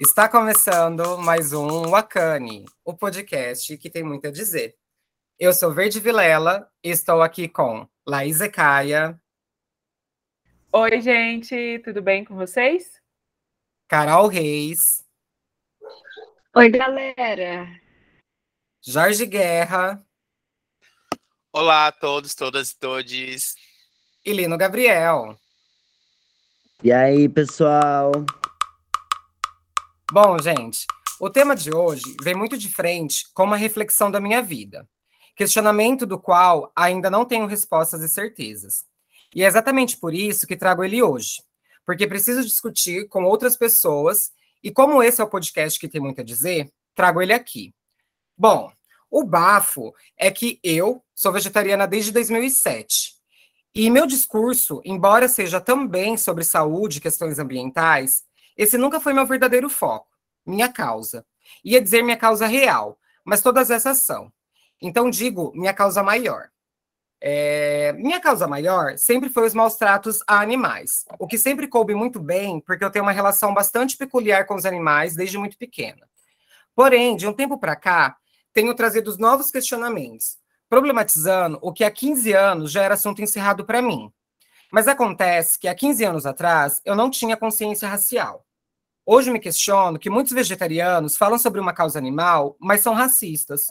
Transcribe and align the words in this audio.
Está 0.00 0.26
começando 0.26 1.18
mais 1.18 1.52
um 1.52 1.90
Wakani, 1.90 2.64
o 2.82 2.96
podcast 2.96 3.76
que 3.76 3.90
tem 3.90 4.02
muito 4.02 4.26
a 4.26 4.30
dizer. 4.30 4.74
Eu 5.38 5.52
sou 5.52 5.74
Verde 5.74 6.00
Vilela 6.00 6.66
e 6.82 6.88
estou 6.88 7.20
aqui 7.20 7.46
com 7.46 7.86
Laís 8.06 8.40
Ecaia. 8.40 9.20
Oi, 10.72 11.02
gente, 11.02 11.82
tudo 11.84 12.00
bem 12.00 12.24
com 12.24 12.34
vocês? 12.34 12.98
Carol 13.86 14.26
Reis. 14.26 15.04
Oi, 16.56 16.70
galera. 16.70 17.68
Jorge 18.82 19.26
Guerra. 19.26 20.02
Olá 21.52 21.88
a 21.88 21.92
todos, 21.92 22.34
todas 22.34 22.70
e 22.70 22.78
todes. 22.78 23.54
E 24.24 24.32
Lino 24.32 24.56
Gabriel. 24.56 25.38
E 26.82 26.90
aí, 26.90 27.28
pessoal? 27.28 28.12
Bom, 30.12 30.36
gente, 30.42 30.88
o 31.20 31.30
tema 31.30 31.54
de 31.54 31.72
hoje 31.72 32.02
vem 32.20 32.34
muito 32.34 32.58
de 32.58 32.68
frente 32.68 33.26
com 33.32 33.44
uma 33.44 33.56
reflexão 33.56 34.10
da 34.10 34.20
minha 34.20 34.42
vida, 34.42 34.84
questionamento 35.36 36.04
do 36.04 36.18
qual 36.18 36.72
ainda 36.74 37.08
não 37.08 37.24
tenho 37.24 37.46
respostas 37.46 38.02
e 38.02 38.08
certezas. 38.08 38.82
E 39.32 39.44
é 39.44 39.46
exatamente 39.46 39.96
por 39.96 40.12
isso 40.12 40.48
que 40.48 40.56
trago 40.56 40.82
ele 40.82 41.00
hoje, 41.00 41.40
porque 41.86 42.08
preciso 42.08 42.42
discutir 42.42 43.06
com 43.06 43.22
outras 43.22 43.56
pessoas 43.56 44.32
e 44.64 44.72
como 44.72 45.00
esse 45.00 45.20
é 45.20 45.24
o 45.24 45.30
podcast 45.30 45.78
que 45.78 45.88
tem 45.88 46.00
muito 46.00 46.22
a 46.22 46.24
dizer, 46.24 46.72
trago 46.92 47.22
ele 47.22 47.32
aqui. 47.32 47.72
Bom, 48.36 48.72
o 49.08 49.22
bafo 49.22 49.94
é 50.16 50.28
que 50.28 50.58
eu 50.60 51.04
sou 51.14 51.30
vegetariana 51.30 51.86
desde 51.86 52.10
2007. 52.10 53.14
E 53.72 53.88
meu 53.88 54.08
discurso, 54.08 54.80
embora 54.84 55.28
seja 55.28 55.60
também 55.60 56.16
sobre 56.16 56.42
saúde 56.42 56.98
e 56.98 57.00
questões 57.00 57.38
ambientais, 57.38 58.24
esse 58.60 58.76
nunca 58.76 59.00
foi 59.00 59.14
meu 59.14 59.24
verdadeiro 59.24 59.70
foco, 59.70 60.06
minha 60.44 60.70
causa. 60.70 61.24
Ia 61.64 61.80
dizer 61.80 62.02
minha 62.02 62.16
causa 62.18 62.46
real, 62.46 62.98
mas 63.24 63.40
todas 63.40 63.70
essas 63.70 64.00
são. 64.00 64.30
Então 64.82 65.08
digo 65.08 65.50
minha 65.54 65.72
causa 65.72 66.02
maior. 66.02 66.50
É, 67.22 67.94
minha 67.94 68.20
causa 68.20 68.46
maior 68.46 68.98
sempre 68.98 69.30
foi 69.30 69.46
os 69.46 69.54
maus 69.54 69.76
tratos 69.76 70.22
a 70.26 70.40
animais, 70.40 71.06
o 71.18 71.26
que 71.26 71.38
sempre 71.38 71.68
coube 71.68 71.94
muito 71.94 72.20
bem, 72.20 72.60
porque 72.60 72.84
eu 72.84 72.90
tenho 72.90 73.02
uma 73.02 73.12
relação 73.12 73.54
bastante 73.54 73.96
peculiar 73.96 74.44
com 74.44 74.56
os 74.56 74.66
animais 74.66 75.16
desde 75.16 75.38
muito 75.38 75.56
pequena. 75.56 76.06
Porém, 76.74 77.16
de 77.16 77.26
um 77.26 77.32
tempo 77.32 77.56
para 77.56 77.74
cá, 77.74 78.18
tenho 78.52 78.74
trazido 78.74 79.16
novos 79.16 79.50
questionamentos, 79.50 80.36
problematizando 80.68 81.58
o 81.62 81.72
que 81.72 81.82
há 81.82 81.90
15 81.90 82.30
anos 82.34 82.70
já 82.70 82.82
era 82.82 82.92
assunto 82.92 83.22
encerrado 83.22 83.64
para 83.64 83.80
mim. 83.80 84.12
Mas 84.70 84.86
acontece 84.86 85.58
que 85.58 85.66
há 85.66 85.74
15 85.74 86.04
anos 86.04 86.26
atrás 86.26 86.82
eu 86.84 86.94
não 86.94 87.10
tinha 87.10 87.38
consciência 87.38 87.88
racial. 87.88 88.44
Hoje 89.12 89.28
me 89.32 89.40
questiono 89.40 89.98
que 89.98 90.08
muitos 90.08 90.32
vegetarianos 90.32 91.16
falam 91.16 91.36
sobre 91.36 91.58
uma 91.58 91.72
causa 91.72 91.98
animal, 91.98 92.56
mas 92.60 92.80
são 92.80 92.94
racistas. 92.94 93.62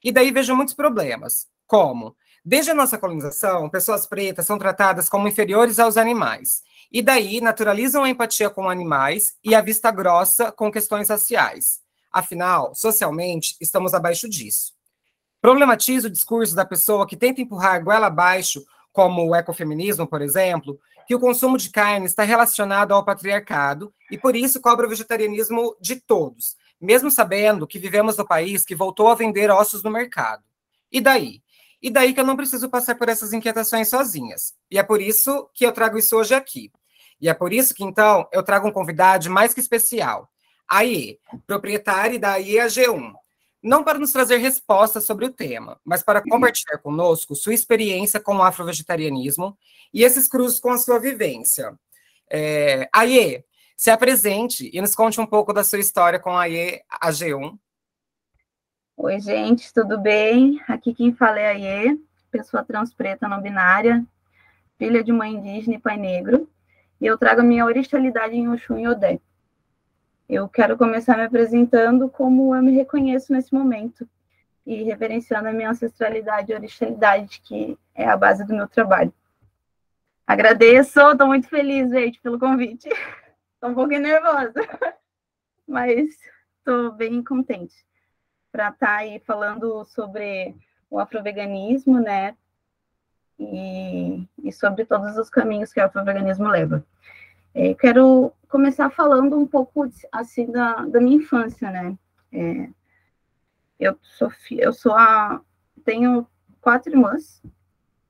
E 0.00 0.12
daí 0.12 0.30
vejo 0.30 0.54
muitos 0.54 0.74
problemas, 0.74 1.48
como, 1.66 2.16
desde 2.44 2.70
a 2.70 2.74
nossa 2.74 2.96
colonização, 2.96 3.68
pessoas 3.68 4.06
pretas 4.06 4.46
são 4.46 4.56
tratadas 4.56 5.08
como 5.08 5.26
inferiores 5.26 5.80
aos 5.80 5.96
animais, 5.96 6.62
e 6.92 7.02
daí 7.02 7.40
naturalizam 7.40 8.04
a 8.04 8.08
empatia 8.08 8.48
com 8.48 8.70
animais 8.70 9.34
e 9.42 9.56
a 9.56 9.60
vista 9.60 9.90
grossa 9.90 10.52
com 10.52 10.70
questões 10.70 11.08
raciais. 11.08 11.80
Afinal, 12.12 12.72
socialmente, 12.72 13.56
estamos 13.60 13.92
abaixo 13.92 14.28
disso. 14.28 14.72
Problematizo 15.40 16.06
o 16.06 16.10
discurso 16.10 16.54
da 16.54 16.64
pessoa 16.64 17.08
que 17.08 17.16
tenta 17.16 17.40
empurrar 17.40 17.82
goela 17.82 18.06
abaixo, 18.06 18.64
como 18.96 19.28
o 19.28 19.36
ecofeminismo, 19.36 20.06
por 20.06 20.22
exemplo, 20.22 20.80
que 21.06 21.14
o 21.14 21.20
consumo 21.20 21.58
de 21.58 21.68
carne 21.68 22.06
está 22.06 22.22
relacionado 22.22 22.94
ao 22.94 23.04
patriarcado 23.04 23.92
e 24.10 24.16
por 24.16 24.34
isso 24.34 24.58
cobra 24.58 24.86
o 24.86 24.88
vegetarianismo 24.88 25.76
de 25.78 25.96
todos, 25.96 26.56
mesmo 26.80 27.10
sabendo 27.10 27.66
que 27.66 27.78
vivemos 27.78 28.16
no 28.16 28.26
país 28.26 28.64
que 28.64 28.74
voltou 28.74 29.08
a 29.08 29.14
vender 29.14 29.50
ossos 29.50 29.82
no 29.82 29.90
mercado. 29.90 30.42
E 30.90 30.98
daí? 30.98 31.42
E 31.82 31.90
daí 31.90 32.14
que 32.14 32.20
eu 32.20 32.24
não 32.24 32.36
preciso 32.36 32.70
passar 32.70 32.94
por 32.94 33.10
essas 33.10 33.34
inquietações 33.34 33.90
sozinhas. 33.90 34.54
E 34.70 34.78
é 34.78 34.82
por 34.82 35.02
isso 35.02 35.46
que 35.52 35.66
eu 35.66 35.72
trago 35.72 35.98
isso 35.98 36.16
hoje 36.16 36.34
aqui. 36.34 36.72
E 37.20 37.28
é 37.28 37.34
por 37.34 37.52
isso 37.52 37.74
que, 37.74 37.84
então, 37.84 38.26
eu 38.32 38.42
trago 38.42 38.66
um 38.66 38.72
convidado 38.72 39.28
mais 39.28 39.52
que 39.52 39.60
especial. 39.60 40.26
A 40.66 40.86
IE, 40.86 41.20
proprietária 41.46 42.18
da 42.18 42.40
IEAG1, 42.40 43.12
não 43.66 43.82
para 43.82 43.98
nos 43.98 44.12
trazer 44.12 44.36
respostas 44.36 45.04
sobre 45.04 45.26
o 45.26 45.32
tema, 45.32 45.78
mas 45.84 46.00
para 46.00 46.22
compartilhar 46.22 46.78
conosco 46.78 47.34
sua 47.34 47.52
experiência 47.52 48.20
com 48.20 48.36
o 48.36 48.42
afrovegetarianismo 48.42 49.58
e 49.92 50.04
esses 50.04 50.28
cruzes 50.28 50.60
com 50.60 50.70
a 50.70 50.78
sua 50.78 51.00
vivência. 51.00 51.76
É, 52.30 52.88
Aie, 52.92 53.44
se 53.76 53.90
apresente 53.90 54.70
e 54.72 54.80
nos 54.80 54.94
conte 54.94 55.20
um 55.20 55.26
pouco 55.26 55.52
da 55.52 55.64
sua 55.64 55.80
história 55.80 56.20
com 56.20 56.30
a 56.30 56.42
Aie 56.42 56.80
AG1. 57.02 57.58
Oi, 58.98 59.20
gente, 59.20 59.74
tudo 59.74 59.98
bem? 59.98 60.62
Aqui 60.68 60.94
quem 60.94 61.12
fala 61.12 61.40
é 61.40 61.46
a 61.46 61.50
Aie, 61.50 62.00
pessoa 62.30 62.64
trans 62.64 62.94
preta 62.94 63.28
não 63.28 63.42
binária, 63.42 64.06
filha 64.78 65.02
de 65.02 65.10
mãe 65.10 65.34
indígena 65.34 65.74
e 65.74 65.80
pai 65.80 65.96
negro, 65.96 66.48
e 67.00 67.06
eu 67.06 67.18
trago 67.18 67.40
a 67.40 67.44
minha 67.44 67.64
originalidade 67.64 68.36
em 68.36 68.48
Oxum 68.48 68.78
e 68.78 68.86
Odé. 68.86 69.18
Eu 70.28 70.48
quero 70.48 70.76
começar 70.76 71.16
me 71.16 71.24
apresentando 71.24 72.08
como 72.08 72.54
eu 72.54 72.62
me 72.62 72.72
reconheço 72.72 73.32
nesse 73.32 73.54
momento 73.54 74.08
e 74.66 74.82
reverenciando 74.82 75.48
a 75.48 75.52
minha 75.52 75.70
ancestralidade 75.70 76.50
e 76.50 76.54
originalidade, 76.54 77.40
que 77.44 77.78
é 77.94 78.08
a 78.08 78.16
base 78.16 78.44
do 78.44 78.52
meu 78.52 78.66
trabalho. 78.66 79.12
Agradeço, 80.26 80.98
estou 80.98 81.28
muito 81.28 81.48
feliz, 81.48 81.88
gente, 81.90 82.20
pelo 82.20 82.38
convite. 82.38 82.88
Estou 83.54 83.70
um 83.70 83.74
pouquinho 83.74 84.02
nervosa, 84.02 84.52
mas 85.66 86.10
estou 86.58 86.92
bem 86.92 87.24
contente 87.24 87.74
para 88.52 88.68
estar 88.68 88.86
tá 88.86 88.96
aí 88.96 89.18
falando 89.20 89.82
sobre 89.86 90.54
o 90.90 90.98
afroveganismo, 90.98 91.98
né? 91.98 92.36
E, 93.38 94.28
e 94.44 94.52
sobre 94.52 94.84
todos 94.84 95.16
os 95.16 95.30
caminhos 95.30 95.72
que 95.72 95.80
o 95.80 95.84
afroveganismo 95.84 96.48
leva. 96.48 96.84
É, 97.58 97.72
quero 97.72 98.34
começar 98.50 98.90
falando 98.90 99.38
um 99.38 99.46
pouco 99.46 99.90
assim 100.12 100.52
da, 100.52 100.84
da 100.84 101.00
minha 101.00 101.16
infância, 101.16 101.70
né? 101.70 101.96
É, 102.30 102.68
eu 103.80 103.98
sou 104.02 104.30
eu 104.50 104.74
sou 104.74 104.92
a 104.92 105.40
tenho 105.82 106.26
quatro 106.60 106.92
irmãs, 106.92 107.42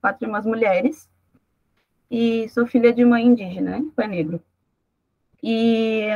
quatro 0.01 0.25
irmãs 0.25 0.45
mulheres 0.45 1.09
e 2.11 2.49
sou 2.49 2.67
filha 2.67 2.91
de 2.91 3.05
mãe 3.05 3.25
indígena, 3.25 3.79
né? 3.79 3.85
pai 3.95 4.07
negro. 4.07 4.43
E 5.41 6.07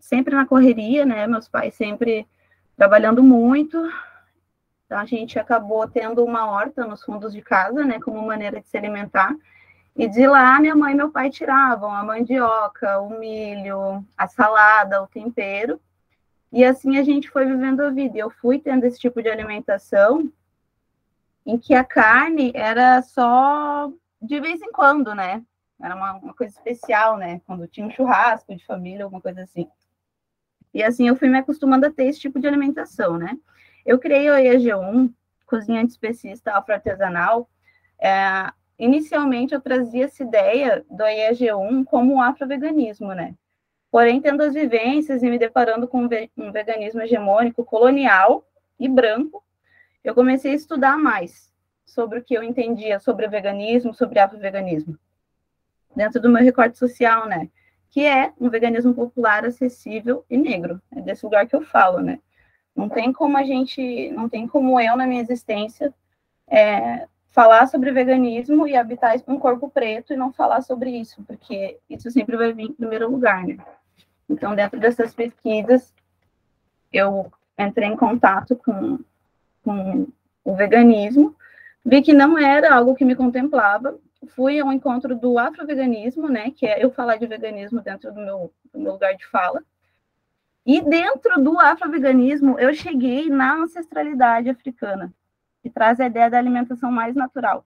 sempre 0.00 0.34
na 0.34 0.46
correria, 0.46 1.06
né? 1.06 1.28
Meus 1.28 1.48
pais 1.48 1.76
sempre 1.76 2.26
trabalhando 2.76 3.22
muito. 3.22 3.78
Então 4.84 4.98
a 4.98 5.04
gente 5.04 5.38
acabou 5.38 5.86
tendo 5.86 6.24
uma 6.24 6.50
horta 6.50 6.84
nos 6.84 7.04
fundos 7.04 7.32
de 7.32 7.40
casa, 7.40 7.84
né? 7.84 8.00
Como 8.00 8.20
maneira 8.26 8.60
de 8.60 8.66
se 8.66 8.76
alimentar. 8.76 9.32
E 9.98 10.06
de 10.08 10.26
lá, 10.26 10.60
minha 10.60 10.76
mãe 10.76 10.92
e 10.92 10.96
meu 10.96 11.10
pai 11.10 11.30
tiravam 11.30 11.90
a 11.90 12.04
mandioca, 12.04 13.00
o 13.00 13.18
milho, 13.18 14.04
a 14.16 14.26
salada, 14.28 15.02
o 15.02 15.06
tempero. 15.06 15.80
E 16.52 16.64
assim 16.64 16.98
a 16.98 17.02
gente 17.02 17.30
foi 17.30 17.46
vivendo 17.46 17.80
a 17.80 17.90
vida. 17.90 18.18
Eu 18.18 18.28
fui 18.28 18.58
tendo 18.58 18.84
esse 18.84 18.98
tipo 18.98 19.22
de 19.22 19.28
alimentação 19.30 20.30
em 21.46 21.56
que 21.56 21.74
a 21.74 21.82
carne 21.82 22.52
era 22.54 23.00
só 23.00 23.90
de 24.20 24.38
vez 24.38 24.60
em 24.60 24.70
quando, 24.70 25.14
né? 25.14 25.42
Era 25.80 25.94
uma, 25.94 26.14
uma 26.14 26.34
coisa 26.34 26.52
especial, 26.54 27.16
né? 27.16 27.40
Quando 27.46 27.66
tinha 27.66 27.86
um 27.86 27.90
churrasco 27.90 28.54
de 28.54 28.66
família, 28.66 29.04
alguma 29.04 29.22
coisa 29.22 29.42
assim. 29.42 29.66
E 30.74 30.82
assim 30.82 31.08
eu 31.08 31.16
fui 31.16 31.28
me 31.28 31.38
acostumando 31.38 31.86
a 31.86 31.90
ter 31.90 32.04
esse 32.04 32.20
tipo 32.20 32.38
de 32.38 32.46
alimentação, 32.46 33.16
né? 33.16 33.34
Eu 33.84 33.98
criei 33.98 34.28
o 34.28 34.34
EAG1, 34.34 35.10
cozinha 35.46 35.82
especista 35.82 36.52
afro-artesanal, 36.52 37.48
é, 37.98 38.52
inicialmente 38.78 39.54
eu 39.54 39.60
trazia 39.60 40.04
essa 40.04 40.22
ideia 40.22 40.84
do 40.90 41.04
IEG1 41.04 41.84
como 41.84 42.14
um 42.14 42.22
afroveganismo, 42.22 43.14
né? 43.14 43.34
Porém, 43.90 44.20
tendo 44.20 44.42
as 44.42 44.52
vivências 44.52 45.22
e 45.22 45.30
me 45.30 45.38
deparando 45.38 45.88
com 45.88 46.02
um 46.02 46.52
veganismo 46.52 47.00
hegemônico 47.00 47.64
colonial 47.64 48.46
e 48.78 48.88
branco, 48.88 49.42
eu 50.04 50.14
comecei 50.14 50.52
a 50.52 50.54
estudar 50.54 50.98
mais 50.98 51.52
sobre 51.84 52.18
o 52.18 52.22
que 52.22 52.34
eu 52.34 52.42
entendia 52.42 52.98
sobre 52.98 53.26
o 53.26 53.30
veganismo, 53.30 53.94
sobre 53.94 54.18
afroveganismo, 54.18 54.98
dentro 55.94 56.20
do 56.20 56.28
meu 56.28 56.42
recorte 56.42 56.76
social, 56.76 57.26
né? 57.26 57.48
Que 57.90 58.04
é 58.04 58.32
um 58.38 58.50
veganismo 58.50 58.92
popular, 58.92 59.44
acessível 59.44 60.24
e 60.28 60.36
negro. 60.36 60.82
É 60.94 61.00
desse 61.00 61.24
lugar 61.24 61.46
que 61.46 61.56
eu 61.56 61.62
falo, 61.62 62.00
né? 62.00 62.18
Não 62.74 62.88
tem 62.88 63.12
como 63.12 63.38
a 63.38 63.42
gente, 63.42 64.10
não 64.10 64.28
tem 64.28 64.46
como 64.46 64.78
eu, 64.78 64.96
na 64.96 65.06
minha 65.06 65.22
existência, 65.22 65.94
é, 66.46 67.08
falar 67.36 67.66
sobre 67.66 67.92
veganismo 67.92 68.66
e 68.66 68.74
habitar 68.74 69.14
um 69.28 69.38
corpo 69.38 69.68
preto 69.68 70.14
e 70.14 70.16
não 70.16 70.32
falar 70.32 70.62
sobre 70.62 70.88
isso, 70.88 71.22
porque 71.24 71.78
isso 71.88 72.10
sempre 72.10 72.34
vai 72.34 72.54
vir 72.54 72.70
em 72.70 72.72
primeiro 72.72 73.10
lugar, 73.10 73.44
né? 73.46 73.58
Então, 74.26 74.56
dentro 74.56 74.80
dessas 74.80 75.14
pesquisas, 75.14 75.94
eu 76.90 77.30
entrei 77.58 77.88
em 77.88 77.96
contato 77.96 78.56
com, 78.56 78.98
com 79.62 80.08
o 80.42 80.56
veganismo, 80.56 81.36
vi 81.84 82.00
que 82.00 82.14
não 82.14 82.38
era 82.38 82.74
algo 82.74 82.94
que 82.94 83.04
me 83.04 83.14
contemplava, 83.14 83.98
fui 84.28 84.58
ao 84.58 84.72
encontro 84.72 85.14
do 85.14 85.38
afroveganismo, 85.38 86.30
né, 86.30 86.50
que 86.50 86.66
é 86.66 86.82
eu 86.82 86.90
falar 86.90 87.16
de 87.16 87.26
veganismo 87.26 87.82
dentro 87.82 88.14
do 88.14 88.20
meu, 88.20 88.50
do 88.72 88.80
meu 88.80 88.92
lugar 88.92 89.14
de 89.14 89.26
fala, 89.26 89.62
E 90.64 90.80
dentro 90.80 91.40
do 91.42 91.60
afroveganismo, 91.60 92.58
eu 92.58 92.72
cheguei 92.72 93.28
na 93.28 93.56
ancestralidade 93.56 94.48
africana, 94.48 95.12
que 95.66 95.70
traz 95.70 95.98
a 95.98 96.06
ideia 96.06 96.30
da 96.30 96.38
alimentação 96.38 96.92
mais 96.92 97.16
natural. 97.16 97.64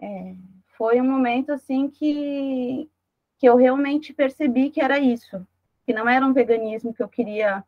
É, 0.00 0.34
foi 0.76 1.00
um 1.00 1.08
momento 1.08 1.52
assim 1.52 1.88
que, 1.88 2.90
que 3.38 3.48
eu 3.48 3.54
realmente 3.54 4.12
percebi 4.12 4.68
que 4.68 4.80
era 4.80 4.98
isso, 4.98 5.46
que 5.86 5.92
não 5.92 6.08
era 6.08 6.26
um 6.26 6.32
veganismo 6.32 6.92
que 6.92 7.00
eu 7.00 7.08
queria 7.08 7.62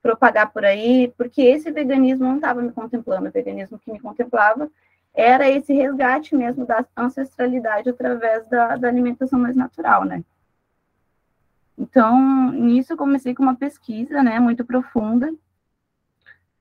propagar 0.00 0.52
por 0.52 0.64
aí, 0.64 1.12
porque 1.16 1.42
esse 1.42 1.72
veganismo 1.72 2.28
não 2.28 2.36
estava 2.36 2.62
me 2.62 2.70
contemplando, 2.70 3.28
o 3.28 3.32
veganismo 3.32 3.76
que 3.76 3.90
me 3.90 3.98
contemplava 3.98 4.70
era 5.12 5.50
esse 5.50 5.74
resgate 5.74 6.36
mesmo 6.36 6.64
da 6.64 6.86
ancestralidade 6.96 7.90
através 7.90 8.46
da, 8.48 8.76
da 8.76 8.86
alimentação 8.86 9.40
mais 9.40 9.56
natural, 9.56 10.04
né? 10.04 10.22
Então, 11.76 12.52
nisso 12.52 12.92
eu 12.92 12.96
comecei 12.96 13.34
com 13.34 13.42
uma 13.42 13.56
pesquisa, 13.56 14.22
né, 14.22 14.38
muito 14.38 14.64
profunda. 14.64 15.34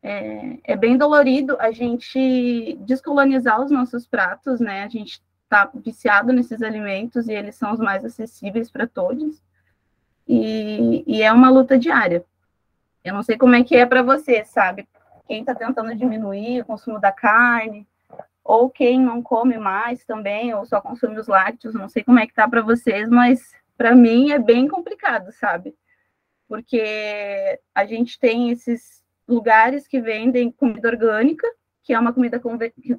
É, 0.02 0.58
é 0.64 0.76
bem 0.76 0.98
dolorido 0.98 1.58
a 1.60 1.72
gente 1.72 2.78
descolonizar 2.82 3.62
os 3.62 3.70
nossos 3.70 4.08
pratos, 4.08 4.60
né? 4.60 4.84
A 4.84 4.88
gente 4.88 5.22
está 5.44 5.70
viciado 5.74 6.32
nesses 6.32 6.62
alimentos 6.62 7.28
e 7.28 7.34
eles 7.34 7.56
são 7.56 7.74
os 7.74 7.80
mais 7.80 8.06
acessíveis 8.06 8.70
para 8.72 8.88
todos. 8.88 9.42
E, 10.28 11.04
e, 11.08 11.24
é 11.24 11.34
uma 11.34 11.50
luta 11.50 11.78
diária. 11.78 12.24
Eu 13.04 13.14
não 13.14 13.24
sei 13.24 13.36
como 13.36 13.56
é 13.56 13.64
que 13.64 13.76
é 13.76 13.86
para 13.86 14.04
você, 14.04 14.46
sabe? 14.46 14.88
Quem 15.28 15.40
está 15.40 15.56
tentando 15.56 15.96
diminuir 15.96 16.62
o 16.62 16.66
consumo 16.66 17.00
da 17.00 17.12
carne, 17.12 17.88
ou 18.44 18.70
quem 18.70 19.00
não 19.00 19.24
come 19.24 19.58
mais 19.58 20.06
também, 20.06 20.54
ou 20.54 20.66
só 20.66 20.80
consome 20.80 21.20
os 21.20 21.28
lácteos, 21.28 21.74
não 21.74 21.90
sei 21.90 22.04
como 22.04 22.20
é 22.20 22.28
que 22.28 22.34
tá 22.34 22.48
para 22.48 22.62
vocês, 22.62 23.10
mas 23.10 23.54
para 23.76 23.96
mim 23.96 24.32
é 24.32 24.38
bem 24.38 24.68
complicado, 24.68 25.32
sabe? 25.32 25.76
Porque 26.48 27.60
a 27.74 27.86
gente 27.86 28.20
tem 28.20 28.52
esses 28.52 28.99
lugares 29.30 29.88
que 29.88 30.02
vendem 30.02 30.52
comida 30.52 30.90
orgânica, 30.90 31.48
que 31.84 31.94
é 31.94 32.00
uma 32.00 32.12
comida 32.12 32.42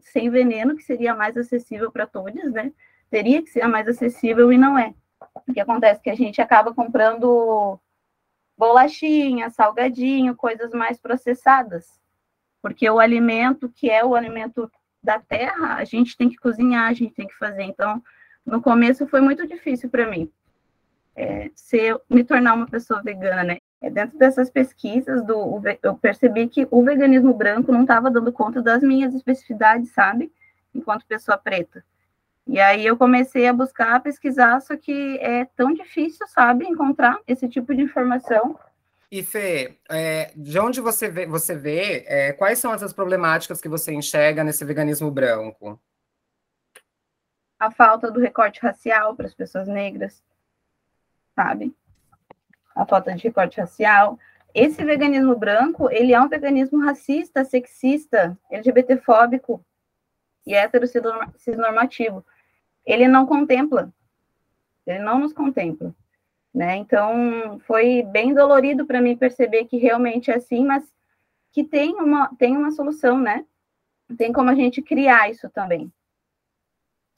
sem 0.00 0.30
veneno, 0.30 0.76
que 0.76 0.82
seria 0.82 1.14
mais 1.14 1.36
acessível 1.36 1.90
para 1.90 2.06
todos, 2.06 2.52
né? 2.52 2.72
Teria 3.10 3.42
que 3.42 3.50
ser 3.50 3.66
mais 3.66 3.88
acessível 3.88 4.52
e 4.52 4.56
não 4.56 4.78
é. 4.78 4.94
O 5.46 5.52
que 5.52 5.60
acontece 5.60 6.00
é 6.00 6.02
que 6.04 6.10
a 6.10 6.14
gente 6.14 6.40
acaba 6.40 6.72
comprando 6.72 7.78
bolachinha, 8.56 9.50
salgadinho, 9.50 10.36
coisas 10.36 10.72
mais 10.72 10.98
processadas. 10.98 12.00
Porque 12.62 12.88
o 12.88 13.00
alimento, 13.00 13.68
que 13.68 13.90
é 13.90 14.04
o 14.04 14.14
alimento 14.14 14.70
da 15.02 15.18
terra, 15.18 15.76
a 15.76 15.84
gente 15.84 16.16
tem 16.16 16.28
que 16.28 16.36
cozinhar, 16.36 16.88
a 16.88 16.92
gente 16.92 17.14
tem 17.14 17.26
que 17.26 17.36
fazer. 17.36 17.64
Então, 17.64 18.02
no 18.46 18.62
começo 18.62 19.06
foi 19.06 19.20
muito 19.20 19.46
difícil 19.46 19.90
para 19.90 20.08
mim 20.08 20.30
é, 21.20 21.50
ser, 21.54 22.00
me 22.08 22.24
tornar 22.24 22.54
uma 22.54 22.66
pessoa 22.66 23.02
vegana, 23.02 23.44
né? 23.44 23.58
É, 23.80 23.88
dentro 23.88 24.18
dessas 24.18 24.50
pesquisas, 24.50 25.24
do, 25.24 25.62
eu 25.82 25.94
percebi 25.94 26.48
que 26.48 26.68
o 26.70 26.84
veganismo 26.84 27.32
branco 27.32 27.72
não 27.72 27.82
estava 27.82 28.10
dando 28.10 28.32
conta 28.32 28.60
das 28.60 28.82
minhas 28.82 29.14
especificidades, 29.14 29.90
sabe? 29.92 30.30
Enquanto 30.74 31.06
pessoa 31.06 31.38
preta. 31.38 31.82
E 32.46 32.58
aí 32.58 32.84
eu 32.84 32.96
comecei 32.96 33.46
a 33.46 33.52
buscar, 33.52 33.94
a 33.94 34.00
pesquisar, 34.00 34.60
só 34.60 34.76
que 34.76 35.18
é 35.18 35.44
tão 35.56 35.72
difícil, 35.72 36.26
sabe, 36.26 36.66
encontrar 36.66 37.18
esse 37.26 37.48
tipo 37.48 37.74
de 37.74 37.82
informação. 37.82 38.58
E 39.10 39.22
Fê, 39.22 39.78
é, 39.88 40.32
de 40.36 40.58
onde 40.58 40.80
você 40.80 41.08
vê, 41.08 41.26
você 41.26 41.56
vê 41.56 42.04
é, 42.06 42.32
quais 42.32 42.58
são 42.58 42.72
essas 42.72 42.92
problemáticas 42.92 43.60
que 43.60 43.68
você 43.68 43.92
enxerga 43.92 44.44
nesse 44.44 44.64
veganismo 44.64 45.10
branco? 45.10 45.80
A 47.58 47.70
falta 47.70 48.10
do 48.10 48.20
recorte 48.20 48.60
racial 48.60 49.14
para 49.14 49.26
as 49.26 49.34
pessoas 49.34 49.66
negras, 49.66 50.22
sabe? 51.34 51.74
A 52.74 52.86
falta 52.86 53.14
de 53.14 53.22
recorte 53.24 53.60
racial. 53.60 54.18
Esse 54.54 54.84
veganismo 54.84 55.36
branco, 55.36 55.90
ele 55.90 56.12
é 56.12 56.20
um 56.20 56.28
veganismo 56.28 56.80
racista, 56.84 57.44
sexista, 57.44 58.36
LGBTfóbico 58.50 59.64
e 60.46 60.54
heterossexnormativo. 60.54 62.24
Ele 62.84 63.06
não 63.06 63.26
contempla, 63.26 63.92
ele 64.86 64.98
não 64.98 65.20
nos 65.20 65.32
contempla, 65.32 65.94
né? 66.52 66.76
Então, 66.76 67.60
foi 67.66 68.02
bem 68.02 68.34
dolorido 68.34 68.86
para 68.86 69.00
mim 69.00 69.16
perceber 69.16 69.66
que 69.66 69.76
realmente 69.76 70.30
é 70.30 70.36
assim, 70.36 70.64
mas 70.64 70.84
que 71.52 71.62
tem 71.62 71.94
uma, 71.94 72.30
tem 72.36 72.56
uma 72.56 72.70
solução, 72.70 73.18
né? 73.18 73.44
Tem 74.16 74.32
como 74.32 74.50
a 74.50 74.54
gente 74.54 74.82
criar 74.82 75.30
isso 75.30 75.48
também. 75.50 75.92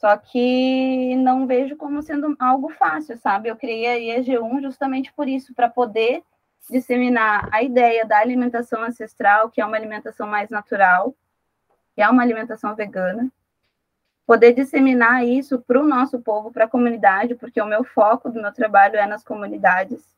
Só 0.03 0.17
que 0.17 1.15
não 1.15 1.47
vejo 1.47 1.77
como 1.77 2.03
sendo 2.03 2.35
algo 2.41 2.71
fácil, 2.71 3.17
sabe? 3.19 3.49
Eu 3.49 3.55
criei 3.55 3.87
a 3.87 4.19
IEG1 4.19 4.61
justamente 4.61 5.13
por 5.13 5.29
isso, 5.29 5.55
para 5.55 5.69
poder 5.69 6.25
disseminar 6.69 7.49
a 7.53 7.63
ideia 7.63 8.05
da 8.05 8.19
alimentação 8.19 8.83
ancestral, 8.83 9.49
que 9.49 9.61
é 9.61 9.65
uma 9.65 9.77
alimentação 9.77 10.27
mais 10.27 10.51
natural, 10.51 11.15
que 11.95 12.03
é 12.03 12.09
uma 12.09 12.21
alimentação 12.21 12.75
vegana, 12.75 13.31
poder 14.27 14.53
disseminar 14.53 15.25
isso 15.25 15.61
para 15.61 15.81
o 15.81 15.87
nosso 15.87 16.21
povo, 16.21 16.51
para 16.51 16.65
a 16.65 16.69
comunidade, 16.69 17.37
porque 17.37 17.63
o 17.63 17.67
meu 17.67 17.85
foco 17.85 18.29
do 18.29 18.43
meu 18.43 18.53
trabalho 18.53 18.97
é 18.97 19.07
nas 19.07 19.23
comunidades. 19.23 20.17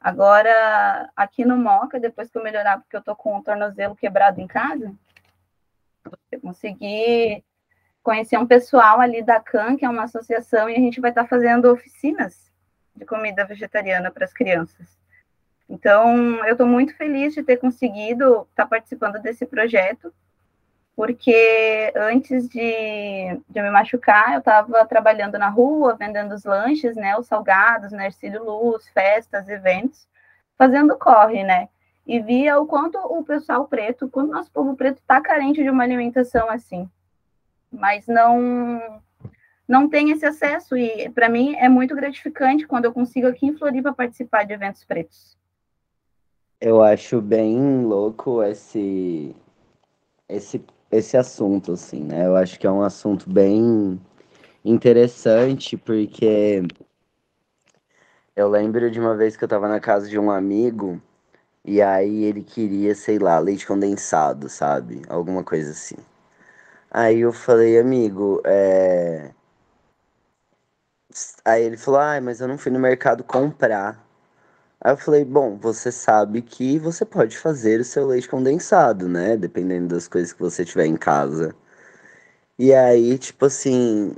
Agora, 0.00 1.10
aqui 1.14 1.44
no 1.44 1.58
Moca, 1.58 2.00
depois 2.00 2.30
que 2.30 2.38
eu 2.38 2.42
melhorar, 2.42 2.78
porque 2.78 2.96
eu 2.96 3.02
tô 3.02 3.14
com 3.14 3.36
o 3.36 3.42
tornozelo 3.42 3.94
quebrado 3.94 4.40
em 4.40 4.46
casa, 4.46 4.94
eu 6.32 6.40
consegui 6.40 7.44
conhecer 8.04 8.36
um 8.36 8.46
pessoal 8.46 9.00
ali 9.00 9.22
da 9.22 9.40
CAN, 9.40 9.76
que 9.76 9.84
é 9.84 9.88
uma 9.88 10.04
associação, 10.04 10.68
e 10.68 10.74
a 10.74 10.78
gente 10.78 11.00
vai 11.00 11.10
estar 11.10 11.26
fazendo 11.26 11.72
oficinas 11.72 12.52
de 12.94 13.04
comida 13.06 13.46
vegetariana 13.46 14.10
para 14.10 14.26
as 14.26 14.32
crianças. 14.32 14.86
Então, 15.68 16.44
eu 16.44 16.52
estou 16.52 16.66
muito 16.66 16.94
feliz 16.94 17.32
de 17.32 17.42
ter 17.42 17.56
conseguido 17.56 18.46
estar 18.50 18.66
participando 18.66 19.20
desse 19.22 19.46
projeto, 19.46 20.12
porque 20.94 21.92
antes 21.96 22.46
de, 22.46 23.40
de 23.48 23.62
me 23.62 23.70
machucar, 23.70 24.34
eu 24.34 24.38
estava 24.40 24.84
trabalhando 24.84 25.38
na 25.38 25.48
rua, 25.48 25.96
vendendo 25.96 26.34
os 26.34 26.44
lanches, 26.44 26.94
né, 26.94 27.16
os 27.16 27.26
salgados, 27.26 27.90
né, 27.90 28.06
Ercílio 28.06 28.44
Luz, 28.44 28.86
festas, 28.90 29.48
eventos, 29.48 30.06
fazendo 30.58 30.96
corre, 30.98 31.42
né, 31.42 31.70
e 32.06 32.20
via 32.20 32.60
o 32.60 32.66
quanto 32.66 32.98
o 32.98 33.24
pessoal 33.24 33.66
preto, 33.66 34.10
quanto 34.10 34.30
nosso 34.30 34.52
povo 34.52 34.76
preto 34.76 34.98
está 34.98 35.22
carente 35.22 35.62
de 35.62 35.70
uma 35.70 35.82
alimentação 35.82 36.50
assim 36.50 36.88
mas 37.74 38.06
não 38.06 39.02
não 39.66 39.88
tem 39.88 40.10
esse 40.10 40.26
acesso 40.26 40.76
e 40.76 41.08
para 41.10 41.28
mim 41.28 41.54
é 41.56 41.68
muito 41.68 41.94
gratificante 41.94 42.66
quando 42.66 42.84
eu 42.84 42.92
consigo 42.92 43.26
aqui 43.26 43.46
em 43.46 43.56
Floripa 43.56 43.94
participar 43.94 44.44
de 44.44 44.52
eventos 44.52 44.84
pretos. 44.84 45.38
Eu 46.60 46.82
acho 46.82 47.20
bem 47.20 47.82
louco 47.84 48.42
esse 48.42 49.34
esse 50.28 50.64
esse 50.90 51.16
assunto 51.16 51.72
assim, 51.72 52.04
né? 52.04 52.26
Eu 52.26 52.36
acho 52.36 52.58
que 52.58 52.66
é 52.66 52.70
um 52.70 52.82
assunto 52.82 53.28
bem 53.28 54.00
interessante 54.64 55.76
porque 55.76 56.62
eu 58.36 58.48
lembro 58.48 58.90
de 58.90 59.00
uma 59.00 59.16
vez 59.16 59.36
que 59.36 59.44
eu 59.44 59.48
tava 59.48 59.68
na 59.68 59.80
casa 59.80 60.08
de 60.08 60.18
um 60.18 60.30
amigo 60.30 61.00
e 61.64 61.80
aí 61.80 62.24
ele 62.24 62.42
queria, 62.42 62.94
sei 62.94 63.18
lá, 63.18 63.38
leite 63.38 63.66
condensado, 63.66 64.48
sabe? 64.48 65.02
Alguma 65.08 65.42
coisa 65.42 65.70
assim. 65.70 65.96
Aí 66.96 67.20
eu 67.22 67.32
falei, 67.32 67.76
amigo, 67.76 68.40
é. 68.46 69.32
Aí 71.44 71.64
ele 71.64 71.76
falou, 71.76 71.98
ah, 72.00 72.20
mas 72.20 72.40
eu 72.40 72.46
não 72.46 72.56
fui 72.56 72.70
no 72.70 72.78
mercado 72.78 73.24
comprar. 73.24 73.98
Aí 74.80 74.92
eu 74.92 74.96
falei, 74.96 75.24
bom, 75.24 75.56
você 75.58 75.90
sabe 75.92 76.42
que 76.42 76.78
você 76.78 77.04
pode 77.04 77.36
fazer 77.38 77.80
o 77.80 77.84
seu 77.84 78.06
leite 78.06 78.28
condensado, 78.28 79.08
né? 79.08 79.36
Dependendo 79.36 79.88
das 79.94 80.06
coisas 80.08 80.32
que 80.32 80.40
você 80.40 80.64
tiver 80.64 80.86
em 80.86 80.96
casa. 80.96 81.54
E 82.58 82.72
aí, 82.74 83.18
tipo 83.18 83.46
assim, 83.46 84.14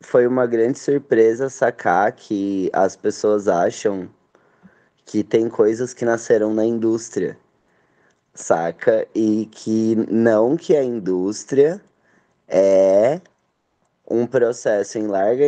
foi 0.00 0.26
uma 0.26 0.46
grande 0.46 0.78
surpresa 0.80 1.48
sacar 1.50 2.12
que 2.12 2.70
as 2.72 2.96
pessoas 2.96 3.48
acham 3.48 4.10
que 5.06 5.24
tem 5.24 5.48
coisas 5.48 5.94
que 5.94 6.04
nasceram 6.04 6.54
na 6.54 6.64
indústria 6.64 7.38
saca? 8.40 9.06
E 9.14 9.46
que 9.50 9.96
não 10.10 10.56
que 10.56 10.76
a 10.76 10.82
indústria 10.84 11.80
é 12.48 13.20
um 14.08 14.26
processo 14.26 14.98
em 14.98 15.06
larga 15.06 15.44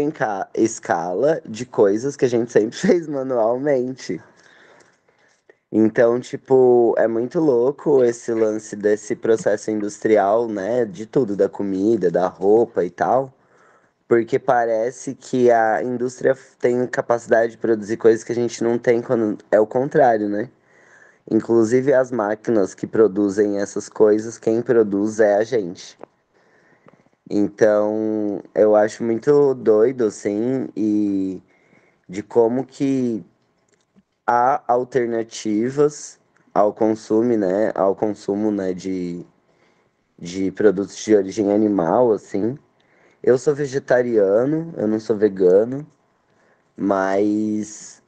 escala 0.54 1.40
de 1.46 1.64
coisas 1.64 2.16
que 2.16 2.24
a 2.24 2.28
gente 2.28 2.50
sempre 2.52 2.76
fez 2.78 3.06
manualmente. 3.06 4.20
Então, 5.70 6.18
tipo, 6.18 6.94
é 6.96 7.06
muito 7.06 7.38
louco 7.40 8.02
esse 8.02 8.32
lance 8.32 8.74
desse 8.74 9.14
processo 9.14 9.70
industrial, 9.70 10.48
né? 10.48 10.84
De 10.86 11.04
tudo, 11.06 11.36
da 11.36 11.48
comida, 11.48 12.10
da 12.10 12.26
roupa 12.26 12.84
e 12.84 12.90
tal. 12.90 13.32
Porque 14.08 14.38
parece 14.38 15.14
que 15.14 15.50
a 15.50 15.82
indústria 15.82 16.36
tem 16.58 16.86
capacidade 16.86 17.52
de 17.52 17.58
produzir 17.58 17.98
coisas 17.98 18.24
que 18.24 18.32
a 18.32 18.34
gente 18.34 18.64
não 18.64 18.78
tem 18.78 19.02
quando 19.02 19.38
é 19.50 19.60
o 19.60 19.66
contrário, 19.66 20.28
né? 20.28 20.50
Inclusive 21.30 21.92
as 21.92 22.10
máquinas 22.10 22.74
que 22.74 22.86
produzem 22.86 23.58
essas 23.58 23.88
coisas, 23.88 24.38
quem 24.38 24.62
produz 24.62 25.20
é 25.20 25.36
a 25.36 25.44
gente. 25.44 25.98
Então, 27.30 28.42
eu 28.54 28.74
acho 28.74 29.04
muito 29.04 29.54
doido, 29.54 30.04
assim, 30.06 30.68
e 30.74 31.42
de 32.08 32.22
como 32.22 32.64
que 32.64 33.22
há 34.26 34.62
alternativas 34.66 36.18
ao 36.54 36.72
consumo, 36.72 37.36
né, 37.36 37.72
ao 37.74 37.94
consumo, 37.94 38.50
né, 38.50 38.72
de, 38.72 39.26
de 40.18 40.50
produtos 40.52 40.96
de 40.96 41.14
origem 41.14 41.52
animal, 41.52 42.12
assim. 42.12 42.58
Eu 43.22 43.36
sou 43.38 43.54
vegetariano, 43.54 44.72
eu 44.76 44.86
não 44.88 44.98
sou 45.00 45.16
vegano, 45.16 45.86
mas 46.76 48.02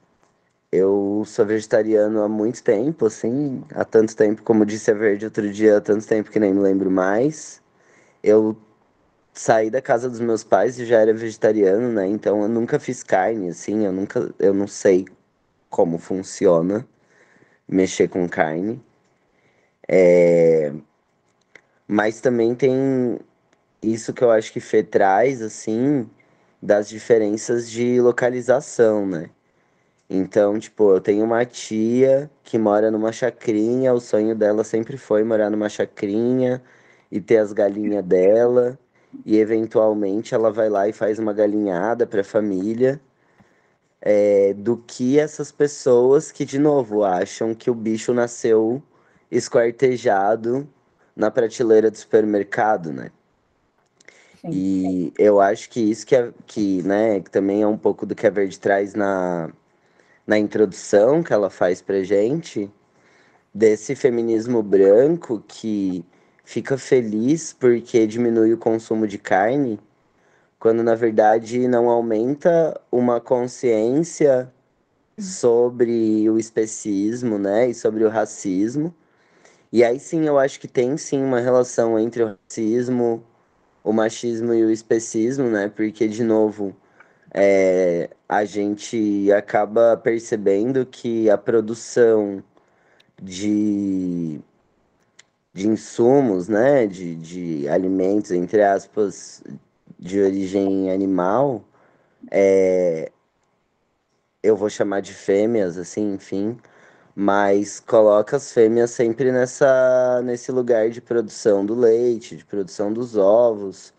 eu 0.72 1.24
sou 1.26 1.44
vegetariano 1.46 2.22
há 2.22 2.28
muito 2.28 2.62
tempo, 2.62 3.06
assim, 3.06 3.64
há 3.74 3.84
tanto 3.84 4.14
tempo, 4.16 4.42
como 4.42 4.64
disse 4.64 4.90
a 4.90 4.94
Verde 4.94 5.24
outro 5.24 5.50
dia, 5.50 5.78
há 5.78 5.80
tanto 5.80 6.06
tempo 6.06 6.30
que 6.30 6.38
nem 6.38 6.54
me 6.54 6.60
lembro 6.60 6.90
mais. 6.90 7.60
Eu 8.22 8.56
saí 9.34 9.70
da 9.70 9.82
casa 9.82 10.08
dos 10.10 10.20
meus 10.20 10.44
pais 10.44 10.78
e 10.78 10.86
já 10.86 11.00
era 11.00 11.14
vegetariano, 11.14 11.92
né? 11.92 12.06
Então 12.06 12.42
eu 12.42 12.48
nunca 12.48 12.78
fiz 12.78 13.02
carne, 13.02 13.48
assim, 13.50 13.84
eu 13.86 13.92
nunca, 13.92 14.32
eu 14.38 14.54
não 14.54 14.66
sei 14.68 15.06
como 15.70 15.98
funciona 15.98 16.86
mexer 17.68 18.08
com 18.08 18.28
carne. 18.28 18.82
É... 19.88 20.72
Mas 21.86 22.20
também 22.20 22.54
tem 22.54 23.18
isso 23.82 24.12
que 24.14 24.22
eu 24.24 24.30
acho 24.30 24.52
que 24.52 24.60
Fê 24.60 24.82
traz, 24.82 25.42
assim, 25.42 26.08
das 26.62 26.88
diferenças 26.88 27.70
de 27.70 28.00
localização, 28.00 29.06
né? 29.06 29.30
Então, 30.12 30.58
tipo, 30.58 30.90
eu 30.92 31.00
tenho 31.00 31.24
uma 31.24 31.44
tia 31.44 32.28
que 32.42 32.58
mora 32.58 32.90
numa 32.90 33.12
chacrinha, 33.12 33.94
o 33.94 34.00
sonho 34.00 34.34
dela 34.34 34.64
sempre 34.64 34.96
foi 34.96 35.22
morar 35.22 35.48
numa 35.50 35.68
chacrinha 35.68 36.60
e 37.12 37.20
ter 37.20 37.36
as 37.38 37.52
galinhas 37.52 38.04
dela, 38.04 38.76
e 39.24 39.38
eventualmente 39.38 40.34
ela 40.34 40.50
vai 40.50 40.68
lá 40.68 40.88
e 40.88 40.92
faz 40.92 41.20
uma 41.20 41.32
galinhada 41.32 42.08
para 42.08 42.22
a 42.22 42.24
família 42.24 43.00
é, 44.00 44.52
do 44.54 44.76
que 44.78 45.18
essas 45.18 45.52
pessoas 45.52 46.32
que, 46.32 46.44
de 46.44 46.58
novo, 46.58 47.04
acham 47.04 47.54
que 47.54 47.70
o 47.70 47.74
bicho 47.74 48.12
nasceu 48.12 48.82
esquartejado 49.30 50.68
na 51.14 51.30
prateleira 51.30 51.88
do 51.88 51.96
supermercado, 51.96 52.92
né? 52.92 53.12
Sim. 54.40 54.48
E 54.50 55.12
eu 55.18 55.40
acho 55.40 55.70
que 55.70 55.80
isso 55.80 56.04
que, 56.04 56.16
é, 56.16 56.32
que, 56.46 56.82
né, 56.82 57.20
que 57.20 57.30
também 57.30 57.62
é 57.62 57.66
um 57.66 57.78
pouco 57.78 58.06
do 58.06 58.14
que 58.14 58.26
a 58.26 58.30
Verde 58.30 58.58
traz 58.58 58.94
na, 58.94 59.52
na 60.26 60.38
introdução 60.38 61.22
que 61.22 61.32
ela 61.32 61.50
faz 61.50 61.82
pra 61.82 62.02
gente, 62.02 62.70
desse 63.52 63.96
feminismo 63.96 64.62
branco 64.62 65.42
que 65.46 66.04
fica 66.44 66.78
feliz 66.78 67.52
porque 67.52 68.06
diminui 68.06 68.52
o 68.52 68.58
consumo 68.58 69.06
de 69.06 69.18
carne, 69.18 69.78
quando 70.58 70.82
na 70.82 70.94
verdade 70.94 71.66
não 71.66 71.88
aumenta 71.88 72.80
uma 72.92 73.20
consciência 73.20 74.52
sobre 75.18 76.28
o 76.30 76.38
especismo, 76.38 77.38
né, 77.38 77.68
e 77.68 77.74
sobre 77.74 78.04
o 78.04 78.08
racismo. 78.08 78.94
E 79.72 79.84
aí 79.84 80.00
sim, 80.00 80.26
eu 80.26 80.38
acho 80.38 80.58
que 80.60 80.68
tem 80.68 80.96
sim 80.96 81.22
uma 81.22 81.40
relação 81.40 81.98
entre 81.98 82.22
o 82.24 82.36
racismo, 82.36 83.24
o 83.84 83.92
machismo 83.92 84.52
e 84.54 84.64
o 84.64 84.70
especismo, 84.70 85.48
né? 85.48 85.68
Porque 85.68 86.08
de 86.08 86.24
novo, 86.24 86.74
é, 87.32 88.10
a 88.28 88.44
gente 88.44 89.30
acaba 89.32 89.96
percebendo 89.96 90.84
que 90.86 91.30
a 91.30 91.38
produção 91.38 92.42
de, 93.22 94.40
de 95.52 95.68
insumos, 95.68 96.48
né, 96.48 96.86
de, 96.86 97.16
de 97.16 97.68
alimentos, 97.68 98.30
entre 98.32 98.62
aspas, 98.62 99.42
de 99.98 100.20
origem 100.20 100.90
animal, 100.90 101.64
é, 102.30 103.10
eu 104.42 104.56
vou 104.56 104.70
chamar 104.70 105.00
de 105.00 105.12
fêmeas, 105.14 105.76
assim, 105.78 106.14
enfim, 106.14 106.58
mas 107.14 107.80
coloca 107.80 108.36
as 108.36 108.52
fêmeas 108.52 108.90
sempre 108.90 109.32
nessa, 109.32 110.22
nesse 110.24 110.50
lugar 110.52 110.90
de 110.90 111.00
produção 111.00 111.64
do 111.66 111.74
leite, 111.74 112.36
de 112.36 112.44
produção 112.44 112.92
dos 112.92 113.16
ovos, 113.16 113.92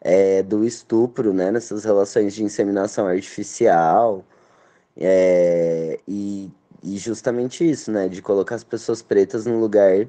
é, 0.00 0.42
do 0.42 0.64
estupro, 0.64 1.32
né, 1.32 1.50
nessas 1.50 1.84
relações 1.84 2.34
de 2.34 2.44
inseminação 2.44 3.06
artificial, 3.06 4.24
é, 4.96 5.98
e, 6.06 6.50
e 6.82 6.96
justamente 6.96 7.68
isso, 7.68 7.90
né, 7.90 8.08
de 8.08 8.22
colocar 8.22 8.54
as 8.54 8.64
pessoas 8.64 9.02
pretas 9.02 9.46
no 9.46 9.58
lugar 9.58 10.06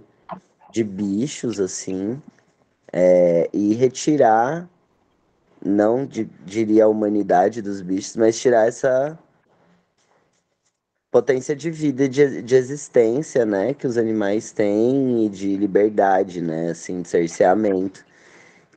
de 0.71 0.83
bichos, 0.83 1.59
assim, 1.59 2.21
é, 2.91 3.49
e 3.53 3.73
retirar 3.73 4.69
não 5.63 6.05
de, 6.05 6.25
diria 6.45 6.85
a 6.85 6.87
humanidade 6.87 7.61
dos 7.61 7.81
bichos, 7.81 8.15
mas 8.15 8.39
tirar 8.39 8.67
essa 8.67 9.17
potência 11.11 11.55
de 11.55 11.71
vida 11.71 12.03
e 12.03 12.07
de, 12.07 12.41
de 12.41 12.55
existência, 12.55 13.45
né, 13.45 13.73
que 13.73 13.87
os 13.87 13.97
animais 13.97 14.51
têm 14.51 15.25
e 15.25 15.29
de 15.29 15.55
liberdade, 15.57 16.41
né, 16.41 16.69
assim, 16.69 17.01
de 17.01 17.07
cerceamento. 17.07 18.05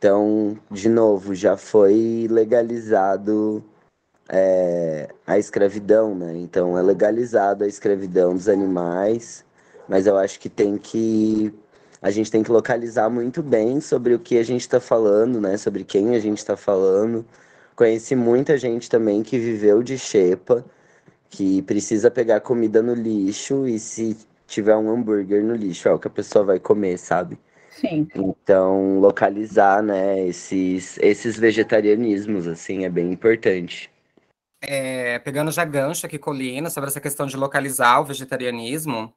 Então, 0.01 0.59
de 0.71 0.89
novo, 0.89 1.35
já 1.35 1.59
foi 1.59 2.27
legalizado 2.31 3.63
é, 4.31 5.11
a 5.27 5.39
escravidão, 5.39 6.15
né? 6.15 6.39
Então, 6.39 6.79
é 6.79 6.81
legalizado 6.81 7.65
a 7.65 7.69
escravidão 7.69 8.33
dos 8.33 8.49
animais, 8.49 9.45
mas 9.87 10.07
eu 10.07 10.17
acho 10.17 10.41
que 10.41 10.49
tem 10.49 10.79
que 10.79 11.53
a 12.01 12.11
gente 12.11 12.31
tem 12.31 12.43
que 12.43 12.51
localizar 12.51 13.11
muito 13.11 13.43
bem 13.43 13.79
sobre 13.79 14.15
o 14.15 14.19
que 14.19 14.39
a 14.39 14.43
gente 14.43 14.63
está 14.63 14.81
falando, 14.81 15.39
né? 15.39 15.59
Sobre 15.59 15.85
quem 15.85 16.15
a 16.17 16.19
gente 16.19 16.39
está 16.39 16.57
falando. 16.57 17.23
Conheci 17.77 18.17
muita 18.17 18.57
gente 18.57 18.89
também 18.89 19.23
que 19.23 19.39
viveu 19.39 19.83
de 19.83 19.99
xepa, 19.99 20.65
que 21.29 21.61
precisa 21.63 22.11
pegar 22.11 22.41
comida 22.41 22.83
no 22.83 22.95
lixo 22.95 23.69
e 23.69 23.79
se 23.79 24.17
tiver 24.47 24.77
um 24.77 24.91
hambúrguer 24.91 25.45
no 25.45 25.55
lixo, 25.55 25.89
é 25.89 25.93
o 25.93 25.99
que 25.99 26.09
a 26.09 26.11
pessoa 26.11 26.43
vai 26.45 26.59
comer, 26.59 26.99
sabe? 26.99 27.39
Sim. 27.81 28.07
Então, 28.15 29.01
localizar, 29.01 29.83
né, 29.83 30.27
esses, 30.27 30.99
esses 30.99 31.39
vegetarianismos, 31.39 32.47
assim, 32.47 32.85
é 32.85 32.91
bem 32.91 33.11
importante. 33.11 33.91
É, 34.61 35.19
pegando 35.21 35.51
já 35.51 35.65
gancho 35.65 36.05
aqui, 36.05 36.19
Colina, 36.19 36.69
sobre 36.69 36.91
essa 36.91 37.01
questão 37.01 37.27
de 37.27 37.39
localizar 37.39 38.01
o 38.01 38.05
vegetarianismo, 38.05 39.11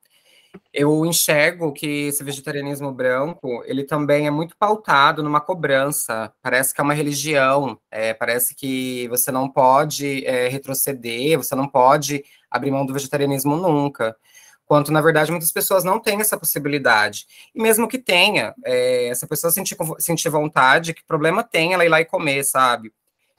eu 0.74 1.06
enxergo 1.06 1.74
que 1.74 2.08
esse 2.08 2.24
vegetarianismo 2.24 2.92
branco, 2.94 3.62
ele 3.66 3.84
também 3.84 4.28
é 4.28 4.32
muito 4.32 4.56
pautado 4.56 5.22
numa 5.22 5.42
cobrança. 5.42 6.32
Parece 6.42 6.74
que 6.74 6.80
é 6.80 6.84
uma 6.84 6.94
religião. 6.94 7.78
É, 7.92 8.14
parece 8.14 8.56
que 8.56 9.08
você 9.10 9.30
não 9.30 9.50
pode 9.50 10.26
é, 10.26 10.48
retroceder, 10.48 11.38
você 11.38 11.54
não 11.54 11.68
pode 11.68 12.24
abrir 12.50 12.72
mão 12.72 12.86
do 12.86 12.94
vegetarianismo 12.94 13.58
nunca. 13.58 14.16
Quanto, 14.66 14.92
na 14.92 15.02
verdade, 15.02 15.32
muitas 15.32 15.52
pessoas 15.52 15.84
não 15.84 16.00
têm 16.00 16.22
essa 16.22 16.38
possibilidade. 16.38 17.26
E 17.54 17.62
mesmo 17.62 17.88
que 17.88 17.98
tenha, 17.98 18.56
é, 18.66 19.08
essa 19.08 19.28
pessoa 19.28 19.52
sentir, 19.52 19.78
sentir 20.00 20.30
vontade, 20.30 20.94
que 20.94 21.04
problema 21.06 21.44
tem 21.44 21.74
ela 21.74 21.86
ir 21.86 21.90
lá 21.90 22.02
e 22.02 22.06
comer, 22.06 22.44
sabe? 22.44 22.94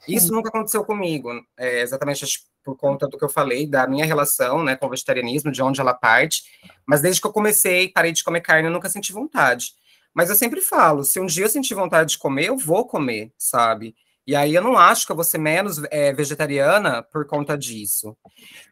Isso 0.07 0.31
nunca 0.31 0.49
aconteceu 0.49 0.85
comigo, 0.85 1.31
é, 1.57 1.81
exatamente 1.81 2.25
por 2.63 2.75
conta 2.75 3.07
do 3.07 3.17
que 3.17 3.23
eu 3.23 3.29
falei, 3.29 3.67
da 3.67 3.87
minha 3.87 4.05
relação 4.05 4.63
né, 4.63 4.75
com 4.75 4.87
o 4.87 4.89
vegetarianismo, 4.89 5.51
de 5.51 5.61
onde 5.61 5.79
ela 5.79 5.93
parte. 5.93 6.43
Mas 6.85 7.01
desde 7.01 7.21
que 7.21 7.27
eu 7.27 7.33
comecei, 7.33 7.89
parei 7.89 8.11
de 8.11 8.23
comer 8.23 8.41
carne, 8.41 8.67
eu 8.67 8.71
nunca 8.71 8.89
senti 8.89 9.11
vontade. 9.11 9.73
Mas 10.13 10.29
eu 10.29 10.35
sempre 10.35 10.61
falo, 10.61 11.03
se 11.03 11.19
um 11.19 11.25
dia 11.25 11.45
eu 11.45 11.49
sentir 11.49 11.75
vontade 11.75 12.11
de 12.11 12.17
comer, 12.17 12.45
eu 12.45 12.57
vou 12.57 12.85
comer, 12.85 13.31
sabe? 13.37 13.95
E 14.27 14.35
aí 14.35 14.55
eu 14.55 14.61
não 14.61 14.77
acho 14.77 15.05
que 15.05 15.11
eu 15.11 15.15
vou 15.15 15.23
ser 15.23 15.37
menos 15.37 15.81
é, 15.91 16.11
vegetariana 16.11 17.03
por 17.03 17.27
conta 17.27 17.55
disso. 17.57 18.17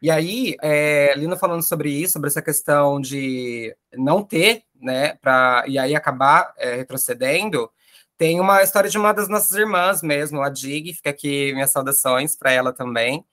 E 0.02 0.10
aí, 0.10 0.56
é, 0.60 1.14
Lino 1.16 1.36
falando 1.36 1.62
sobre 1.62 1.90
isso, 1.90 2.14
sobre 2.14 2.28
essa 2.28 2.42
questão 2.42 3.00
de 3.00 3.74
não 3.92 4.22
ter, 4.22 4.64
né, 4.80 5.14
pra, 5.14 5.64
e 5.66 5.78
aí 5.78 5.94
acabar 5.94 6.52
é, 6.58 6.74
retrocedendo, 6.76 7.70
tem 8.18 8.40
uma 8.40 8.62
história 8.62 8.90
de 8.90 8.98
uma 8.98 9.12
das 9.12 9.28
nossas 9.28 9.52
irmãs 9.56 10.02
mesmo, 10.02 10.42
a 10.42 10.48
Dig, 10.48 10.92
fica 10.94 11.10
aqui 11.10 11.52
minhas 11.52 11.70
saudações 11.72 12.36
para 12.36 12.50
ela 12.50 12.72
também, 12.72 13.24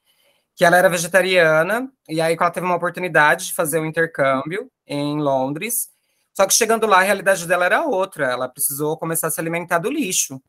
que 0.55 0.65
ela 0.65 0.77
era 0.77 0.89
vegetariana, 0.89 1.91
e 2.07 2.21
aí 2.21 2.35
ela 2.39 2.51
teve 2.51 2.65
uma 2.65 2.75
oportunidade 2.75 3.47
de 3.47 3.53
fazer 3.53 3.79
um 3.79 3.85
intercâmbio 3.85 4.71
em 4.85 5.19
Londres, 5.19 5.89
só 6.33 6.45
que 6.45 6.53
chegando 6.53 6.87
lá 6.87 6.99
a 6.99 7.03
realidade 7.03 7.47
dela 7.47 7.65
era 7.65 7.83
outra, 7.83 8.31
ela 8.31 8.47
precisou 8.47 8.97
começar 8.97 9.27
a 9.27 9.31
se 9.31 9.39
alimentar 9.39 9.79
do 9.79 9.91
lixo. 9.91 10.41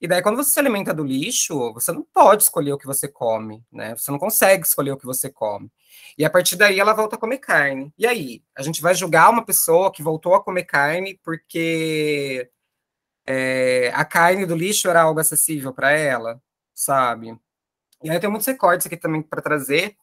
E 0.00 0.06
daí, 0.06 0.22
quando 0.22 0.36
você 0.36 0.52
se 0.52 0.60
alimenta 0.60 0.94
do 0.94 1.02
lixo, 1.02 1.72
você 1.72 1.90
não 1.90 2.02
pode 2.02 2.44
escolher 2.44 2.72
o 2.72 2.78
que 2.78 2.86
você 2.86 3.08
come, 3.08 3.64
né? 3.70 3.96
Você 3.96 4.10
não 4.12 4.18
consegue 4.18 4.64
escolher 4.64 4.92
o 4.92 4.96
que 4.96 5.06
você 5.06 5.28
come. 5.28 5.70
E 6.16 6.24
a 6.24 6.30
partir 6.30 6.56
daí 6.56 6.78
ela 6.78 6.92
volta 6.92 7.16
a 7.16 7.18
comer 7.18 7.38
carne. 7.38 7.92
E 7.98 8.06
aí? 8.06 8.42
A 8.56 8.62
gente 8.62 8.80
vai 8.80 8.94
julgar 8.94 9.30
uma 9.30 9.44
pessoa 9.44 9.92
que 9.92 10.02
voltou 10.02 10.34
a 10.34 10.42
comer 10.42 10.64
carne 10.64 11.18
porque 11.24 12.48
é, 13.26 13.92
a 13.94 14.04
carne 14.04 14.46
do 14.46 14.56
lixo 14.56 14.88
era 14.88 15.02
algo 15.02 15.20
acessível 15.20 15.72
para 15.72 15.90
ela, 15.92 16.40
sabe? 16.74 17.38
E 18.02 18.10
aí 18.10 18.16
eu 18.16 18.20
tenho 18.20 18.30
muitos 18.30 18.46
recortes 18.46 18.86
aqui 18.86 18.96
também 18.96 19.22
para 19.22 19.42
trazer, 19.42 19.96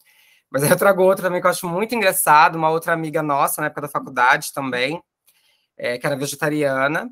mas 0.49 0.63
aí 0.63 0.69
eu 0.69 0.77
trago 0.77 1.03
outro 1.03 1.23
também 1.23 1.41
que 1.41 1.47
eu 1.47 1.51
acho 1.51 1.67
muito 1.67 1.95
engraçado, 1.95 2.55
uma 2.57 2.69
outra 2.69 2.93
amiga 2.93 3.23
nossa 3.23 3.61
na 3.61 3.67
época 3.67 3.81
da 3.81 3.89
faculdade 3.89 4.53
também, 4.53 5.01
é, 5.77 5.97
que 5.97 6.05
era 6.05 6.15
vegetariana. 6.17 7.09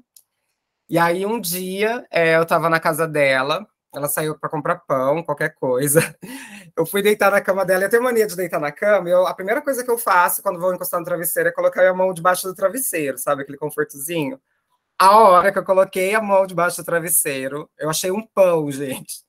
E 0.93 0.97
aí 1.00 1.25
um 1.25 1.41
dia 1.41 2.05
é, 2.12 2.35
eu 2.35 2.43
estava 2.43 2.69
na 2.69 2.79
casa 2.79 3.07
dela, 3.07 3.67
ela 3.91 4.07
saiu 4.07 4.38
para 4.38 4.47
comprar 4.47 4.75
pão, 4.75 5.23
qualquer 5.23 5.55
coisa. 5.55 6.15
Eu 6.77 6.85
fui 6.85 7.01
deitar 7.01 7.31
na 7.31 7.41
cama 7.41 7.63
dela, 7.63 7.83
eu 7.83 7.89
tenho 7.89 8.01
mania 8.01 8.25
de 8.25 8.35
deitar 8.35 8.59
na 8.59 8.71
cama, 8.71 9.07
eu, 9.07 9.27
a 9.27 9.33
primeira 9.35 9.62
coisa 9.62 9.83
que 9.83 9.91
eu 9.91 9.97
faço 9.97 10.41
quando 10.41 10.59
vou 10.59 10.73
encostar 10.73 11.00
no 11.00 11.05
travesseiro 11.05 11.50
é 11.50 11.51
colocar 11.51 11.88
a 11.88 11.93
mão 11.93 12.12
debaixo 12.12 12.47
do 12.47 12.55
travesseiro, 12.55 13.15
sabe, 13.19 13.43
aquele 13.43 13.59
confortozinho. 13.59 14.41
A 14.97 15.19
hora 15.19 15.51
que 15.51 15.59
eu 15.59 15.63
coloquei 15.63 16.15
a 16.15 16.21
mão 16.21 16.47
debaixo 16.47 16.77
do 16.77 16.85
travesseiro, 16.85 17.69
eu 17.77 17.91
achei 17.91 18.09
um 18.09 18.25
pão, 18.25 18.69
gente. 18.73 19.23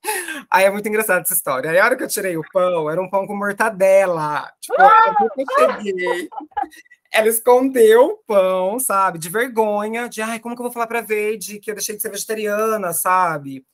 Aí 0.50 0.64
é 0.64 0.70
muito 0.70 0.88
engraçado 0.88 1.20
essa 1.20 1.34
história. 1.34 1.70
Aí 1.70 1.78
a 1.78 1.84
hora 1.84 1.96
que 1.96 2.04
eu 2.04 2.08
tirei 2.08 2.34
o 2.38 2.44
pão, 2.50 2.90
era 2.90 3.00
um 3.00 3.10
pão 3.10 3.26
com 3.26 3.36
mortadela. 3.36 4.50
Tipo, 4.58 4.80
eu 4.80 5.82
cheguei, 5.82 6.28
ela 7.14 7.28
escondeu 7.28 8.06
o 8.06 8.16
pão, 8.26 8.78
sabe? 8.80 9.18
De 9.18 9.28
vergonha, 9.28 10.08
de 10.08 10.20
ai, 10.20 10.40
como 10.40 10.54
que 10.54 10.60
eu 10.60 10.64
vou 10.64 10.72
falar 10.72 10.88
pra 10.88 11.00
Veide 11.00 11.60
que 11.60 11.70
eu 11.70 11.74
deixei 11.74 11.94
de 11.96 12.02
ser 12.02 12.10
vegetariana, 12.10 12.92
sabe? 12.92 13.64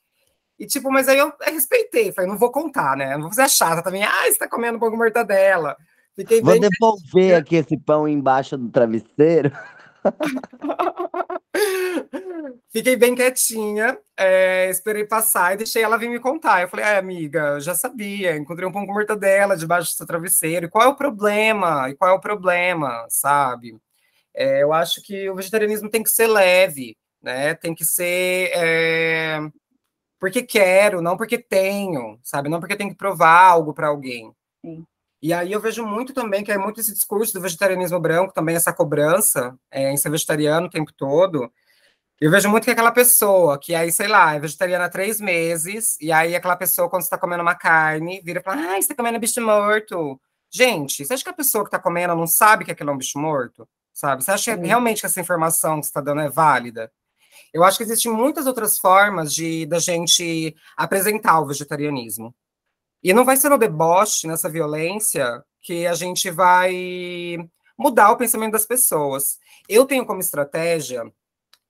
E, 0.59 0.67
tipo, 0.67 0.91
mas 0.93 1.09
aí 1.09 1.17
eu 1.19 1.33
respeitei, 1.41 2.13
falei, 2.13 2.31
não 2.31 2.37
vou 2.37 2.53
contar, 2.53 2.95
né? 2.95 3.15
Não 3.15 3.23
vou 3.23 3.31
fazer 3.31 3.43
a 3.43 3.49
chata 3.49 3.83
também. 3.83 4.05
Ah, 4.05 4.25
você 4.25 4.39
tá 4.39 4.47
comendo 4.47 4.79
pão 4.79 4.91
com 4.91 4.97
mortadela. 4.97 5.75
Fiquei 6.15 6.43
vou 6.43 6.61
devolver 6.61 7.35
aqui 7.35 7.57
esse 7.57 7.79
pão 7.79 8.07
embaixo 8.07 8.59
do 8.59 8.69
travesseiro. 8.69 9.51
Fiquei 12.71 12.97
bem 12.97 13.15
quietinha, 13.15 13.99
é, 14.17 14.69
esperei 14.71 15.05
passar 15.05 15.55
e 15.55 15.59
deixei 15.59 15.83
ela 15.83 15.97
vir 15.97 16.09
me 16.09 16.19
contar. 16.19 16.63
Eu 16.63 16.69
falei, 16.69 16.85
ah, 16.85 16.99
amiga, 16.99 17.61
já 17.61 17.75
sabia, 17.75 18.37
encontrei 18.37 18.67
um 18.69 18.73
pão 18.73 18.87
com 18.87 18.93
mortadela 18.93 19.57
debaixo 19.57 19.93
do 19.93 19.97
seu 19.97 20.07
travesseiro. 20.07 20.67
E 20.67 20.69
qual 20.69 20.85
é 20.85 20.89
o 20.89 20.97
problema? 20.97 21.89
E 21.89 21.95
qual 21.95 22.11
é 22.11 22.15
o 22.15 22.21
problema, 22.21 23.07
sabe? 23.09 23.77
É, 24.35 24.63
eu 24.63 24.73
acho 24.73 25.03
que 25.03 25.29
o 25.31 25.35
vegetarianismo 25.35 25.91
tem 25.91 26.03
que 26.03 26.11
ser 26.11 26.27
leve, 26.27 26.97
né? 27.23 27.55
Tem 27.55 27.75
que 27.75 27.85
ser 27.85 28.51
é, 28.55 29.41
porque 30.19 30.43
quero, 30.43 31.03
não 31.03 31.17
porque 31.17 31.39
tenho, 31.39 32.19
sabe? 32.23 32.49
Não 32.49 32.61
porque 32.61 32.77
tenho 32.77 32.91
que 32.91 32.97
provar 32.97 33.41
algo 33.41 33.73
para 33.75 33.89
alguém. 33.89 34.33
Sim. 34.65 34.85
E 35.23 35.33
aí 35.35 35.53
eu 35.53 35.61
vejo 35.61 35.85
muito 35.85 36.15
também 36.15 36.43
que 36.43 36.51
é 36.51 36.57
muito 36.57 36.81
esse 36.81 36.95
discurso 36.95 37.35
do 37.35 37.41
vegetarianismo 37.43 38.01
branco, 38.01 38.33
também 38.33 38.57
essa 38.57 38.73
cobrança 38.73 39.55
é, 39.71 39.91
em 39.93 39.97
ser 39.97 40.11
vegetariano 40.11 40.67
o 40.67 40.71
tempo 40.71 40.93
todo. 40.95 41.53
Eu 42.21 42.31
vejo 42.31 42.51
muito 42.51 42.65
que 42.65 42.71
aquela 42.71 42.93
pessoa 42.93 43.59
que 43.59 43.75
aí, 43.75 43.91
sei 43.91 44.07
lá, 44.07 44.35
é 44.35 44.39
vegetariana 44.39 44.85
há 44.85 44.91
três 44.91 45.19
meses, 45.21 45.97
e 45.99 46.13
aí 46.13 46.37
aquela 46.37 46.55
pessoa, 46.55 46.91
quando 46.91 47.03
está 47.03 47.17
comendo 47.17 47.43
uma 47.43 47.55
carne, 47.55 48.21
vira 48.23 48.41
e 48.41 48.43
fala, 48.43 48.61
ah, 48.61 48.73
você 48.73 48.81
está 48.81 48.95
comendo 48.95 49.19
bicho 49.19 49.41
morto. 49.41 50.21
Gente, 50.53 51.05
você 51.05 51.15
acha 51.15 51.25
que 51.25 51.31
a 51.31 51.33
pessoa 51.33 51.65
que 51.65 51.69
está 51.69 51.79
comendo 51.79 52.15
não 52.15 52.27
sabe 52.27 52.65
que 52.65 52.71
aquilo 52.71 52.91
é 52.91 52.93
um 52.93 52.99
bicho 52.99 53.19
morto? 53.19 53.67
Sabe? 53.95 54.23
Você 54.23 54.33
acha 54.33 54.55
realmente 54.55 55.01
que 55.01 55.07
essa 55.07 55.21
informação 55.21 55.81
que 55.81 55.87
você 55.87 55.91
está 55.91 56.03
dando 56.03 56.21
é 56.21 56.29
válida? 56.29 56.93
Eu 57.55 57.65
acho 57.65 57.79
que 57.79 57.85
existem 57.85 58.13
muitas 58.13 58.47
outras 58.47 58.79
formas 58.79 59.33
de 59.35 59.65
da 59.67 59.79
gente 59.79 60.55
apresentar 60.77 61.41
o 61.41 61.47
vegetarianismo. 61.47 62.35
E 63.03 63.15
não 63.15 63.25
vai 63.25 63.37
ser 63.39 63.49
no 63.49 63.57
deboche, 63.57 64.27
nessa 64.27 64.49
violência, 64.49 65.43
que 65.63 65.87
a 65.87 65.95
gente 65.95 66.31
vai 66.31 67.39
mudar 67.79 68.11
o 68.11 68.17
pensamento 68.19 68.53
das 68.53 68.67
pessoas. 68.67 69.39
Eu 69.69 69.87
tenho 69.87 70.05
como 70.05 70.21
estratégia. 70.21 71.11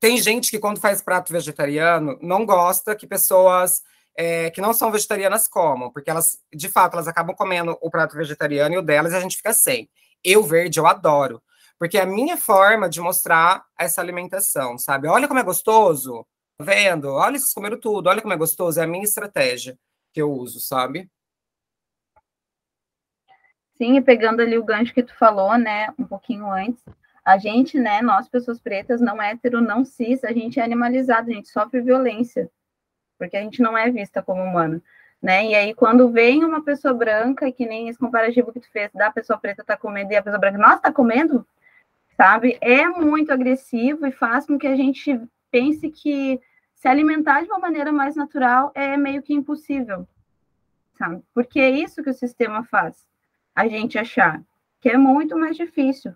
Tem 0.00 0.16
gente 0.16 0.50
que, 0.50 0.58
quando 0.58 0.80
faz 0.80 1.02
prato 1.02 1.30
vegetariano, 1.30 2.18
não 2.22 2.46
gosta 2.46 2.96
que 2.96 3.06
pessoas 3.06 3.82
é, 4.16 4.50
que 4.50 4.60
não 4.60 4.72
são 4.72 4.90
vegetarianas 4.90 5.46
comam, 5.46 5.90
porque 5.90 6.10
elas, 6.10 6.38
de 6.52 6.68
fato, 6.70 6.94
elas 6.94 7.06
acabam 7.06 7.36
comendo 7.36 7.76
o 7.82 7.90
prato 7.90 8.16
vegetariano 8.16 8.74
e 8.74 8.78
o 8.78 8.82
delas 8.82 9.12
e 9.12 9.16
a 9.16 9.20
gente 9.20 9.36
fica 9.36 9.52
sem. 9.52 9.90
Eu, 10.24 10.42
verde, 10.42 10.80
eu 10.80 10.86
adoro. 10.86 11.42
Porque 11.78 11.98
é 11.98 12.02
a 12.02 12.06
minha 12.06 12.36
forma 12.36 12.88
de 12.88 13.00
mostrar 13.00 13.64
essa 13.78 14.00
alimentação, 14.00 14.78
sabe? 14.78 15.06
Olha 15.06 15.28
como 15.28 15.40
é 15.40 15.42
gostoso, 15.42 16.26
tá 16.58 16.64
vendo? 16.64 17.08
Olha, 17.12 17.38
vocês 17.38 17.52
comeram 17.52 17.78
tudo, 17.78 18.08
olha 18.08 18.22
como 18.22 18.34
é 18.34 18.36
gostoso, 18.36 18.80
é 18.80 18.84
a 18.84 18.86
minha 18.86 19.04
estratégia 19.04 19.78
que 20.12 20.20
eu 20.20 20.30
uso, 20.32 20.60
sabe? 20.60 21.10
Sim, 23.76 23.96
e 23.96 24.02
pegando 24.02 24.42
ali 24.42 24.58
o 24.58 24.64
gancho 24.64 24.92
que 24.92 25.02
tu 25.02 25.16
falou, 25.16 25.56
né, 25.56 25.88
um 25.98 26.04
pouquinho 26.04 26.50
antes, 26.50 26.82
a 27.32 27.38
gente, 27.38 27.78
né, 27.78 28.02
nós 28.02 28.28
pessoas 28.28 28.60
pretas, 28.60 29.00
não 29.00 29.20
hétero, 29.20 29.60
não 29.60 29.84
cis, 29.84 30.24
a 30.24 30.32
gente 30.32 30.60
é 30.60 30.64
animalizado, 30.64 31.30
a 31.30 31.34
gente 31.34 31.48
sofre 31.48 31.80
violência, 31.80 32.50
porque 33.18 33.36
a 33.36 33.42
gente 33.42 33.62
não 33.62 33.76
é 33.76 33.90
vista 33.90 34.22
como 34.22 34.42
humano, 34.42 34.82
né? 35.22 35.46
E 35.46 35.54
aí 35.54 35.74
quando 35.74 36.10
vem 36.10 36.44
uma 36.44 36.64
pessoa 36.64 36.94
branca, 36.94 37.50
que 37.52 37.66
nem 37.66 37.88
esse 37.88 37.98
comparativo 37.98 38.52
que 38.52 38.60
tu 38.60 38.70
fez, 38.70 38.90
da 38.92 39.10
pessoa 39.10 39.38
preta 39.38 39.64
tá 39.64 39.76
comendo 39.76 40.12
e 40.12 40.16
a 40.16 40.22
pessoa 40.22 40.40
branca, 40.40 40.58
nossa, 40.58 40.78
tá 40.78 40.92
comendo? 40.92 41.46
sabe? 42.20 42.58
É 42.60 42.86
muito 42.86 43.32
agressivo 43.32 44.06
e 44.06 44.12
faz 44.12 44.44
com 44.44 44.58
que 44.58 44.66
a 44.66 44.76
gente 44.76 45.18
pense 45.50 45.90
que 45.90 46.38
se 46.74 46.86
alimentar 46.86 47.40
de 47.40 47.48
uma 47.48 47.58
maneira 47.58 47.90
mais 47.90 48.14
natural 48.14 48.70
é 48.74 48.94
meio 48.94 49.22
que 49.22 49.32
impossível, 49.32 50.06
sabe? 50.98 51.22
Porque 51.32 51.58
é 51.58 51.70
isso 51.70 52.02
que 52.02 52.10
o 52.10 52.14
sistema 52.14 52.62
faz, 52.64 53.06
a 53.54 53.66
gente 53.66 53.98
achar 53.98 54.42
que 54.82 54.90
é 54.90 54.98
muito 54.98 55.34
mais 55.34 55.56
difícil, 55.56 56.12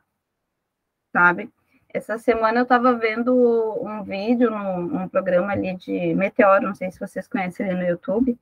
sabe? 1.14 1.48
Essa 1.88 2.18
semana 2.18 2.58
eu 2.58 2.64
estava 2.64 2.92
vendo 2.94 3.32
um 3.80 4.02
vídeo 4.02 4.50
num, 4.50 4.82
num, 4.82 5.08
programa 5.08 5.52
ali 5.52 5.76
de 5.76 6.12
Meteoro, 6.14 6.66
não 6.66 6.74
sei 6.74 6.90
se 6.90 6.98
vocês 6.98 7.28
conhecem 7.28 7.64
ali 7.64 7.76
no 7.76 7.88
YouTube, 7.88 8.36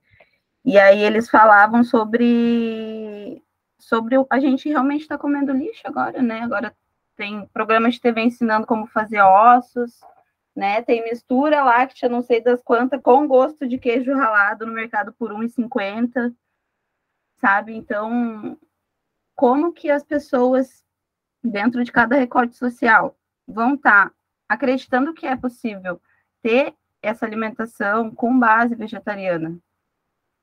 e 0.65 0.79
aí 0.79 1.03
eles 1.03 1.29
falavam 1.29 1.83
sobre 1.83 3.43
sobre 3.77 4.15
a 4.29 4.39
gente 4.39 4.69
realmente 4.69 5.01
está 5.01 5.17
comendo 5.17 5.51
lixo 5.51 5.83
agora, 5.85 6.19
né? 6.21 6.41
Agora 6.41 6.75
tem 7.15 7.45
programas 7.53 7.93
de 7.93 8.01
TV 8.01 8.21
ensinando 8.21 8.65
como 8.65 8.87
fazer 8.87 9.21
ossos, 9.21 9.99
né? 10.55 10.81
Tem 10.81 11.03
mistura 11.03 11.63
láctea, 11.63 12.09
não 12.09 12.23
sei 12.23 12.41
das 12.41 12.63
quantas, 12.63 13.01
com 13.01 13.27
gosto 13.27 13.67
de 13.67 13.77
queijo 13.77 14.15
ralado 14.15 14.65
no 14.65 14.73
mercado 14.73 15.13
por 15.13 15.31
R$1,50, 15.31 16.33
sabe? 17.37 17.75
Então, 17.75 18.57
como 19.35 19.73
que 19.73 19.91
as 19.91 20.03
pessoas, 20.03 20.83
dentro 21.43 21.83
de 21.83 21.91
cada 21.91 22.15
recorte 22.15 22.55
social, 22.55 23.17
vão 23.47 23.75
estar 23.75 24.09
tá 24.09 24.15
acreditando 24.47 25.13
que 25.13 25.27
é 25.27 25.35
possível 25.35 26.01
ter 26.41 26.73
essa 27.01 27.25
alimentação 27.25 28.09
com 28.09 28.37
base 28.39 28.75
vegetariana, 28.75 29.57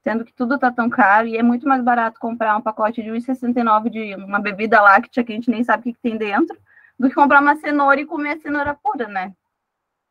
sendo 0.02 0.24
que 0.24 0.32
tudo 0.34 0.56
está 0.56 0.70
tão 0.70 0.90
caro 0.90 1.26
e 1.26 1.36
é 1.36 1.42
muito 1.42 1.66
mais 1.66 1.82
barato 1.82 2.20
comprar 2.20 2.56
um 2.56 2.62
pacote 2.62 3.02
de 3.02 3.08
1,69 3.10 3.88
de 3.88 4.14
uma 4.16 4.38
bebida 4.38 4.80
láctea 4.80 5.24
que 5.24 5.32
a 5.32 5.34
gente 5.34 5.50
nem 5.50 5.64
sabe 5.64 5.80
o 5.80 5.84
que, 5.84 5.92
que 5.94 6.00
tem 6.00 6.18
dentro, 6.18 6.56
do 6.98 7.08
que 7.08 7.14
comprar 7.14 7.40
uma 7.40 7.56
cenoura 7.56 8.00
e 8.00 8.06
comer 8.06 8.32
a 8.32 8.40
cenoura 8.40 8.74
pura, 8.74 9.08
né? 9.08 9.34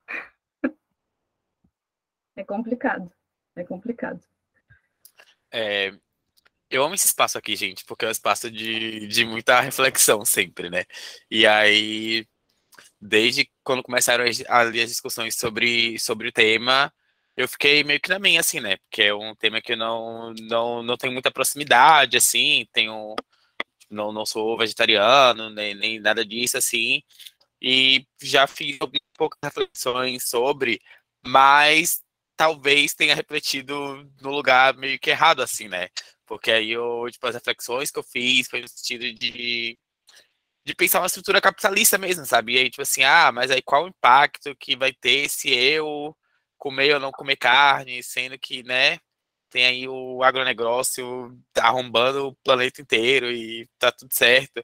É 2.35 2.43
complicado. 2.43 3.11
É 3.53 3.65
complicado. 3.65 4.21
É, 5.51 5.93
eu 6.69 6.83
amo 6.83 6.95
esse 6.95 7.07
espaço 7.07 7.37
aqui, 7.37 7.55
gente, 7.55 7.83
porque 7.85 8.05
é 8.05 8.07
um 8.07 8.11
espaço 8.11 8.49
de, 8.51 9.07
de 9.07 9.25
muita 9.25 9.59
reflexão 9.61 10.23
sempre, 10.25 10.69
né? 10.69 10.85
E 11.29 11.45
aí, 11.47 12.27
desde 13.01 13.49
quando 13.63 13.83
começaram 13.83 14.25
ali 14.47 14.81
as 14.81 14.89
discussões 14.89 15.35
sobre, 15.35 15.99
sobre 15.99 16.29
o 16.29 16.31
tema, 16.31 16.93
eu 17.35 17.47
fiquei 17.47 17.83
meio 17.83 17.99
que 18.01 18.09
na 18.09 18.19
minha, 18.19 18.41
assim, 18.41 18.59
né? 18.59 18.77
Porque 18.77 19.03
é 19.03 19.13
um 19.13 19.35
tema 19.35 19.61
que 19.61 19.73
eu 19.73 19.77
não, 19.77 20.33
não, 20.41 20.83
não 20.83 20.97
tenho 20.97 21.13
muita 21.13 21.31
proximidade, 21.31 22.17
assim, 22.17 22.67
tenho, 22.73 23.15
não, 23.89 24.11
não 24.11 24.25
sou 24.25 24.57
vegetariano, 24.57 25.49
nem, 25.49 25.75
nem 25.75 25.99
nada 25.99 26.25
disso, 26.25 26.57
assim, 26.57 27.01
e 27.61 28.05
já 28.21 28.47
fiz 28.47 28.77
poucas 29.17 29.39
reflexões 29.43 30.29
sobre, 30.29 30.81
mas 31.25 32.01
talvez 32.39 32.93
tenha 32.93 33.13
refletido 33.13 34.09
no 34.21 34.29
lugar 34.31 34.73
meio 34.77 34.97
que 34.97 35.09
errado, 35.09 35.41
assim, 35.41 35.67
né? 35.67 35.89
Porque 36.25 36.49
aí 36.49 36.71
eu, 36.71 37.05
tipo, 37.11 37.27
as 37.27 37.35
reflexões 37.35 37.91
que 37.91 37.99
eu 37.99 38.03
fiz 38.03 38.47
foi 38.47 38.61
no 38.61 38.67
sentido 38.69 39.11
de 39.13 39.77
de 40.65 40.75
pensar 40.75 40.99
uma 41.01 41.07
estrutura 41.07 41.41
capitalista 41.41 41.97
mesmo, 41.97 42.25
sabe? 42.25 42.53
E 42.55 42.59
aí, 42.59 42.69
tipo 42.69 42.83
assim, 42.83 43.03
ah, 43.03 43.31
mas 43.31 43.51
aí 43.51 43.61
qual 43.61 43.85
o 43.85 43.87
impacto 43.89 44.55
que 44.55 44.75
vai 44.77 44.93
ter 44.93 45.29
se 45.29 45.49
eu 45.51 46.15
comer 46.57 46.93
ou 46.95 46.99
não 46.99 47.11
comer 47.11 47.37
carne, 47.37 48.03
sendo 48.03 48.37
que, 48.39 48.63
né, 48.63 48.99
tem 49.49 49.65
aí 49.65 49.87
o 49.89 50.23
agronegócio 50.23 51.37
arrombando 51.57 52.27
o 52.29 52.35
planeta 52.43 52.81
inteiro 52.81 53.31
e 53.31 53.67
tá 53.79 53.91
tudo 53.91 54.13
certo. 54.13 54.63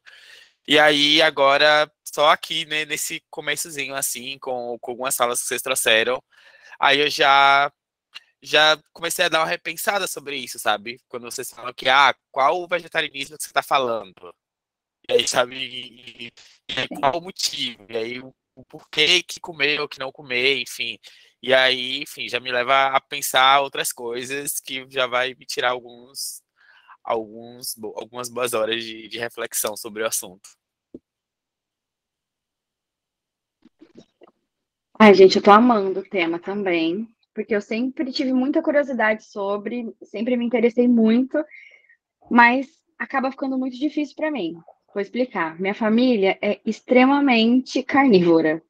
E 0.67 0.79
aí, 0.79 1.21
agora, 1.21 1.91
só 2.13 2.29
aqui, 2.31 2.65
né, 2.65 2.85
nesse 2.85 3.23
começozinho, 3.29 3.95
assim, 3.95 4.37
com, 4.39 4.77
com 4.79 4.91
algumas 4.91 5.15
salas 5.15 5.41
que 5.41 5.47
vocês 5.47 5.61
trouxeram, 5.61 6.23
aí 6.79 6.99
eu 6.99 7.09
já 7.09 7.71
já 8.45 8.77
comecei 8.93 9.25
a 9.25 9.29
dar 9.29 9.39
uma 9.39 9.47
repensada 9.47 10.07
sobre 10.07 10.37
isso, 10.37 10.59
sabe? 10.59 10.99
Quando 11.07 11.23
vocês 11.23 11.49
falam 11.49 11.73
que, 11.73 11.89
ah, 11.89 12.15
qual 12.31 12.61
o 12.61 12.67
vegetarianismo 12.67 13.37
que 13.37 13.43
você 13.43 13.49
está 13.49 13.63
falando? 13.63 14.13
E 15.09 15.13
aí, 15.13 15.27
sabe, 15.27 15.55
e, 15.57 16.27
e, 16.69 16.87
qual 16.99 17.17
o 17.19 17.21
motivo? 17.21 17.85
E 17.89 17.97
aí, 17.97 18.19
o, 18.21 18.33
o 18.55 18.65
porquê 18.65 19.21
que 19.23 19.39
comer 19.39 19.79
ou 19.81 19.87
que 19.87 19.99
não 19.99 20.11
comer, 20.11 20.61
enfim. 20.61 20.97
E 21.41 21.53
aí, 21.53 22.01
enfim, 22.01 22.27
já 22.29 22.39
me 22.39 22.51
leva 22.51 22.87
a 22.87 23.01
pensar 23.01 23.61
outras 23.61 23.91
coisas 23.93 24.59
que 24.59 24.85
já 24.89 25.07
vai 25.07 25.35
me 25.35 25.45
tirar 25.45 25.71
alguns, 25.71 26.41
alguns, 27.03 27.75
algumas 27.95 28.29
boas 28.29 28.53
horas 28.53 28.83
de, 28.83 29.07
de 29.07 29.19
reflexão 29.19 29.77
sobre 29.77 30.03
o 30.03 30.07
assunto. 30.07 30.49
Ai, 34.97 35.13
gente, 35.13 35.35
eu 35.37 35.43
tô 35.43 35.51
amando 35.51 35.99
o 35.99 36.09
tema 36.09 36.39
também. 36.39 37.07
porque 37.33 37.53
eu 37.53 37.61
sempre 37.61 38.11
tive 38.13 38.31
muita 38.31 38.61
curiosidade 38.61 39.25
sobre, 39.25 39.93
sempre 40.03 40.37
me 40.37 40.45
interessei 40.45 40.87
muito, 40.87 41.37
mas 42.31 42.67
acaba 42.97 43.29
ficando 43.29 43.57
muito 43.57 43.77
difícil 43.77 44.15
para 44.15 44.31
mim. 44.31 44.55
Vou 44.93 45.01
explicar. 45.01 45.59
Minha 45.59 45.73
família 45.75 46.37
é 46.41 46.61
extremamente 46.65 47.83
carnívora. 47.83 48.63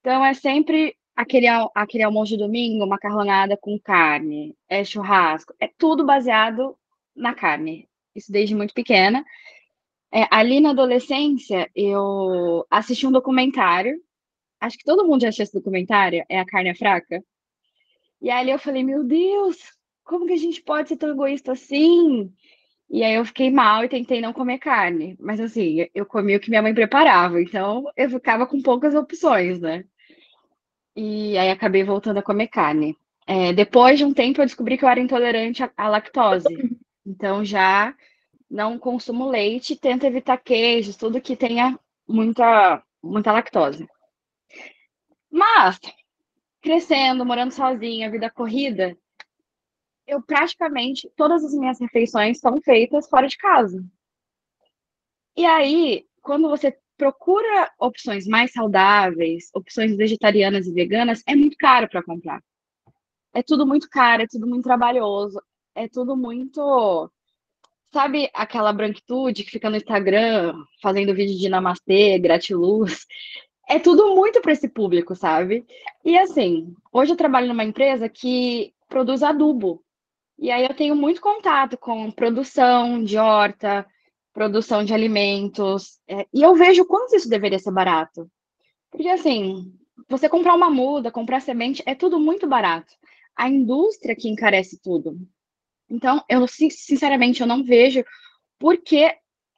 Então 0.00 0.24
é 0.24 0.32
sempre 0.32 0.96
aquele, 1.14 1.46
aquele 1.74 2.04
almoço 2.04 2.32
de 2.32 2.38
domingo, 2.38 2.86
macarronada 2.86 3.56
com 3.58 3.78
carne, 3.78 4.56
é 4.68 4.82
churrasco, 4.84 5.54
é 5.60 5.68
tudo 5.68 6.06
baseado 6.06 6.76
na 7.14 7.34
carne. 7.34 7.88
Isso 8.14 8.32
desde 8.32 8.54
muito 8.54 8.72
pequena. 8.72 9.22
É, 10.10 10.26
ali 10.30 10.60
na 10.60 10.70
adolescência, 10.70 11.70
eu 11.74 12.64
assisti 12.70 13.06
um 13.06 13.12
documentário. 13.12 14.00
Acho 14.60 14.78
que 14.78 14.84
todo 14.84 15.06
mundo 15.06 15.22
já 15.22 15.28
assistiu 15.28 15.44
esse 15.44 15.54
documentário, 15.54 16.24
é 16.28 16.38
A 16.38 16.46
Carne 16.46 16.70
é 16.70 16.74
Fraca. 16.74 17.22
E 18.20 18.30
aí 18.30 18.50
eu 18.50 18.58
falei, 18.58 18.82
meu 18.82 19.04
Deus, 19.04 19.56
como 20.04 20.26
que 20.26 20.32
a 20.32 20.38
gente 20.38 20.62
pode 20.62 20.88
ser 20.88 20.96
tão 20.96 21.10
egoísta 21.10 21.52
assim? 21.52 22.32
E 22.88 23.02
aí 23.02 23.14
eu 23.14 23.24
fiquei 23.24 23.50
mal 23.50 23.84
e 23.84 23.88
tentei 23.88 24.20
não 24.20 24.32
comer 24.32 24.58
carne. 24.58 25.16
Mas 25.20 25.40
assim, 25.40 25.86
eu 25.94 26.06
comi 26.06 26.36
o 26.36 26.40
que 26.40 26.48
minha 26.48 26.62
mãe 26.62 26.74
preparava, 26.74 27.40
então 27.42 27.84
eu 27.96 28.08
ficava 28.08 28.46
com 28.46 28.62
poucas 28.62 28.94
opções, 28.94 29.60
né? 29.60 29.84
E 30.94 31.36
aí 31.36 31.50
acabei 31.50 31.84
voltando 31.84 32.18
a 32.18 32.22
comer 32.22 32.46
carne. 32.46 32.96
É, 33.26 33.52
depois 33.52 33.98
de 33.98 34.04
um 34.04 34.14
tempo 34.14 34.40
eu 34.40 34.46
descobri 34.46 34.78
que 34.78 34.84
eu 34.84 34.88
era 34.88 35.00
intolerante 35.00 35.62
à, 35.62 35.70
à 35.76 35.88
lactose. 35.88 36.46
Então 37.08 37.44
já 37.44 37.94
não 38.50 38.80
consumo 38.80 39.28
leite, 39.28 39.76
tento 39.76 40.02
evitar 40.02 40.38
queijos, 40.38 40.96
tudo 40.96 41.20
que 41.20 41.36
tenha 41.36 41.78
muita, 42.08 42.82
muita 43.00 43.30
lactose. 43.30 43.86
Mas, 45.36 45.78
crescendo, 46.62 47.22
morando 47.22 47.52
sozinha, 47.52 48.10
vida 48.10 48.30
corrida, 48.30 48.96
eu 50.06 50.22
praticamente, 50.22 51.10
todas 51.14 51.44
as 51.44 51.52
minhas 51.52 51.78
refeições 51.78 52.38
são 52.38 52.56
feitas 52.62 53.06
fora 53.06 53.28
de 53.28 53.36
casa. 53.36 53.84
E 55.36 55.44
aí, 55.44 56.06
quando 56.22 56.48
você 56.48 56.74
procura 56.96 57.70
opções 57.78 58.26
mais 58.26 58.50
saudáveis, 58.50 59.50
opções 59.54 59.94
vegetarianas 59.94 60.66
e 60.66 60.72
veganas, 60.72 61.22
é 61.26 61.36
muito 61.36 61.58
caro 61.58 61.86
para 61.86 62.02
comprar. 62.02 62.42
É 63.34 63.42
tudo 63.42 63.66
muito 63.66 63.90
caro, 63.90 64.22
é 64.22 64.26
tudo 64.26 64.46
muito 64.46 64.64
trabalhoso, 64.64 65.38
é 65.74 65.86
tudo 65.86 66.16
muito. 66.16 67.10
Sabe 67.92 68.30
aquela 68.32 68.72
branquitude 68.72 69.44
que 69.44 69.50
fica 69.50 69.68
no 69.68 69.76
Instagram 69.76 70.54
fazendo 70.80 71.14
vídeo 71.14 71.38
de 71.38 71.50
namastê, 71.50 72.18
gratiluz? 72.18 73.04
É 73.68 73.78
tudo 73.78 74.14
muito 74.14 74.40
para 74.40 74.52
esse 74.52 74.68
público, 74.68 75.16
sabe? 75.16 75.66
E 76.04 76.16
assim, 76.16 76.74
hoje 76.92 77.12
eu 77.12 77.16
trabalho 77.16 77.48
numa 77.48 77.64
empresa 77.64 78.08
que 78.08 78.72
produz 78.88 79.22
adubo. 79.22 79.82
E 80.38 80.50
aí 80.50 80.64
eu 80.64 80.74
tenho 80.74 80.94
muito 80.94 81.20
contato 81.20 81.76
com 81.76 82.10
produção 82.10 83.02
de 83.02 83.18
horta, 83.18 83.86
produção 84.32 84.84
de 84.84 84.92
alimentos, 84.92 85.98
é, 86.06 86.26
e 86.32 86.42
eu 86.42 86.54
vejo 86.54 86.84
quanto 86.84 87.16
isso 87.16 87.28
deveria 87.28 87.58
ser 87.58 87.72
barato. 87.72 88.30
Porque 88.90 89.08
assim, 89.08 89.72
você 90.08 90.28
comprar 90.28 90.54
uma 90.54 90.70
muda, 90.70 91.10
comprar 91.10 91.40
semente, 91.40 91.82
é 91.86 91.94
tudo 91.94 92.20
muito 92.20 92.46
barato. 92.46 92.92
A 93.34 93.48
indústria 93.48 94.14
que 94.14 94.28
encarece 94.28 94.78
tudo. 94.80 95.18
Então, 95.88 96.22
eu 96.28 96.46
sinceramente 96.46 97.40
eu 97.40 97.46
não 97.46 97.64
vejo 97.64 98.04
por 98.58 98.76
que 98.76 99.04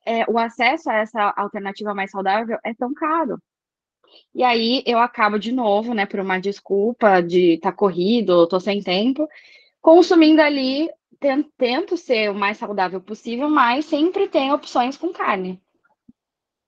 é, 0.07 0.25
o 0.29 0.39
acesso 0.39 0.91
a 0.91 0.95
essa 0.95 1.35
alternativa 1.37 1.95
mais 1.95 2.11
saudável 2.11 2.59
é 2.65 2.73
tão 2.73 2.95
caro. 2.95 3.39
E 4.35 4.43
aí 4.43 4.83
eu 4.87 4.99
acabo 4.99 5.39
de 5.39 5.53
novo, 5.53 5.95
né, 5.95 6.07
por 6.07 6.21
uma 6.21 6.39
desculpa 6.39 7.21
de 7.21 7.55
estar 7.55 7.73
tá 7.73 7.77
corrido, 7.77 8.47
tô 8.47 8.61
sem 8.61 8.83
tempo, 8.83 9.29
consumindo 9.81 10.41
ali, 10.43 10.89
tento 11.57 11.97
ser 11.97 12.31
o 12.31 12.35
mais 12.35 12.59
saudável 12.59 13.01
possível, 13.01 13.49
mas 13.49 13.87
sempre 13.87 14.29
tem 14.29 14.53
opções 14.53 14.97
com 14.97 15.13
carne. 15.13 15.61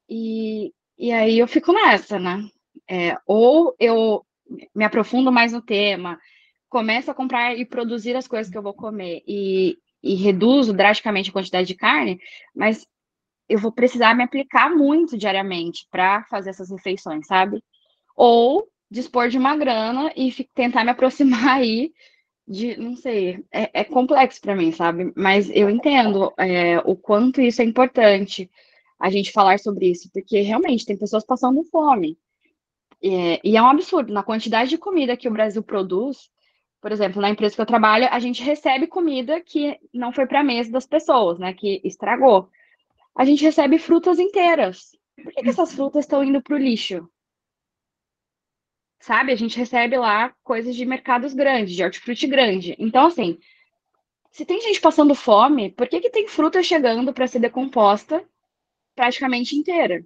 E, 0.08 0.72
e 0.98 1.12
aí 1.12 1.38
eu 1.38 1.46
fico 1.46 1.72
nessa, 1.72 2.18
né? 2.18 2.48
É, 2.88 3.16
ou 3.26 3.74
eu 3.78 4.24
me 4.74 4.84
aprofundo 4.84 5.30
mais 5.30 5.52
no 5.52 5.62
tema, 5.62 6.18
começo 6.68 7.10
a 7.10 7.14
comprar 7.14 7.56
e 7.56 7.64
produzir 7.64 8.16
as 8.16 8.26
coisas 8.26 8.50
que 8.50 8.58
eu 8.58 8.62
vou 8.62 8.74
comer 8.74 9.22
e, 9.26 9.78
e 10.02 10.14
reduzo 10.14 10.72
drasticamente 10.72 11.30
a 11.30 11.32
quantidade 11.32 11.68
de 11.68 11.74
carne, 11.74 12.20
mas 12.54 12.86
eu 13.50 13.58
vou 13.58 13.72
precisar 13.72 14.14
me 14.14 14.22
aplicar 14.22 14.70
muito 14.70 15.18
diariamente 15.18 15.86
para 15.90 16.22
fazer 16.24 16.50
essas 16.50 16.70
refeições, 16.70 17.26
sabe? 17.26 17.62
Ou 18.16 18.68
dispor 18.88 19.28
de 19.28 19.36
uma 19.36 19.56
grana 19.56 20.12
e 20.16 20.32
tentar 20.54 20.84
me 20.84 20.90
aproximar 20.90 21.48
aí 21.58 21.92
de, 22.46 22.76
não 22.76 22.96
sei, 22.96 23.44
é, 23.52 23.80
é 23.80 23.84
complexo 23.84 24.40
para 24.40 24.56
mim, 24.56 24.72
sabe? 24.72 25.12
Mas 25.16 25.50
eu 25.50 25.68
entendo 25.68 26.32
é, 26.38 26.78
o 26.84 26.96
quanto 26.96 27.40
isso 27.40 27.60
é 27.60 27.64
importante 27.64 28.50
a 28.98 29.10
gente 29.10 29.32
falar 29.32 29.58
sobre 29.58 29.86
isso, 29.90 30.10
porque 30.12 30.40
realmente 30.40 30.84
tem 30.86 30.96
pessoas 30.96 31.24
passando 31.24 31.64
fome. 31.64 32.18
É, 33.02 33.40
e 33.42 33.56
é 33.56 33.62
um 33.62 33.66
absurdo, 33.66 34.12
na 34.12 34.22
quantidade 34.22 34.70
de 34.70 34.78
comida 34.78 35.16
que 35.16 35.28
o 35.28 35.32
Brasil 35.32 35.62
produz, 35.62 36.30
por 36.80 36.92
exemplo, 36.92 37.20
na 37.20 37.30
empresa 37.30 37.54
que 37.54 37.60
eu 37.60 37.66
trabalho, 37.66 38.08
a 38.10 38.18
gente 38.18 38.42
recebe 38.42 38.86
comida 38.86 39.40
que 39.40 39.78
não 39.92 40.12
foi 40.12 40.26
para 40.26 40.40
a 40.40 40.44
mesa 40.44 40.70
das 40.70 40.86
pessoas, 40.86 41.38
né? 41.38 41.52
Que 41.52 41.80
estragou. 41.84 42.48
A 43.16 43.24
gente 43.24 43.42
recebe 43.42 43.78
frutas 43.78 44.18
inteiras. 44.18 44.90
Por 45.22 45.32
que, 45.32 45.42
que 45.42 45.48
essas 45.48 45.74
frutas 45.74 46.04
estão 46.04 46.24
indo 46.24 46.42
para 46.42 46.54
o 46.54 46.58
lixo? 46.58 47.08
sabe? 49.00 49.32
A 49.32 49.36
gente 49.36 49.56
recebe 49.56 49.96
lá 49.96 50.32
coisas 50.44 50.76
de 50.76 50.84
mercados 50.84 51.34
grandes, 51.34 51.74
de 51.74 51.82
hortifruti 51.82 52.26
grande. 52.26 52.76
Então, 52.78 53.06
assim, 53.06 53.38
se 54.30 54.44
tem 54.44 54.60
gente 54.60 54.80
passando 54.80 55.14
fome, 55.14 55.70
por 55.72 55.88
que, 55.88 56.00
que 56.00 56.10
tem 56.10 56.28
fruta 56.28 56.62
chegando 56.62 57.12
para 57.12 57.26
ser 57.26 57.40
decomposta 57.40 58.22
praticamente 58.94 59.56
inteira? 59.56 60.04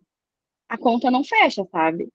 A 0.68 0.78
conta 0.78 1.10
não 1.10 1.24
fecha, 1.24 1.64
sabe? 1.70 2.08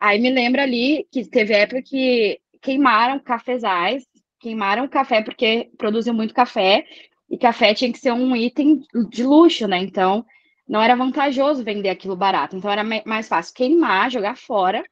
Aí 0.00 0.18
me 0.18 0.30
lembra 0.30 0.62
ali 0.62 1.06
que 1.12 1.28
teve 1.28 1.54
época 1.54 1.82
que 1.82 2.40
queimaram 2.60 3.20
cafezais, 3.20 4.06
queimaram 4.40 4.88
café 4.88 5.22
porque 5.22 5.70
produziam 5.76 6.14
muito 6.14 6.34
café, 6.34 6.86
e 7.30 7.36
café 7.36 7.74
tinha 7.74 7.92
que 7.92 7.98
ser 7.98 8.12
um 8.12 8.34
item 8.34 8.82
de 9.10 9.22
luxo, 9.22 9.66
né? 9.66 9.78
Então, 9.78 10.24
não 10.66 10.80
era 10.82 10.96
vantajoso 10.96 11.64
vender 11.64 11.90
aquilo 11.90 12.16
barato. 12.16 12.56
Então, 12.56 12.70
era 12.70 12.84
mais 13.04 13.28
fácil 13.28 13.54
queimar, 13.54 14.10
jogar 14.10 14.36
fora, 14.36 14.82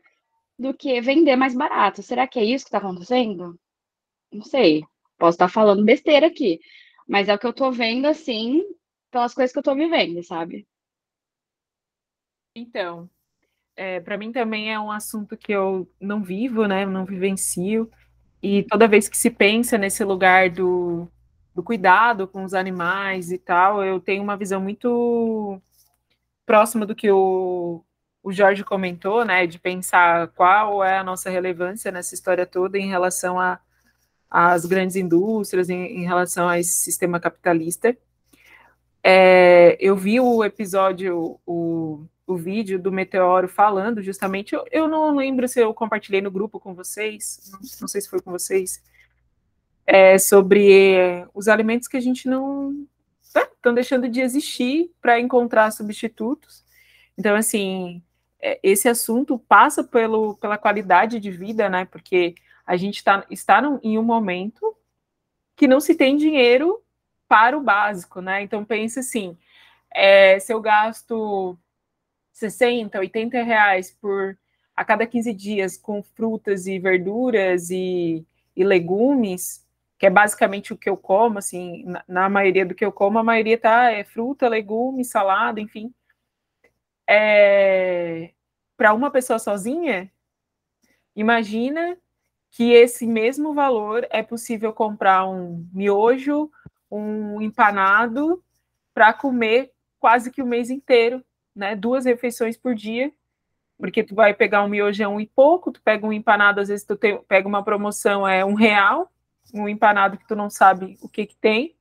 do 0.58 0.74
que 0.74 1.00
vender 1.00 1.36
mais 1.36 1.54
barato. 1.54 2.02
Será 2.02 2.26
que 2.26 2.38
é 2.38 2.44
isso 2.44 2.64
que 2.64 2.68
está 2.68 2.78
acontecendo? 2.78 3.58
Não 4.32 4.42
sei. 4.42 4.84
Posso 5.18 5.36
estar 5.36 5.48
falando 5.48 5.84
besteira 5.84 6.26
aqui, 6.26 6.60
mas 7.08 7.28
é 7.28 7.34
o 7.34 7.38
que 7.38 7.46
eu 7.46 7.50
estou 7.50 7.72
vendo 7.72 8.06
assim 8.06 8.62
pelas 9.10 9.32
coisas 9.32 9.52
que 9.52 9.58
eu 9.58 9.62
estou 9.62 9.74
vivendo, 9.74 10.22
sabe? 10.22 10.66
Então, 12.54 13.08
é, 13.74 14.00
para 14.00 14.18
mim 14.18 14.32
também 14.32 14.72
é 14.72 14.78
um 14.78 14.90
assunto 14.90 15.36
que 15.36 15.52
eu 15.52 15.90
não 16.00 16.22
vivo, 16.22 16.66
né? 16.66 16.84
Não 16.84 17.04
vivencio. 17.04 17.90
E 18.42 18.62
toda 18.64 18.88
vez 18.88 19.08
que 19.08 19.16
se 19.16 19.30
pensa 19.30 19.78
nesse 19.78 20.04
lugar 20.04 20.50
do, 20.50 21.10
do 21.56 21.62
cuidado 21.62 22.28
com 22.28 22.44
os 22.44 22.52
animais 22.52 23.32
e 23.32 23.38
tal, 23.38 23.82
eu 23.82 23.98
tenho 23.98 24.22
uma 24.22 24.36
visão 24.36 24.60
muito 24.60 25.58
próxima 26.44 26.84
do 26.84 26.94
que 26.94 27.10
o, 27.10 27.82
o 28.22 28.30
Jorge 28.30 28.62
comentou, 28.62 29.24
né, 29.24 29.46
de 29.46 29.58
pensar 29.58 30.28
qual 30.28 30.84
é 30.84 30.98
a 30.98 31.02
nossa 31.02 31.30
relevância 31.30 31.90
nessa 31.90 32.14
história 32.14 32.44
toda 32.44 32.78
em 32.78 32.90
relação 32.90 33.38
às 34.30 34.66
grandes 34.66 34.96
indústrias, 34.96 35.70
em, 35.70 36.02
em, 36.02 36.04
relação 36.04 36.46
a 36.46 36.60
esse 36.60 36.74
sistema 36.74 37.18
capitalista. 37.18 37.96
É, 39.02 39.78
eu 39.80 39.96
vi 39.96 40.20
o 40.20 40.44
episódio, 40.44 41.40
o, 41.46 42.04
o 42.26 42.36
vídeo 42.36 42.78
do 42.78 42.92
Meteoro 42.92 43.48
falando 43.48 44.02
justamente, 44.02 44.54
eu, 44.54 44.62
eu, 44.70 44.86
não 44.86 45.16
lembro 45.16 45.48
se 45.48 45.58
eu 45.58 45.72
compartilhei 45.72 46.20
no 46.20 46.30
grupo 46.30 46.60
com 46.60 46.74
vocês, 46.74 47.50
não, 47.50 47.60
não 47.80 47.88
sei 47.88 48.02
se 48.02 48.10
foi 48.10 48.20
com 48.20 48.30
vocês, 48.30 48.82
é, 49.86 50.18
sobre 50.18 51.26
os 51.32 51.48
alimentos 51.48 51.86
que 51.86 51.96
a 51.96 52.00
gente 52.00 52.28
não 52.28 52.86
estão 53.22 53.72
né, 53.72 53.74
deixando 53.74 54.08
de 54.08 54.20
existir 54.20 54.90
para 55.00 55.20
encontrar 55.20 55.70
substitutos. 55.70 56.64
Então, 57.16 57.36
assim, 57.36 58.02
é, 58.40 58.58
esse 58.62 58.88
assunto 58.88 59.38
passa 59.38 59.84
pelo, 59.84 60.36
pela 60.36 60.58
qualidade 60.58 61.20
de 61.20 61.30
vida, 61.30 61.68
né? 61.68 61.84
Porque 61.84 62.34
a 62.66 62.76
gente 62.76 63.02
tá, 63.02 63.24
está 63.30 63.62
num, 63.62 63.78
em 63.82 63.98
um 63.98 64.02
momento 64.02 64.76
que 65.54 65.66
não 65.66 65.80
se 65.80 65.94
tem 65.94 66.16
dinheiro 66.16 66.82
para 67.28 67.56
o 67.56 67.62
básico, 67.62 68.20
né? 68.20 68.42
Então 68.42 68.64
pense 68.64 68.98
assim, 68.98 69.36
é, 69.92 70.38
se 70.38 70.52
eu 70.52 70.60
gasto 70.60 71.58
60, 72.32 72.98
80 72.98 73.42
reais 73.42 73.90
por 73.90 74.36
a 74.76 74.84
cada 74.84 75.06
15 75.06 75.32
dias 75.32 75.78
com 75.78 76.02
frutas 76.02 76.66
e 76.66 76.78
verduras 76.78 77.70
e, 77.70 78.26
e 78.54 78.62
legumes, 78.62 79.65
que 79.98 80.06
é 80.06 80.10
basicamente 80.10 80.72
o 80.72 80.76
que 80.76 80.88
eu 80.88 80.96
como, 80.96 81.38
assim, 81.38 81.84
na, 81.84 82.04
na 82.06 82.28
maioria 82.28 82.66
do 82.66 82.74
que 82.74 82.84
eu 82.84 82.92
como, 82.92 83.18
a 83.18 83.24
maioria 83.24 83.58
tá 83.58 83.90
é 83.90 84.04
fruta, 84.04 84.48
legume, 84.48 85.04
salada, 85.04 85.60
enfim. 85.60 85.92
É, 87.08 88.32
para 88.76 88.92
uma 88.92 89.10
pessoa 89.10 89.38
sozinha, 89.38 90.10
imagina 91.14 91.96
que 92.50 92.72
esse 92.72 93.06
mesmo 93.06 93.54
valor 93.54 94.06
é 94.10 94.22
possível 94.22 94.72
comprar 94.72 95.26
um 95.26 95.66
miojo, 95.72 96.50
um 96.90 97.40
empanado 97.40 98.42
para 98.94 99.12
comer 99.12 99.72
quase 99.98 100.30
que 100.30 100.42
o 100.42 100.46
mês 100.46 100.70
inteiro, 100.70 101.24
né? 101.54 101.74
Duas 101.74 102.04
refeições 102.04 102.56
por 102.56 102.74
dia, 102.74 103.12
porque 103.78 104.02
tu 104.02 104.14
vai 104.14 104.34
pegar 104.34 104.62
um 104.62 104.68
miojão 104.68 105.20
e 105.20 105.26
pouco, 105.26 105.72
tu 105.72 105.82
pega 105.82 106.06
um 106.06 106.12
empanado, 106.12 106.60
às 106.60 106.68
vezes 106.68 106.84
tu 106.84 106.96
te, 106.96 107.18
pega 107.28 107.48
uma 107.48 107.62
promoção, 107.62 108.26
é 108.26 108.44
um 108.44 108.54
real, 108.54 109.10
um 109.52 109.68
empanado 109.68 110.16
que 110.18 110.26
tu 110.26 110.36
não 110.36 110.50
sabe 110.50 110.96
o 111.00 111.08
que 111.08 111.26
que 111.26 111.36
tem, 111.36 111.74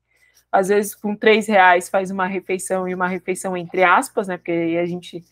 às 0.52 0.70
vezes 0.70 0.96
com 0.96 1.16
três 1.16 1.48
reais 1.48 1.90
faz 1.90 2.12
uma 2.12 2.26
refeição 2.26 2.88
e 2.88 2.94
uma 2.94 3.08
refeição 3.08 3.56
entre 3.58 3.84
aspas, 3.84 4.28
né? 4.28 4.38
Porque 4.38 4.52
aí 4.52 4.78
a 4.78 4.86
gente 4.86 5.24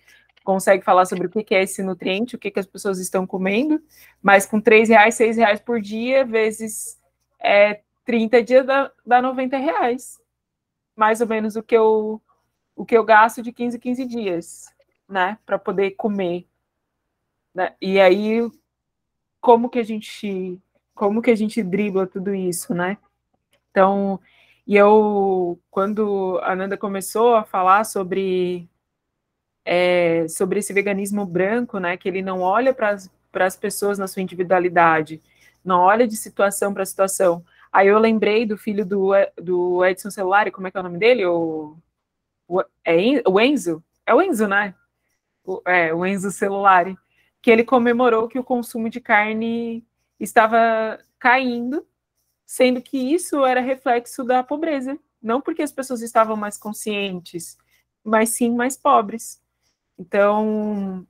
consegue 0.43 0.83
falar 0.83 1.05
sobre 1.05 1.27
o 1.27 1.29
que 1.29 1.55
é 1.55 1.63
esse 1.63 1.81
nutriente, 1.81 2.35
o 2.35 2.39
que, 2.39 2.51
que 2.51 2.59
as 2.59 2.65
pessoas 2.65 2.99
estão 2.99 3.25
comendo, 3.25 3.81
mas 4.21 4.45
com 4.45 4.59
três 4.59 4.89
reais, 4.89 5.15
seis 5.15 5.37
reais 5.37 5.59
por 5.59 5.79
dia, 5.79 6.25
vezes 6.25 6.99
é, 7.39 7.81
30 8.05 8.43
dias 8.43 8.65
dá, 8.65 8.91
dá 9.05 9.21
90 9.21 9.57
reais. 9.57 10.19
Mais 10.95 11.21
ou 11.21 11.27
menos 11.27 11.55
o 11.55 11.63
que 11.63 11.75
eu, 11.75 12.21
o 12.75 12.85
que 12.85 12.95
eu 12.95 13.03
gasto 13.03 13.41
de 13.41 13.51
15 13.51 13.79
15 13.79 14.05
dias, 14.05 14.65
né? 15.07 15.37
Para 15.45 15.57
poder 15.57 15.91
comer. 15.91 16.45
Né? 17.53 17.73
E 17.81 17.99
aí, 17.99 18.41
como 19.39 19.69
que 19.69 19.79
a 19.79 19.83
gente 19.83 20.61
como 20.93 21.21
que 21.21 21.31
a 21.31 21.35
gente 21.35 21.61
dribla 21.63 22.07
tudo 22.07 22.33
isso, 22.33 22.73
né? 22.73 22.97
Então, 23.71 24.19
e 24.65 24.75
eu, 24.75 25.59
quando 25.69 26.39
a 26.43 26.55
Nanda 26.55 26.77
começou 26.77 27.35
a 27.35 27.43
falar 27.43 27.83
sobre 27.85 28.69
é, 29.65 30.27
sobre 30.27 30.59
esse 30.59 30.73
veganismo 30.73 31.25
branco, 31.25 31.79
né, 31.79 31.97
que 31.97 32.07
ele 32.07 32.21
não 32.21 32.41
olha 32.41 32.73
para 32.73 32.97
as 33.45 33.55
pessoas 33.55 33.97
na 33.97 34.07
sua 34.07 34.21
individualidade, 34.21 35.21
não 35.63 35.79
olha 35.81 36.07
de 36.07 36.15
situação 36.17 36.73
para 36.73 36.85
situação. 36.85 37.43
Aí 37.71 37.87
eu 37.87 37.97
lembrei 37.99 38.45
do 38.45 38.57
filho 38.57 38.85
do, 38.85 39.11
do 39.41 39.85
Edson 39.85 40.11
Celulari, 40.11 40.51
como 40.51 40.67
é 40.67 40.71
que 40.71 40.77
é 40.77 40.79
o 40.79 40.83
nome 40.83 40.97
dele? 40.99 41.25
O, 41.25 41.77
o, 42.47 42.61
é, 42.85 42.99
Enzo? 42.99 43.83
É 44.05 44.13
o 44.13 44.21
Enzo, 44.21 44.47
né? 44.47 44.75
O, 45.43 45.61
é, 45.65 45.93
o 45.93 46.05
Enzo 46.05 46.31
Celulari, 46.31 46.97
que 47.41 47.49
ele 47.49 47.63
comemorou 47.63 48.27
que 48.27 48.39
o 48.39 48.43
consumo 48.43 48.89
de 48.89 49.01
carne 49.01 49.83
estava 50.23 50.99
caindo, 51.19 51.85
sendo 52.45 52.81
que 52.81 52.97
isso 52.97 53.45
era 53.45 53.61
reflexo 53.61 54.23
da 54.23 54.43
pobreza. 54.43 54.97
Não 55.21 55.41
porque 55.41 55.61
as 55.61 55.71
pessoas 55.71 56.01
estavam 56.01 56.35
mais 56.35 56.57
conscientes, 56.57 57.57
mas 58.03 58.29
sim 58.29 58.53
mais 58.53 58.75
pobres. 58.75 59.41
Então, 59.97 61.07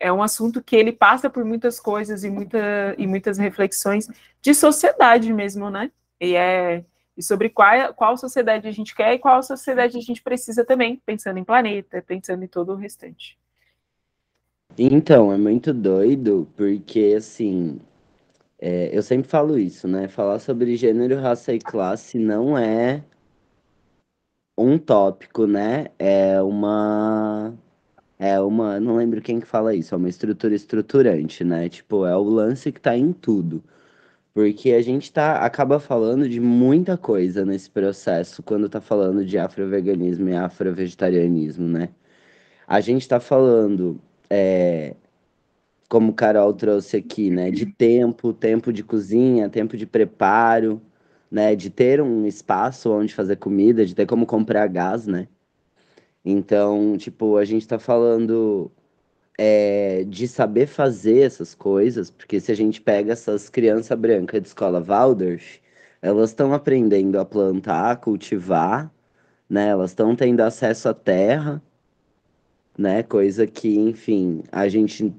é 0.00 0.12
um 0.12 0.22
assunto 0.22 0.62
que 0.62 0.76
ele 0.76 0.92
passa 0.92 1.30
por 1.30 1.44
muitas 1.44 1.80
coisas 1.80 2.24
e, 2.24 2.30
muita, 2.30 2.94
e 2.98 3.06
muitas 3.06 3.38
reflexões 3.38 4.08
de 4.42 4.54
sociedade 4.54 5.32
mesmo, 5.32 5.70
né? 5.70 5.90
E 6.20 6.34
é 6.34 6.84
e 7.16 7.22
sobre 7.22 7.48
qual, 7.48 7.94
qual 7.94 8.16
sociedade 8.16 8.68
a 8.68 8.72
gente 8.72 8.94
quer 8.94 9.14
e 9.14 9.18
qual 9.18 9.42
sociedade 9.42 9.96
a 9.96 10.00
gente 10.00 10.22
precisa 10.22 10.64
também, 10.64 11.00
pensando 11.06 11.38
em 11.38 11.44
planeta, 11.44 12.04
pensando 12.06 12.44
em 12.44 12.48
todo 12.48 12.72
o 12.72 12.76
restante. 12.76 13.38
Então, 14.76 15.32
é 15.32 15.38
muito 15.38 15.72
doido, 15.72 16.46
porque 16.54 17.14
assim, 17.16 17.80
é, 18.58 18.96
eu 18.96 19.02
sempre 19.02 19.28
falo 19.28 19.58
isso, 19.58 19.86
né? 19.88 20.08
Falar 20.08 20.38
sobre 20.38 20.76
gênero, 20.76 21.20
raça 21.20 21.52
e 21.54 21.58
classe 21.58 22.18
não 22.18 22.56
é 22.58 23.04
um 24.58 24.78
tópico, 24.78 25.46
né? 25.46 25.86
É 25.98 26.40
uma 26.42 27.54
é 28.18 28.40
uma, 28.40 28.80
não 28.80 28.96
lembro 28.96 29.20
quem 29.20 29.40
que 29.40 29.46
fala 29.46 29.74
isso, 29.74 29.94
é 29.94 29.98
uma 29.98 30.08
estrutura 30.08 30.54
estruturante, 30.54 31.44
né? 31.44 31.68
Tipo, 31.68 32.06
é 32.06 32.16
o 32.16 32.22
lance 32.24 32.72
que 32.72 32.80
tá 32.80 32.96
em 32.96 33.12
tudo. 33.12 33.62
Porque 34.34 34.72
a 34.72 34.82
gente 34.82 35.12
tá, 35.12 35.38
acaba 35.44 35.80
falando 35.80 36.28
de 36.28 36.40
muita 36.40 36.96
coisa 36.98 37.44
nesse 37.44 37.70
processo 37.70 38.42
quando 38.42 38.68
tá 38.68 38.80
falando 38.80 39.24
de 39.24 39.38
afroveganismo 39.38 40.28
e 40.28 40.36
afrovegetarianismo, 40.36 41.68
né? 41.68 41.90
A 42.66 42.80
gente 42.80 43.08
tá 43.08 43.20
falando, 43.20 44.00
é, 44.30 44.96
como 45.88 46.12
Carol 46.14 46.52
trouxe 46.54 46.96
aqui, 46.96 47.30
né? 47.30 47.50
De 47.50 47.66
tempo, 47.66 48.32
tempo 48.32 48.72
de 48.72 48.82
cozinha, 48.82 49.48
tempo 49.48 49.76
de 49.76 49.86
preparo, 49.86 50.80
né? 51.30 51.54
De 51.56 51.70
ter 51.70 52.00
um 52.00 52.26
espaço 52.26 52.90
onde 52.92 53.14
fazer 53.14 53.36
comida, 53.36 53.84
de 53.86 53.94
ter 53.94 54.06
como 54.06 54.26
comprar 54.26 54.66
gás, 54.68 55.06
né? 55.06 55.28
Então, 56.24 56.96
tipo, 56.98 57.36
a 57.36 57.44
gente 57.44 57.66
tá 57.68 57.78
falando 57.78 58.70
é, 59.38 60.04
de 60.04 60.26
saber 60.28 60.66
fazer 60.66 61.20
essas 61.20 61.54
coisas, 61.54 62.10
porque 62.10 62.40
se 62.40 62.50
a 62.52 62.54
gente 62.54 62.80
pega 62.80 63.12
essas 63.12 63.48
crianças 63.48 63.98
brancas 63.98 64.42
de 64.42 64.48
escola 64.48 64.80
Waldorf, 64.80 65.60
elas 66.02 66.30
estão 66.30 66.52
aprendendo 66.52 67.18
a 67.18 67.24
plantar, 67.24 67.96
cultivar, 68.00 68.92
né? 69.48 69.68
Elas 69.68 69.90
estão 69.92 70.16
tendo 70.16 70.40
acesso 70.40 70.88
à 70.88 70.94
terra, 70.94 71.62
né? 72.78 73.02
Coisa 73.02 73.46
que, 73.46 73.76
enfim, 73.78 74.42
a 74.52 74.68
gente, 74.68 75.14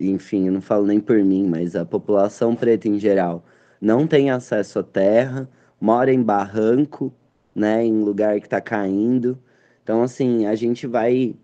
enfim, 0.00 0.46
eu 0.46 0.52
não 0.52 0.60
falo 0.60 0.86
nem 0.86 1.00
por 1.00 1.22
mim, 1.22 1.46
mas 1.46 1.76
a 1.76 1.84
população 1.84 2.54
preta 2.54 2.88
em 2.88 2.98
geral 2.98 3.44
não 3.80 4.06
tem 4.06 4.30
acesso 4.30 4.80
à 4.80 4.82
terra, 4.82 5.48
mora 5.80 6.12
em 6.12 6.22
barranco, 6.22 7.12
né? 7.54 7.84
Em 7.84 8.02
lugar 8.02 8.40
que 8.40 8.46
está 8.46 8.60
caindo. 8.60 9.38
Então, 9.82 10.02
assim, 10.02 10.46
a 10.46 10.54
gente 10.54 10.86
vai, 10.86 11.34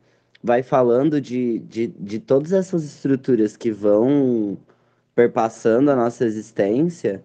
vai 0.43 0.63
falando 0.63 1.21
de, 1.21 1.61
de, 1.61 1.89
de 1.89 2.19
todas 2.21 2.53
essas 2.53 2.85
estruturas 2.85 3.57
que 3.57 3.71
vão 3.71 4.59
perpassando 5.15 5.91
a 5.91 5.97
nossa 5.97 6.25
existência 6.25 7.25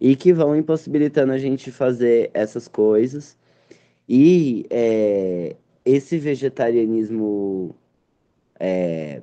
e 0.00 0.16
que 0.16 0.32
vão 0.32 0.56
impossibilitando 0.56 1.32
a 1.32 1.38
gente 1.38 1.70
fazer 1.70 2.30
essas 2.34 2.68
coisas. 2.68 3.36
E 4.08 4.66
é, 4.70 5.56
esse 5.84 6.18
vegetarianismo 6.18 7.74
é, 8.58 9.22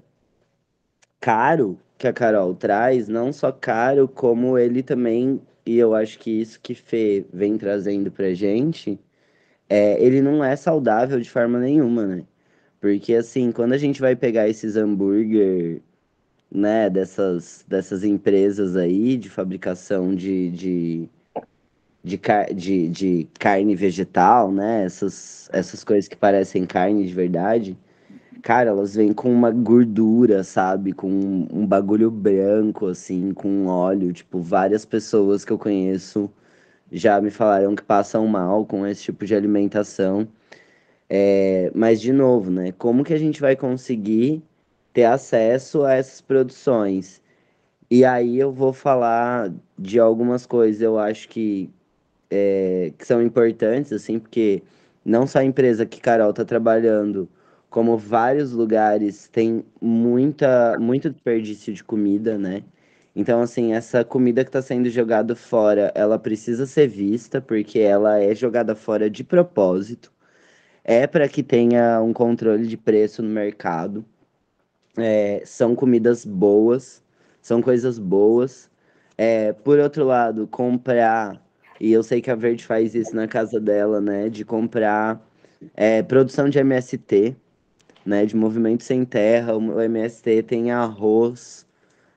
caro 1.20 1.80
que 1.98 2.08
a 2.08 2.14
Carol 2.14 2.54
traz, 2.56 3.08
não 3.08 3.34
só 3.34 3.52
caro, 3.52 4.08
como 4.08 4.58
ele 4.58 4.84
também, 4.84 5.42
e 5.66 5.78
eu 5.78 5.96
acho 5.96 6.20
que 6.20 6.32
isso 6.42 6.60
que 6.62 6.76
Fê 6.76 7.26
vem 7.34 7.58
trazendo 7.58 8.12
pra 8.12 8.34
gente, 8.34 9.00
é, 9.70 10.02
ele 10.04 10.22
não 10.22 10.44
é 10.44 10.56
saudável 10.56 11.20
de 11.20 11.30
forma 11.30 11.60
nenhuma, 11.60 12.06
né? 12.06 12.24
Porque, 12.80 13.16
assim, 13.16 13.52
quando 13.52 13.74
a 13.74 13.78
gente 13.78 14.00
vai 14.02 14.16
pegar 14.16 14.48
esses 14.48 14.76
hambúrguer, 14.78 15.82
né, 16.52 16.90
dessas, 16.90 17.66
dessas 17.68 18.04
empresas 18.04 18.76
aí 18.76 19.18
de 19.18 19.30
fabricação 19.30 20.16
de, 20.16 20.50
de, 20.52 21.10
de, 22.04 22.20
de, 22.56 22.90
de 22.90 23.28
carne 23.40 23.76
vegetal, 23.76 24.52
né, 24.52 24.86
essas, 24.86 25.50
essas 25.52 25.84
coisas 25.84 26.08
que 26.08 26.16
parecem 26.16 26.66
carne 26.66 27.06
de 27.06 27.14
verdade, 27.14 27.78
cara, 28.42 28.70
elas 28.70 28.96
vêm 28.96 29.14
com 29.14 29.32
uma 29.32 29.52
gordura, 29.52 30.44
sabe? 30.44 30.94
Com 30.94 31.10
um, 31.52 31.66
bagulho 31.66 32.12
branco, 32.12 32.88
assim, 32.88 33.34
com 33.34 33.68
óleo. 33.68 34.14
Tipo, 34.14 34.40
várias 34.42 34.86
pessoas 34.86 35.46
que 35.46 35.52
eu 35.52 35.58
conheço 35.58 36.32
já 36.92 37.20
me 37.22 37.30
falaram 37.32 37.76
que 37.76 37.84
passam 37.84 38.28
mal 38.28 38.66
com 38.66 38.86
esse 38.88 39.04
tipo 39.04 39.26
de 39.26 39.36
alimentação. 39.36 40.28
É, 41.10 41.72
mas, 41.76 42.02
de 42.02 42.14
novo, 42.14 42.52
né? 42.52 42.72
Como 42.74 43.04
que 43.04 43.14
a 43.14 43.20
gente 43.20 43.42
vai 43.42 43.56
conseguir 43.56 44.44
ter 44.94 45.06
acesso 45.06 45.84
a 45.84 45.94
essas 45.94 46.22
produções? 46.22 47.22
E 47.90 48.04
aí 48.06 48.38
eu 48.40 48.52
vou 48.52 48.74
falar 48.74 49.54
de 49.80 50.00
algumas 50.00 50.46
coisas, 50.46 50.82
eu 50.82 51.00
acho 51.00 51.30
que, 51.30 51.70
é, 52.30 52.94
que 52.98 53.06
são 53.08 53.22
importantes, 53.22 53.94
assim, 53.94 54.20
porque 54.20 54.64
não 55.06 55.26
só 55.28 55.40
a 55.40 55.46
empresa 55.46 55.86
que 55.86 56.02
Carol 56.02 56.32
está 56.32 56.44
trabalhando, 56.46 57.30
como 57.78 57.96
vários 57.96 58.54
lugares 58.54 59.28
tem 59.28 59.64
muita, 59.80 60.80
muito 60.80 61.12
desperdício 61.12 61.72
de 61.72 61.84
comida, 61.84 62.36
né? 62.36 62.64
Então, 63.16 63.40
assim, 63.40 63.72
essa 63.72 64.04
comida 64.04 64.44
que 64.44 64.50
está 64.50 64.64
sendo 64.64 64.90
jogada 64.90 65.36
fora, 65.36 65.92
ela 65.94 66.18
precisa 66.18 66.66
ser 66.66 66.88
vista, 66.88 67.40
porque 67.40 67.78
ela 67.78 68.20
é 68.20 68.34
jogada 68.34 68.74
fora 68.74 69.12
de 69.12 69.24
propósito. 69.24 70.12
É 70.84 71.06
para 71.06 71.30
que 71.30 71.44
tenha 71.44 72.02
um 72.02 72.14
controle 72.14 72.66
de 72.66 72.76
preço 72.76 73.22
no 73.22 73.30
mercado. 73.30 74.04
É, 74.98 75.44
são 75.46 75.76
comidas 75.76 76.26
boas, 76.26 77.04
são 77.44 77.62
coisas 77.62 78.00
boas. 78.00 78.72
É, 79.16 79.54
por 79.54 79.78
outro 79.78 80.04
lado, 80.04 80.48
comprar, 80.48 81.40
e 81.80 81.92
eu 81.92 82.02
sei 82.02 82.24
que 82.24 82.32
a 82.32 82.36
Verde 82.36 82.66
faz 82.66 82.96
isso 82.96 83.16
na 83.16 83.28
casa 83.28 83.60
dela, 83.60 84.02
né? 84.02 84.30
De 84.30 84.44
comprar 84.44 85.22
é, 85.76 86.02
produção 86.02 86.50
de 86.50 86.58
MST, 86.58 87.38
né? 88.08 88.26
De 88.26 88.36
movimento 88.36 88.84
sem 88.84 89.06
terra. 89.06 89.56
O 89.56 89.82
MST 89.82 90.44
tem 90.44 90.72
arroz 90.72 91.68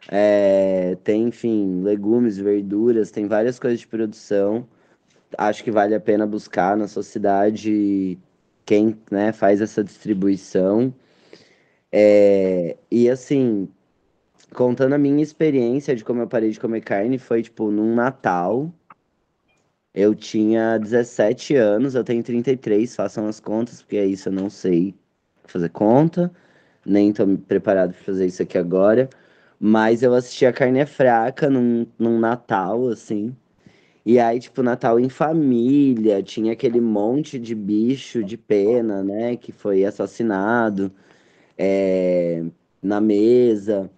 é, 0.09 0.96
tem, 1.05 1.29
enfim, 1.29 1.83
legumes, 1.83 2.38
verduras, 2.38 3.11
tem 3.11 3.26
várias 3.26 3.59
coisas 3.59 3.81
de 3.81 3.87
produção. 3.87 4.66
Acho 5.38 5.62
que 5.64 5.70
vale 5.70 5.94
a 5.94 6.00
pena 6.00 6.26
buscar 6.26 6.76
na 6.76 6.88
sua 6.88 7.03
cidade 7.03 8.18
quem 8.66 8.98
né, 9.11 9.33
faz 9.33 9.61
essa 9.61 9.85
distribuição. 9.85 10.94
É, 11.92 12.76
e 12.90 13.09
assim, 13.11 13.68
contando 14.55 14.94
a 14.94 14.98
minha 14.98 15.22
experiência 15.22 15.94
de 15.96 16.05
como 16.05 16.22
eu 16.22 16.29
parei 16.29 16.50
de 16.50 16.61
comer 16.61 16.81
carne, 16.83 17.18
foi 17.18 17.42
tipo 17.42 17.70
num 17.70 17.94
Natal. 17.94 18.72
Eu 19.94 20.14
tinha 20.14 20.79
17 20.79 21.57
anos, 21.57 21.94
eu 21.94 22.05
tenho 22.05 22.22
33, 22.22 22.94
façam 22.94 23.26
as 23.26 23.40
contas, 23.40 23.83
porque 23.83 23.96
é 23.96 24.07
isso, 24.07 24.29
eu 24.29 24.33
não 24.33 24.48
sei 24.50 24.94
fazer 25.50 25.70
conta, 25.70 26.32
nem 26.86 27.12
tô 27.12 27.26
preparado 27.38 27.92
para 27.94 28.04
fazer 28.04 28.26
isso 28.26 28.42
aqui 28.42 28.58
agora. 28.58 29.08
Mas 29.60 30.02
eu 30.02 30.14
assisti 30.14 30.46
a 30.46 30.52
Carne 30.52 30.80
é 30.80 30.86
Fraca 30.86 31.50
num, 31.50 31.86
num 31.98 32.18
Natal, 32.20 32.88
assim. 32.88 33.36
E 34.04 34.18
aí, 34.18 34.40
tipo, 34.40 34.62
Natal 34.62 34.98
em 35.00 35.08
família, 35.08 36.22
tinha 36.22 36.52
aquele 36.52 36.80
monte 36.80 37.38
de 37.38 37.54
bicho 37.54 38.24
de 38.24 38.36
pena, 38.38 39.04
né, 39.04 39.36
que 39.36 39.52
foi 39.52 39.84
assassinado 39.84 40.90
é, 41.58 42.44
na 42.82 43.00
mesa. 43.00 43.90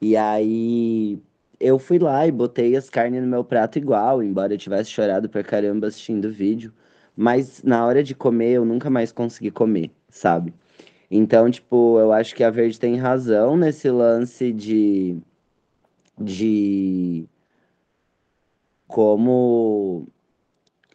E 0.00 0.16
aí 0.16 1.18
eu 1.60 1.78
fui 1.78 1.98
lá 1.98 2.26
e 2.26 2.32
botei 2.32 2.76
as 2.76 2.90
carnes 2.90 3.22
no 3.22 3.28
meu 3.28 3.44
prato 3.44 3.78
igual, 3.78 4.22
embora 4.22 4.54
eu 4.54 4.58
tivesse 4.58 4.90
chorado 4.90 5.28
pra 5.28 5.42
caramba 5.44 5.88
assistindo 5.88 6.26
o 6.26 6.32
vídeo. 6.32 6.72
Mas 7.16 7.62
na 7.62 7.86
hora 7.86 8.02
de 8.02 8.14
comer, 8.14 8.52
eu 8.54 8.64
nunca 8.64 8.90
mais 8.90 9.12
consegui 9.12 9.50
comer, 9.50 9.90
sabe? 10.10 10.52
Então, 11.10 11.50
tipo, 11.50 11.98
eu 11.98 12.12
acho 12.12 12.34
que 12.34 12.44
a 12.44 12.50
Verde 12.50 12.78
tem 12.78 12.96
razão 12.96 13.56
nesse 13.56 13.90
lance 13.90 14.52
de. 14.52 15.18
de. 16.18 17.26
como 18.86 20.06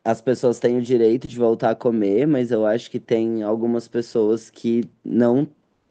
as 0.04 0.22
pessoas 0.22 0.60
têm 0.60 0.78
o 0.78 0.82
direito 0.82 1.28
de 1.28 1.38
voltar 1.38 1.72
a 1.72 1.76
comer, 1.76 2.26
mas 2.26 2.52
eu 2.52 2.66
acho 2.66 2.90
que 2.90 3.00
tem 3.00 3.44
algumas 3.44 3.88
pessoas 3.88 4.50
que 4.50 4.84
não 5.04 5.48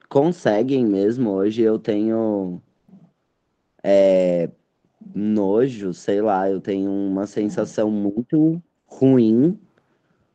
conseguem 0.09 0.85
mesmo. 0.85 1.31
Hoje 1.31 1.62
eu 1.62 1.78
tenho 1.78 2.61
é, 3.83 4.50
nojo, 5.14 5.94
sei 5.94 6.20
lá, 6.20 6.50
eu 6.50 6.61
tenho 6.61 6.90
uma 6.90 7.26
sensação 7.26 7.90
muito 7.90 8.62
ruim 8.87 9.59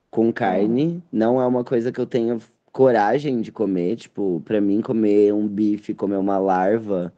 com 0.09 0.31
carne. 0.31 1.03
Não 1.11 1.41
é 1.41 1.45
uma 1.45 1.63
coisa 1.63 1.91
que 1.91 1.99
eu 1.99 2.05
tenho 2.05 2.39
coragem 2.73 3.41
de 3.41 3.51
comer. 3.51 3.95
Tipo, 3.97 4.41
pra 4.45 4.59
mim, 4.59 4.81
comer 4.81 5.33
um 5.33 5.47
bife, 5.47 5.93
comer 5.93 6.17
uma 6.17 6.37
larva 6.39 7.13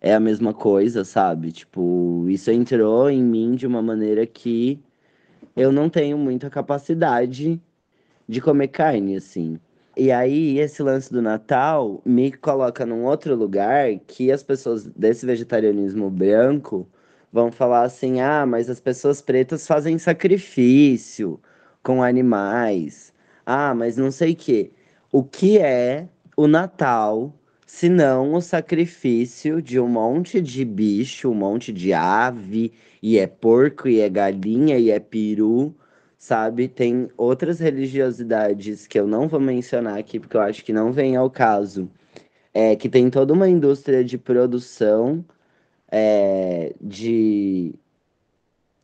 é 0.00 0.14
a 0.14 0.20
mesma 0.20 0.54
coisa, 0.54 1.04
sabe? 1.04 1.52
Tipo, 1.52 2.26
isso 2.28 2.50
entrou 2.50 3.10
em 3.10 3.22
mim 3.24 3.54
de 3.56 3.66
uma 3.66 3.82
maneira 3.82 4.26
que 4.26 4.80
eu 5.56 5.72
não 5.72 5.90
tenho 5.90 6.18
muita 6.18 6.50
capacidade 6.50 7.60
de 8.28 8.40
comer 8.40 8.68
carne, 8.68 9.16
assim. 9.16 9.58
E 9.96 10.12
aí, 10.12 10.58
esse 10.58 10.82
lance 10.82 11.12
do 11.12 11.22
Natal 11.22 12.02
me 12.04 12.32
coloca 12.32 12.84
num 12.84 13.04
outro 13.04 13.34
lugar 13.36 13.96
que 14.06 14.32
as 14.32 14.42
pessoas 14.42 14.84
desse 14.86 15.24
vegetarianismo 15.26 16.10
branco 16.10 16.86
vão 17.32 17.52
falar 17.52 17.84
assim: 17.84 18.20
ah, 18.20 18.44
mas 18.46 18.68
as 18.70 18.80
pessoas 18.80 19.22
pretas 19.22 19.66
fazem 19.66 19.98
sacrifício 19.98 21.40
com 21.82 22.02
animais. 22.02 23.13
Ah, 23.46 23.74
mas 23.74 23.96
não 23.96 24.10
sei 24.10 24.32
o 24.32 24.36
quê. 24.36 24.72
O 25.12 25.22
que 25.24 25.58
é 25.58 26.08
o 26.36 26.46
Natal 26.46 27.32
se 27.66 27.88
não 27.88 28.34
o 28.34 28.40
sacrifício 28.40 29.60
de 29.60 29.80
um 29.80 29.88
monte 29.88 30.40
de 30.40 30.64
bicho, 30.64 31.30
um 31.30 31.34
monte 31.34 31.72
de 31.72 31.92
ave, 31.92 32.72
e 33.02 33.18
é 33.18 33.26
porco, 33.26 33.88
e 33.88 34.00
é 34.00 34.08
galinha, 34.08 34.78
e 34.78 34.90
é 34.90 35.00
peru 35.00 35.74
sabe? 36.24 36.68
Tem 36.68 37.08
outras 37.18 37.60
religiosidades 37.60 38.86
que 38.86 38.98
eu 38.98 39.06
não 39.06 39.28
vou 39.28 39.40
mencionar 39.40 39.98
aqui, 39.98 40.18
porque 40.18 40.36
eu 40.36 40.40
acho 40.40 40.64
que 40.64 40.72
não 40.72 40.90
vem 40.92 41.16
ao 41.16 41.30
caso, 41.30 41.90
é, 42.54 42.76
que 42.76 42.88
tem 42.88 43.10
toda 43.10 43.32
uma 43.34 43.48
indústria 43.48 44.04
de 44.04 44.18
produção 44.18 45.24
é, 45.90 46.74
de, 46.80 47.74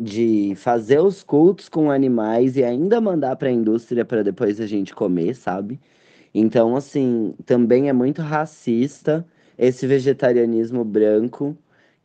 de 0.00 0.54
fazer 0.56 1.00
os 1.00 1.22
cultos 1.22 1.68
com 1.68 1.90
animais 1.90 2.56
e 2.56 2.64
ainda 2.64 3.00
mandar 3.00 3.36
para 3.36 3.48
a 3.48 3.52
indústria 3.52 4.04
para 4.04 4.22
depois 4.22 4.60
a 4.60 4.66
gente 4.66 4.94
comer, 4.94 5.34
sabe? 5.36 5.78
Então, 6.34 6.74
assim, 6.76 7.34
também 7.44 7.88
é 7.88 7.92
muito 7.92 8.22
racista 8.22 9.26
esse 9.58 9.86
vegetarianismo 9.86 10.84
branco 10.84 11.56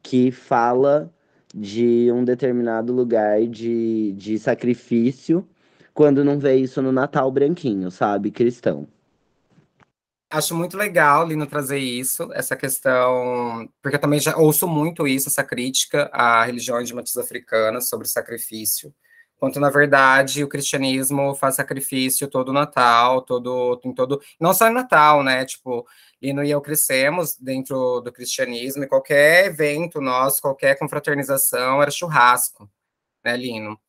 que 0.04 0.32
fala 0.32 1.10
de 1.56 2.12
um 2.12 2.26
determinado 2.26 2.92
lugar 2.92 3.48
de, 3.48 4.14
de 4.18 4.38
sacrifício 4.38 5.48
quando 5.94 6.26
não 6.26 6.38
vê 6.38 6.58
isso 6.58 6.82
no 6.82 6.92
Natal 6.92 7.32
branquinho, 7.32 7.90
sabe? 7.90 8.30
Cristão. 8.32 8.88
Acho 10.36 10.54
muito 10.54 10.76
legal, 10.76 11.26
Lino, 11.26 11.48
trazer 11.48 11.78
isso, 11.78 12.30
essa 12.34 12.58
questão, 12.58 13.70
porque 13.82 13.96
eu 13.96 14.02
também 14.02 14.20
já 14.20 14.36
ouço 14.36 14.68
muito 14.68 15.08
isso, 15.08 15.30
essa 15.30 15.46
crítica 15.46 16.10
à 16.12 16.44
religiões 16.44 16.90
de 16.90 16.94
matriz 16.94 17.16
africana 17.16 17.80
sobre 17.80 18.06
sacrifício, 18.06 18.94
quanto 19.38 19.62
na 19.62 19.70
verdade 19.70 20.44
o 20.44 20.50
cristianismo 20.50 21.34
faz 21.36 21.56
sacrifício 21.56 22.28
todo 22.28 22.52
Natal, 22.52 23.22
todo 23.22 23.80
em 23.86 23.94
todo, 23.94 24.22
não 24.38 24.54
só 24.54 24.68
em 24.68 24.74
Natal, 24.74 25.24
né? 25.24 25.46
Tipo, 25.46 25.88
Lino 26.22 26.44
e 26.44 26.52
eu 26.52 26.60
crescemos 26.60 27.38
dentro 27.38 28.02
do 28.02 28.12
cristianismo 28.12 28.84
e 28.84 28.88
qualquer 28.88 29.46
evento 29.46 30.02
nosso, 30.02 30.42
qualquer 30.42 30.78
confraternização 30.78 31.82
era 31.82 31.90
churrasco, 31.90 32.70
né, 33.24 33.38
Lino? 33.38 33.80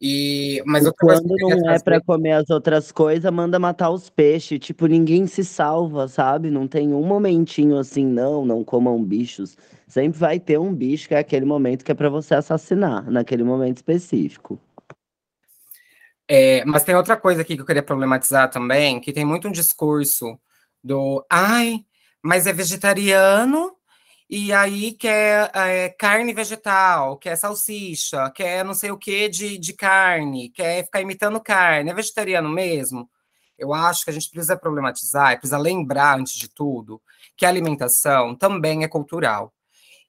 E, 0.00 0.62
mas 0.66 0.88
quando 0.98 1.34
não 1.38 1.70
é 1.70 1.78
para 1.78 2.00
comer 2.00 2.32
as 2.32 2.50
outras 2.50 2.92
coisas, 2.92 3.30
manda 3.32 3.58
matar 3.58 3.90
os 3.90 4.10
peixes. 4.10 4.58
Tipo, 4.58 4.86
ninguém 4.86 5.26
se 5.26 5.44
salva, 5.44 6.08
sabe? 6.08 6.50
Não 6.50 6.66
tem 6.66 6.92
um 6.92 7.02
momentinho 7.02 7.78
assim, 7.78 8.04
não, 8.04 8.44
não 8.44 8.64
comam 8.64 9.02
bichos. 9.02 9.56
Sempre 9.86 10.18
vai 10.18 10.40
ter 10.40 10.58
um 10.58 10.74
bicho 10.74 11.08
que 11.08 11.14
é 11.14 11.18
aquele 11.18 11.46
momento 11.46 11.84
que 11.84 11.92
é 11.92 11.94
para 11.94 12.08
você 12.08 12.34
assassinar, 12.34 13.10
naquele 13.10 13.44
momento 13.44 13.78
específico. 13.78 14.58
É, 16.28 16.64
mas 16.64 16.84
tem 16.84 16.94
outra 16.94 17.16
coisa 17.16 17.42
aqui 17.42 17.54
que 17.54 17.62
eu 17.62 17.66
queria 17.66 17.82
problematizar 17.82 18.50
também, 18.50 19.00
que 19.00 19.12
tem 19.12 19.24
muito 19.24 19.48
um 19.48 19.52
discurso 19.52 20.38
do 20.82 21.24
ai, 21.30 21.84
mas 22.22 22.46
é 22.46 22.52
vegetariano 22.52 23.72
e 24.28 24.52
aí 24.52 24.92
quer 24.92 25.50
é, 25.54 25.88
carne 25.90 26.32
vegetal, 26.32 27.18
quer 27.18 27.36
salsicha, 27.36 28.30
quer 28.30 28.64
não 28.64 28.74
sei 28.74 28.90
o 28.90 28.98
que 28.98 29.28
de, 29.28 29.58
de 29.58 29.72
carne, 29.74 30.50
quer 30.50 30.84
ficar 30.84 31.00
imitando 31.02 31.40
carne, 31.40 31.90
é 31.90 31.94
vegetariano 31.94 32.48
mesmo? 32.48 33.08
Eu 33.58 33.72
acho 33.72 34.04
que 34.04 34.10
a 34.10 34.12
gente 34.12 34.30
precisa 34.30 34.56
problematizar, 34.56 35.38
precisa 35.38 35.58
lembrar, 35.58 36.18
antes 36.18 36.34
de 36.34 36.48
tudo, 36.48 37.00
que 37.36 37.46
a 37.46 37.48
alimentação 37.48 38.34
também 38.34 38.82
é 38.82 38.88
cultural. 38.88 39.52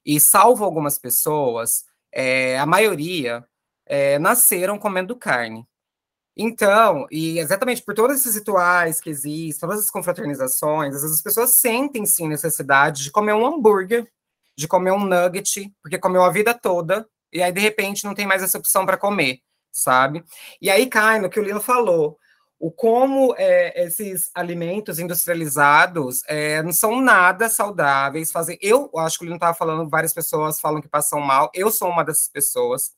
E 0.04 0.18
salvo 0.20 0.64
algumas 0.64 0.98
pessoas, 0.98 1.84
é, 2.12 2.58
a 2.58 2.66
maioria 2.66 3.44
é, 3.86 4.18
nasceram 4.18 4.78
comendo 4.78 5.16
carne. 5.16 5.66
Então, 6.36 7.06
e 7.10 7.38
exatamente 7.38 7.82
por 7.82 7.94
todos 7.94 8.16
esses 8.16 8.34
rituais 8.34 9.00
que 9.00 9.08
existem, 9.08 9.58
todas 9.58 9.84
as 9.84 9.90
confraternizações, 9.90 10.94
às 10.94 11.00
vezes 11.00 11.16
as 11.16 11.22
pessoas 11.22 11.54
sentem 11.56 12.04
sim 12.04 12.28
necessidade 12.28 13.04
de 13.04 13.10
comer 13.10 13.32
um 13.32 13.46
hambúrguer, 13.46 14.06
de 14.54 14.68
comer 14.68 14.90
um 14.90 15.04
nugget, 15.04 15.72
porque 15.82 15.98
comeu 15.98 16.22
a 16.22 16.30
vida 16.30 16.52
toda, 16.52 17.08
e 17.32 17.42
aí 17.42 17.52
de 17.52 17.60
repente 17.60 18.04
não 18.04 18.14
tem 18.14 18.26
mais 18.26 18.42
essa 18.42 18.58
opção 18.58 18.84
para 18.84 18.98
comer, 18.98 19.38
sabe? 19.72 20.22
E 20.60 20.68
aí 20.70 20.86
cai 20.86 21.20
no 21.20 21.30
que 21.30 21.40
o 21.40 21.42
Lino 21.42 21.60
falou, 21.60 22.18
o 22.58 22.70
como 22.70 23.34
é, 23.36 23.84
esses 23.84 24.30
alimentos 24.34 24.98
industrializados 24.98 26.22
é, 26.26 26.62
não 26.62 26.72
são 26.72 27.00
nada 27.00 27.48
saudáveis. 27.48 28.32
Fazer, 28.32 28.58
eu 28.62 28.90
acho 28.96 29.18
que 29.18 29.24
o 29.24 29.26
Lino 29.26 29.36
estava 29.36 29.54
falando, 29.54 29.88
várias 29.88 30.14
pessoas 30.14 30.60
falam 30.60 30.80
que 30.80 30.88
passam 30.88 31.20
mal, 31.20 31.50
eu 31.54 31.70
sou 31.70 31.88
uma 31.88 32.04
dessas 32.04 32.28
pessoas 32.28 32.92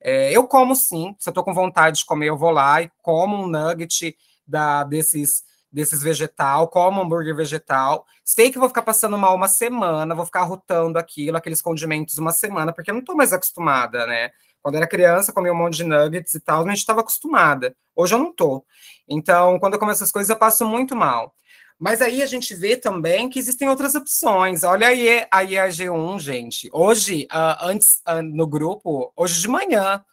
é, 0.00 0.32
eu 0.32 0.46
como 0.46 0.74
sim, 0.76 1.14
se 1.18 1.28
eu 1.28 1.30
estou 1.30 1.44
com 1.44 1.52
vontade 1.52 1.98
de 1.98 2.04
comer, 2.04 2.28
eu 2.28 2.36
vou 2.36 2.50
lá 2.50 2.82
e 2.82 2.90
como 3.02 3.36
um 3.36 3.46
nugget 3.46 4.16
da, 4.46 4.84
desses, 4.84 5.42
desses 5.70 6.02
vegetal, 6.02 6.68
como 6.68 7.00
um 7.00 7.04
hambúrguer 7.04 7.34
vegetal. 7.34 8.06
Sei 8.24 8.50
que 8.50 8.58
vou 8.58 8.68
ficar 8.68 8.82
passando 8.82 9.18
mal 9.18 9.34
uma 9.34 9.48
semana, 9.48 10.14
vou 10.14 10.26
ficar 10.26 10.42
rotando 10.42 10.98
aquilo, 10.98 11.36
aqueles 11.36 11.60
condimentos 11.60 12.18
uma 12.18 12.32
semana, 12.32 12.72
porque 12.72 12.90
eu 12.90 12.94
não 12.94 13.00
estou 13.00 13.16
mais 13.16 13.32
acostumada, 13.32 14.06
né? 14.06 14.30
Quando 14.62 14.76
era 14.76 14.86
criança, 14.86 15.32
comia 15.32 15.52
um 15.52 15.56
monte 15.56 15.78
de 15.78 15.84
nuggets 15.84 16.34
e 16.34 16.40
tal, 16.40 16.62
a 16.62 16.68
gente 16.68 16.78
estava 16.78 17.00
acostumada. 17.00 17.74
Hoje 17.94 18.14
eu 18.14 18.18
não 18.18 18.30
estou. 18.30 18.64
Então, 19.08 19.58
quando 19.58 19.74
eu 19.74 19.78
como 19.78 19.90
essas 19.90 20.12
coisas, 20.12 20.30
eu 20.30 20.36
passo 20.36 20.64
muito 20.66 20.94
mal. 20.94 21.34
Mas 21.78 22.02
aí 22.02 22.22
a 22.22 22.26
gente 22.26 22.54
vê 22.56 22.76
também 22.76 23.28
que 23.28 23.38
existem 23.38 23.68
outras 23.68 23.94
opções. 23.94 24.64
Olha 24.64 24.88
aí 24.88 25.24
a 25.30 25.44
IAG1, 25.44 26.18
gente. 26.18 26.68
Hoje, 26.72 27.28
uh, 27.32 27.64
antes 27.66 28.02
uh, 28.08 28.20
no 28.20 28.48
grupo, 28.48 29.12
hoje 29.16 29.40
de 29.40 29.46
manhã, 29.46 30.04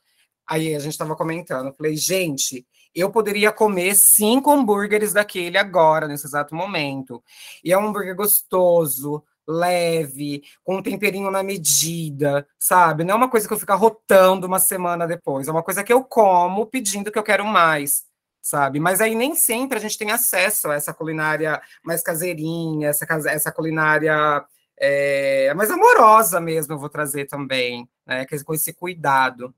aí 0.48 0.76
a 0.76 0.80
gente 0.80 0.92
estava 0.92 1.16
comentando, 1.16 1.74
falei, 1.74 1.98
gente, 1.98 2.68
eu 2.94 3.10
poderia 3.12 3.52
comer 3.52 3.96
cinco 3.96 4.52
hambúrgueres 4.52 5.14
daquele 5.14 5.58
agora, 5.58 6.08
nesse 6.08 6.28
exato 6.28 6.54
momento. 6.54 7.24
E 7.64 7.74
é 7.74 7.78
um 7.78 7.88
hambúrguer 7.88 8.16
gostoso, 8.16 9.24
leve, 9.48 10.44
com 10.64 10.78
um 10.78 10.84
temperinho 10.84 11.32
na 11.32 11.42
medida, 11.42 12.48
sabe? 12.60 13.04
Não 13.04 13.16
é 13.16 13.18
uma 13.18 13.30
coisa 13.30 13.48
que 13.48 13.54
eu 13.54 13.60
fico 13.60 13.76
rotando 13.76 14.46
uma 14.46 14.60
semana 14.60 15.08
depois, 15.08 15.48
é 15.48 15.52
uma 15.52 15.64
coisa 15.64 15.84
que 15.84 15.92
eu 15.92 16.04
como 16.04 16.68
pedindo 16.68 17.12
que 17.12 17.18
eu 17.18 17.24
quero 17.24 17.44
mais 17.44 18.04
sabe? 18.46 18.80
Mas 18.80 19.02
aí 19.02 19.16
nem 19.16 19.34
sempre 19.34 19.80
a 19.80 19.82
gente 19.82 19.98
tem 19.98 20.12
acesso 20.12 20.70
a 20.70 20.76
essa 20.76 20.94
culinária 20.94 21.60
mais 21.84 22.04
caseirinha, 22.04 22.90
essa, 22.90 23.08
essa 23.28 23.52
culinária 23.52 24.46
é, 24.78 25.52
mais 25.56 25.72
amorosa 25.72 26.40
mesmo, 26.40 26.76
eu 26.76 26.78
vou 26.78 26.88
trazer 26.88 27.26
também, 27.26 27.90
né? 28.06 28.24
Com 28.46 28.54
esse 28.54 28.72
cuidado. 28.72 29.52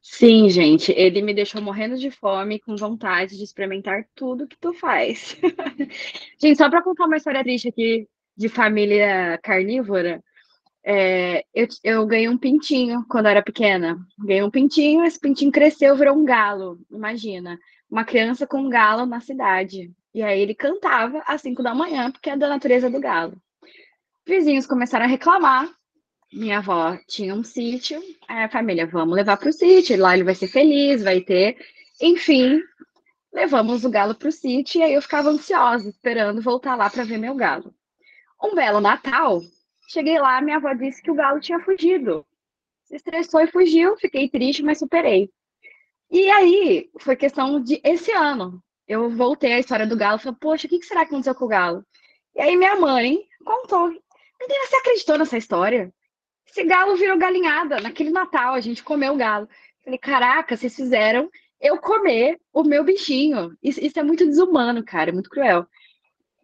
Sim, 0.00 0.48
gente, 0.48 0.92
ele 0.92 1.20
me 1.20 1.34
deixou 1.34 1.60
morrendo 1.60 1.98
de 1.98 2.08
fome, 2.08 2.60
com 2.60 2.76
vontade 2.76 3.36
de 3.36 3.42
experimentar 3.42 4.06
tudo 4.14 4.46
que 4.46 4.56
tu 4.56 4.72
faz. 4.74 5.36
gente, 6.40 6.56
só 6.56 6.70
para 6.70 6.84
contar 6.84 7.06
uma 7.06 7.16
história 7.16 7.42
triste 7.42 7.68
aqui 7.68 8.08
de 8.36 8.48
família 8.48 9.40
carnívora, 9.42 10.22
é, 10.86 11.44
eu, 11.54 11.66
eu, 11.82 12.06
ganhei 12.06 12.28
um 12.28 12.36
pintinho 12.36 13.06
quando 13.08 13.24
eu 13.24 13.30
era 13.30 13.42
pequena. 13.42 13.98
Ganhei 14.18 14.42
um 14.42 14.50
pintinho, 14.50 15.02
esse 15.04 15.18
pintinho 15.18 15.50
cresceu, 15.50 15.96
virou 15.96 16.14
um 16.14 16.24
galo. 16.24 16.78
Imagina, 16.90 17.58
uma 17.90 18.04
criança 18.04 18.46
com 18.46 18.58
um 18.58 18.68
galo 18.68 19.06
na 19.06 19.20
cidade. 19.20 19.90
E 20.14 20.22
aí 20.22 20.40
ele 20.40 20.54
cantava 20.54 21.22
às 21.26 21.40
5 21.40 21.62
da 21.62 21.74
manhã, 21.74 22.10
porque 22.10 22.28
é 22.28 22.36
da 22.36 22.48
natureza 22.48 22.90
do 22.90 23.00
galo. 23.00 23.40
Vizinhos 24.26 24.66
começaram 24.66 25.06
a 25.06 25.08
reclamar. 25.08 25.70
Minha 26.30 26.58
avó 26.58 26.98
tinha 27.08 27.34
um 27.34 27.42
sítio. 27.42 28.00
Aí 28.28 28.44
a 28.44 28.48
família, 28.50 28.86
vamos 28.86 29.16
levar 29.16 29.38
para 29.38 29.48
o 29.48 29.52
sítio. 29.52 29.98
Lá 29.98 30.14
ele 30.14 30.24
vai 30.24 30.34
ser 30.34 30.48
feliz, 30.48 31.02
vai 31.02 31.22
ter. 31.22 31.56
Enfim, 32.00 32.60
levamos 33.32 33.84
o 33.84 33.90
galo 33.90 34.14
para 34.14 34.28
o 34.28 34.32
sítio. 34.32 34.80
E 34.80 34.84
aí 34.84 34.94
eu 34.94 35.02
ficava 35.02 35.30
ansiosa, 35.30 35.88
esperando 35.88 36.42
voltar 36.42 36.76
lá 36.76 36.90
para 36.90 37.04
ver 37.04 37.16
meu 37.16 37.34
galo. 37.34 37.74
Um 38.42 38.54
belo 38.54 38.80
Natal, 38.80 39.40
cheguei 39.88 40.18
lá, 40.18 40.40
minha 40.40 40.56
avó 40.56 40.72
disse 40.72 41.02
que 41.02 41.10
o 41.10 41.14
galo 41.14 41.40
tinha 41.40 41.60
fugido. 41.60 42.26
Se 42.84 42.96
estressou 42.96 43.40
e 43.40 43.46
fugiu. 43.46 43.96
Fiquei 43.96 44.28
triste, 44.28 44.62
mas 44.62 44.78
superei. 44.78 45.30
E 46.10 46.30
aí, 46.30 46.90
foi 47.00 47.16
questão 47.16 47.60
de 47.62 47.80
esse 47.84 48.12
ano 48.12 48.62
eu 48.86 49.10
voltei 49.10 49.52
à 49.54 49.58
história 49.58 49.86
do 49.86 49.96
galo 49.96 50.18
falei, 50.18 50.36
poxa, 50.40 50.66
o 50.66 50.70
que 50.70 50.82
será 50.82 51.00
que 51.00 51.08
aconteceu 51.08 51.34
com 51.34 51.46
o 51.46 51.48
galo? 51.48 51.84
E 52.34 52.40
aí 52.40 52.56
minha 52.56 52.76
mãe 52.76 53.18
contou. 53.44 53.88
Menina, 53.88 54.66
você 54.66 54.76
acreditou 54.76 55.18
nessa 55.18 55.38
história? 55.38 55.92
Esse 56.46 56.64
galo 56.64 56.96
virou 56.96 57.18
galinhada. 57.18 57.80
Naquele 57.80 58.10
Natal, 58.10 58.54
a 58.54 58.60
gente 58.60 58.82
comeu 58.82 59.14
o 59.14 59.16
galo. 59.16 59.48
Falei, 59.82 59.98
caraca, 59.98 60.56
vocês 60.56 60.74
fizeram 60.74 61.30
eu 61.60 61.78
comer 61.78 62.38
o 62.52 62.62
meu 62.62 62.84
bichinho. 62.84 63.56
Isso, 63.62 63.80
isso 63.80 63.98
é 63.98 64.02
muito 64.02 64.26
desumano, 64.26 64.84
cara, 64.84 65.10
é 65.10 65.12
muito 65.12 65.30
cruel. 65.30 65.66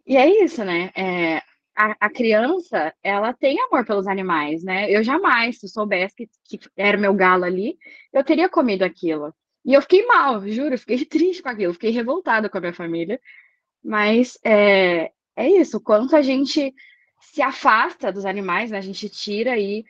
E 0.05 0.17
é 0.17 0.43
isso, 0.43 0.63
né? 0.63 0.91
É, 0.95 1.41
a, 1.81 1.95
a, 1.99 2.09
criança, 2.09 2.93
ela 3.01 3.33
tem 3.33 3.59
amor 3.61 3.85
pelos 3.85 4.07
animais, 4.07 4.63
né? 4.63 4.89
Eu 4.91 5.03
jamais, 5.03 5.59
se 5.59 5.67
soubesse 5.67 6.15
que, 6.15 6.57
que 6.57 6.69
era 6.77 6.97
o 6.97 7.01
meu 7.01 7.13
galo 7.13 7.43
ali, 7.43 7.77
eu 8.13 8.23
teria 8.23 8.47
comido 8.47 8.83
aquilo. 8.83 9.33
E 9.65 9.73
eu 9.73 9.81
fiquei 9.81 10.05
mal, 10.05 10.47
juro, 10.47 10.77
fiquei 10.77 11.03
triste 11.05 11.41
com 11.41 11.49
aquilo, 11.49 11.73
fiquei 11.73 11.91
revoltada 11.91 12.49
com 12.49 12.57
a 12.57 12.61
minha 12.61 12.73
família. 12.73 13.19
Mas 13.83 14.37
é, 14.43 15.11
é 15.35 15.49
isso, 15.49 15.81
quanto 15.81 16.15
a 16.15 16.21
gente 16.21 16.73
se 17.19 17.41
afasta 17.41 18.11
dos 18.11 18.25
animais, 18.25 18.69
né? 18.71 18.77
A 18.77 18.81
gente 18.81 19.09
tira 19.09 19.53
aí 19.53 19.83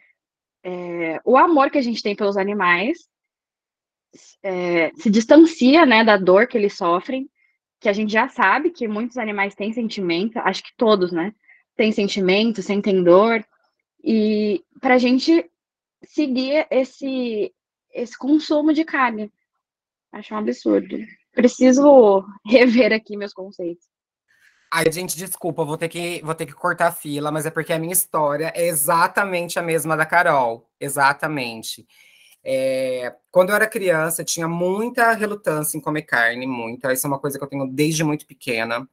é, 0.64 1.20
o 1.26 1.38
amor 1.38 1.70
que 1.72 1.78
a 1.78 1.82
gente 1.82 2.02
tem 2.02 2.16
pelos 2.16 2.38
animais, 2.38 3.00
é, 4.44 4.92
se 4.96 5.10
distancia, 5.10 5.86
né, 5.86 6.04
da 6.04 6.18
dor 6.18 6.48
que 6.48 6.58
eles 6.58 6.76
sofrem, 6.76 7.30
que 7.80 7.90
a 7.90 7.94
gente 7.94 8.12
já 8.12 8.28
sabe 8.30 8.72
que 8.72 8.88
muitos 8.88 9.18
animais 9.18 9.56
têm 9.56 9.74
sentimento, 9.74 10.38
acho 10.40 10.64
que 10.64 10.72
todos, 10.78 11.12
né, 11.12 11.34
têm 11.76 11.92
sentimento, 11.92 12.62
sentem 12.62 13.04
dor, 13.04 13.46
e 14.04 14.64
para 14.80 14.96
a 14.96 14.98
gente 14.98 15.50
seguir 16.04 16.68
esse, 16.70 17.54
esse 17.94 18.18
consumo 18.18 18.74
de 18.74 18.84
carne. 18.84 19.32
Acho 20.12 20.34
um 20.34 20.38
absurdo. 20.38 20.98
Preciso 21.34 22.26
rever 22.46 22.92
aqui 22.92 23.16
meus 23.16 23.34
conceitos. 23.34 23.86
Ai, 24.74 24.90
gente, 24.90 25.18
desculpa, 25.18 25.66
vou 25.66 25.78
ter 25.78 25.90
que 25.90 26.22
vou 26.24 26.34
ter 26.34 26.46
que 26.46 26.54
cortar 26.54 26.88
a 26.88 26.92
fila, 26.94 27.30
mas 27.30 27.46
é 27.46 27.52
porque 27.52 27.74
a 27.74 27.80
minha 27.80 27.92
história 27.92 28.54
é 28.56 28.68
exatamente 28.68 29.60
a 29.60 29.62
mesma 29.62 29.98
da 29.98 30.06
Carol. 30.06 30.70
Exatamente. 30.80 31.86
É, 32.44 33.14
quando 33.30 33.50
eu 33.50 33.56
era 33.56 33.68
criança, 33.68 34.22
eu 34.22 34.26
tinha 34.26 34.48
muita 34.48 35.12
relutância 35.14 35.78
em 35.78 35.82
comer 35.82 36.04
carne, 36.04 36.48
muita. 36.48 36.92
Isso 36.94 37.06
é 37.06 37.10
uma 37.10 37.20
coisa 37.20 37.38
que 37.38 37.44
eu 37.44 37.50
tenho 37.50 37.68
desde 37.68 38.04
muito 38.04 38.26
pequena. 38.26 38.88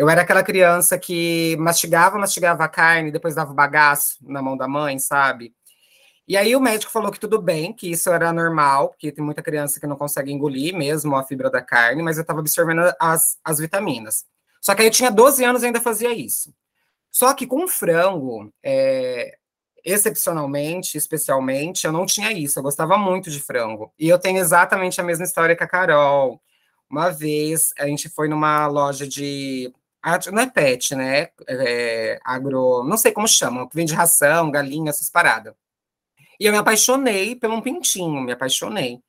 Eu 0.00 0.08
era 0.08 0.22
aquela 0.22 0.42
criança 0.42 0.98
que 0.98 1.54
mastigava, 1.58 2.16
mastigava 2.16 2.64
a 2.64 2.68
carne, 2.68 3.10
depois 3.12 3.34
dava 3.34 3.52
o 3.52 3.54
bagaço 3.54 4.16
na 4.22 4.40
mão 4.40 4.56
da 4.56 4.66
mãe, 4.66 4.98
sabe? 4.98 5.54
E 6.26 6.38
aí 6.38 6.56
o 6.56 6.60
médico 6.60 6.90
falou 6.90 7.12
que 7.12 7.20
tudo 7.20 7.38
bem, 7.38 7.70
que 7.70 7.90
isso 7.90 8.08
era 8.08 8.32
normal, 8.32 8.88
porque 8.88 9.12
tem 9.12 9.22
muita 9.22 9.42
criança 9.42 9.78
que 9.78 9.86
não 9.86 9.96
consegue 9.96 10.32
engolir 10.32 10.74
mesmo 10.74 11.14
a 11.16 11.22
fibra 11.22 11.50
da 11.50 11.60
carne, 11.60 12.02
mas 12.02 12.16
eu 12.16 12.22
estava 12.22 12.40
absorvendo 12.40 12.80
as, 12.98 13.38
as 13.44 13.58
vitaminas. 13.58 14.24
Só 14.58 14.74
que 14.74 14.80
aí 14.80 14.88
eu 14.88 14.90
tinha 14.90 15.10
12 15.10 15.44
anos 15.44 15.62
e 15.62 15.66
ainda 15.66 15.82
fazia 15.82 16.14
isso. 16.14 16.50
Só 17.10 17.34
que 17.34 17.46
com 17.46 17.68
frango, 17.68 18.50
é, 18.62 19.36
excepcionalmente, 19.84 20.96
especialmente, 20.96 21.84
eu 21.84 21.92
não 21.92 22.06
tinha 22.06 22.32
isso. 22.32 22.58
Eu 22.58 22.62
gostava 22.62 22.96
muito 22.96 23.30
de 23.30 23.38
frango. 23.38 23.92
E 23.98 24.08
eu 24.08 24.18
tenho 24.18 24.38
exatamente 24.38 24.98
a 24.98 25.04
mesma 25.04 25.26
história 25.26 25.54
que 25.54 25.62
a 25.62 25.68
Carol. 25.68 26.40
Uma 26.88 27.10
vez 27.10 27.74
a 27.78 27.86
gente 27.86 28.08
foi 28.08 28.28
numa 28.28 28.66
loja 28.66 29.06
de. 29.06 29.70
Não 30.32 30.42
é 30.42 30.50
pet, 30.50 30.94
né? 30.94 31.28
É, 31.46 32.18
agro. 32.24 32.84
Não 32.84 32.96
sei 32.96 33.12
como 33.12 33.28
chamam, 33.28 33.68
que 33.68 33.76
vende 33.76 33.94
ração, 33.94 34.50
galinha, 34.50 34.90
essas 34.90 35.10
paradas. 35.10 35.54
E 36.38 36.46
eu 36.46 36.52
me 36.52 36.58
apaixonei 36.58 37.36
por 37.36 37.50
um 37.50 37.60
pintinho, 37.60 38.22
me 38.22 38.32
apaixonei. 38.32 39.02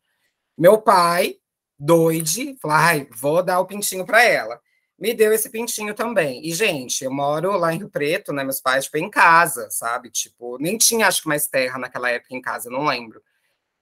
Meu 0.57 0.81
pai, 0.81 1.37
doide, 1.79 2.57
falou: 2.61 2.77
ai, 2.77 3.07
vou 3.15 3.41
dar 3.41 3.59
o 3.59 3.65
pintinho 3.65 4.05
para 4.05 4.23
ela. 4.23 4.59
Me 4.99 5.13
deu 5.13 5.33
esse 5.33 5.49
pintinho 5.49 5.95
também. 5.95 6.45
E, 6.45 6.53
gente, 6.53 7.03
eu 7.03 7.11
moro 7.11 7.57
lá 7.57 7.73
em 7.73 7.77
Rio 7.79 7.89
Preto, 7.89 8.31
né? 8.33 8.43
Meus 8.43 8.61
pais, 8.61 8.85
tipo, 8.85 8.97
em 8.97 9.09
casa, 9.09 9.67
sabe? 9.71 10.11
Tipo, 10.11 10.57
nem 10.59 10.77
tinha, 10.77 11.07
acho 11.07 11.23
que, 11.23 11.27
mais 11.27 11.47
terra 11.47 11.79
naquela 11.79 12.11
época 12.11 12.35
em 12.35 12.41
casa, 12.41 12.69
não 12.69 12.85
lembro. 12.85 13.21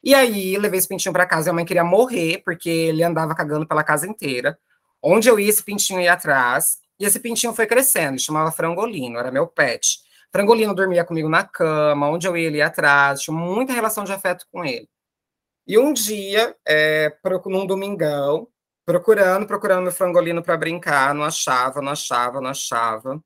E 0.01 0.15
aí, 0.15 0.57
levei 0.57 0.79
esse 0.79 0.87
pintinho 0.87 1.11
para 1.11 1.25
casa. 1.25 1.49
E 1.49 1.51
a 1.51 1.53
mãe 1.53 1.65
queria 1.65 1.83
morrer, 1.83 2.41
porque 2.45 2.69
ele 2.69 3.03
andava 3.03 3.35
cagando 3.35 3.67
pela 3.67 3.83
casa 3.83 4.07
inteira. 4.07 4.57
Onde 5.03 5.27
eu 5.27 5.37
ia, 5.39 5.49
esse 5.49 5.63
pintinho 5.63 5.99
ia 5.99 6.13
atrás. 6.13 6.77
E 6.99 7.05
esse 7.05 7.19
pintinho 7.19 7.53
foi 7.53 7.65
crescendo, 7.65 8.19
chamava 8.19 8.51
Frangolino, 8.51 9.17
era 9.17 9.31
meu 9.31 9.47
pet. 9.47 9.99
Frangolino 10.31 10.75
dormia 10.75 11.05
comigo 11.05 11.29
na 11.29 11.43
cama, 11.43 12.09
onde 12.09 12.27
eu 12.27 12.35
ia, 12.37 12.47
ele 12.47 12.57
ia 12.57 12.67
atrás, 12.67 13.21
tinha 13.21 13.35
muita 13.35 13.73
relação 13.73 14.03
de 14.03 14.11
afeto 14.11 14.45
com 14.51 14.65
ele. 14.65 14.87
E 15.65 15.77
um 15.77 15.93
dia, 15.93 16.55
é, 16.67 17.15
num 17.45 17.65
domingão, 17.65 18.47
procurando, 18.85 19.45
procurando 19.45 19.83
meu 19.83 19.91
frangolino 19.91 20.41
para 20.41 20.57
brincar, 20.57 21.13
não 21.13 21.23
achava, 21.23 21.81
não 21.81 21.91
achava, 21.91 22.41
não 22.41 22.49
achava. 22.49 23.23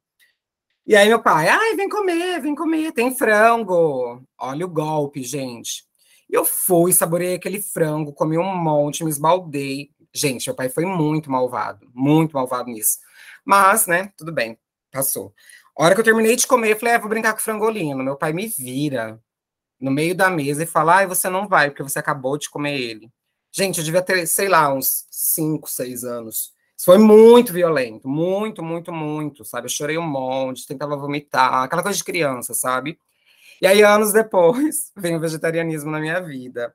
E 0.86 0.96
aí 0.96 1.08
meu 1.08 1.22
pai, 1.22 1.48
ai, 1.48 1.76
vem 1.78 1.88
comer, 1.88 2.42
vem 2.42 2.54
comer, 2.54 2.92
tem 2.92 3.16
frango. 3.16 4.22
Olha 4.38 4.66
o 4.66 4.70
golpe, 4.70 5.24
gente. 5.24 5.86
E 6.30 6.34
eu 6.34 6.44
fui, 6.44 6.92
saboreei 6.92 7.36
aquele 7.36 7.62
frango, 7.62 8.12
comi 8.12 8.38
um 8.38 8.56
monte, 8.56 9.06
me 9.06 9.10
esbaldei. 9.10 9.92
Gente, 10.14 10.48
meu 10.48 10.56
pai 10.56 10.68
foi 10.68 10.86
muito 10.86 11.32
malvado, 11.32 11.90
muito 11.94 12.34
malvado 12.34 12.70
nisso. 12.70 12.98
Mas, 13.46 13.88
né, 13.88 14.12
tudo 14.18 14.32
bem, 14.32 14.58
passou. 14.92 15.34
A 15.78 15.84
hora 15.84 15.96
que 15.96 16.02
eu 16.02 16.06
terminei 16.06 16.36
de 16.36 16.48
comer, 16.48 16.72
eu 16.74 16.80
falei, 16.80 16.96
ah, 16.96 17.00
vou 17.00 17.10
brincar 17.10 17.34
com 17.34 17.40
frangolino. 17.40 18.04
Meu 18.04 18.16
pai 18.16 18.32
me 18.32 18.48
vira 18.48 19.20
no 19.80 19.92
meio 19.92 20.16
da 20.16 20.30
mesa 20.30 20.64
e 20.64 20.68
fala, 20.68 21.02
ah, 21.02 21.08
você 21.08 21.30
não 21.30 21.48
vai, 21.48 21.70
porque 21.70 21.84
você 21.84 22.00
acabou 22.00 22.38
de 22.38 22.50
comer 22.50 22.80
ele. 22.80 23.12
Gente, 23.52 23.80
eu 23.80 23.84
devia 23.84 24.02
ter, 24.02 24.26
sei 24.28 24.48
lá, 24.50 24.74
uns 24.74 25.06
5, 25.12 25.70
6 25.70 26.04
anos. 26.04 26.54
Isso 26.78 26.86
foi 26.86 26.98
muito 26.98 27.54
violento, 27.54 28.08
muito, 28.08 28.64
muito, 28.64 28.92
muito, 28.92 29.46
sabe? 29.46 29.66
Eu 29.66 29.70
chorei 29.70 29.98
um 29.98 30.08
monte, 30.08 30.68
tentava 30.68 30.96
vomitar, 30.98 31.64
aquela 31.64 31.84
coisa 31.84 31.98
de 31.98 32.04
criança, 32.04 32.54
sabe? 32.54 32.98
E 33.62 33.68
aí, 33.68 33.82
anos 33.84 34.12
depois, 34.12 34.92
vem 34.98 35.16
o 35.16 35.20
vegetarianismo 35.20 35.92
na 35.92 36.00
minha 36.00 36.20
vida. 36.22 36.74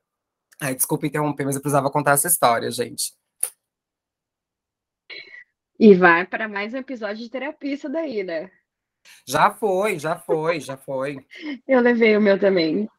Ai, 0.61 0.75
desculpa 0.75 1.07
interromper, 1.07 1.45
mas 1.45 1.57
eu 1.57 1.63
precisava 1.63 1.91
contar 1.91 2.13
essa 2.13 2.29
história, 2.29 2.71
gente. 2.71 3.13
E 5.79 5.95
vai 5.95 6.27
para 6.27 6.49
mais 6.49 6.75
um 6.75 6.79
episódio 6.79 7.19
de 7.23 7.31
terapia 7.31 7.75
isso 7.75 7.89
daí, 7.89 8.25
né? 8.25 8.51
Já 9.25 9.51
foi, 9.51 9.97
já 9.97 10.17
foi, 10.17 10.59
já 10.59 10.77
foi. 10.77 11.25
Eu 11.69 11.81
levei 11.81 12.17
o 12.17 12.21
meu 12.21 12.37
também. 12.37 12.91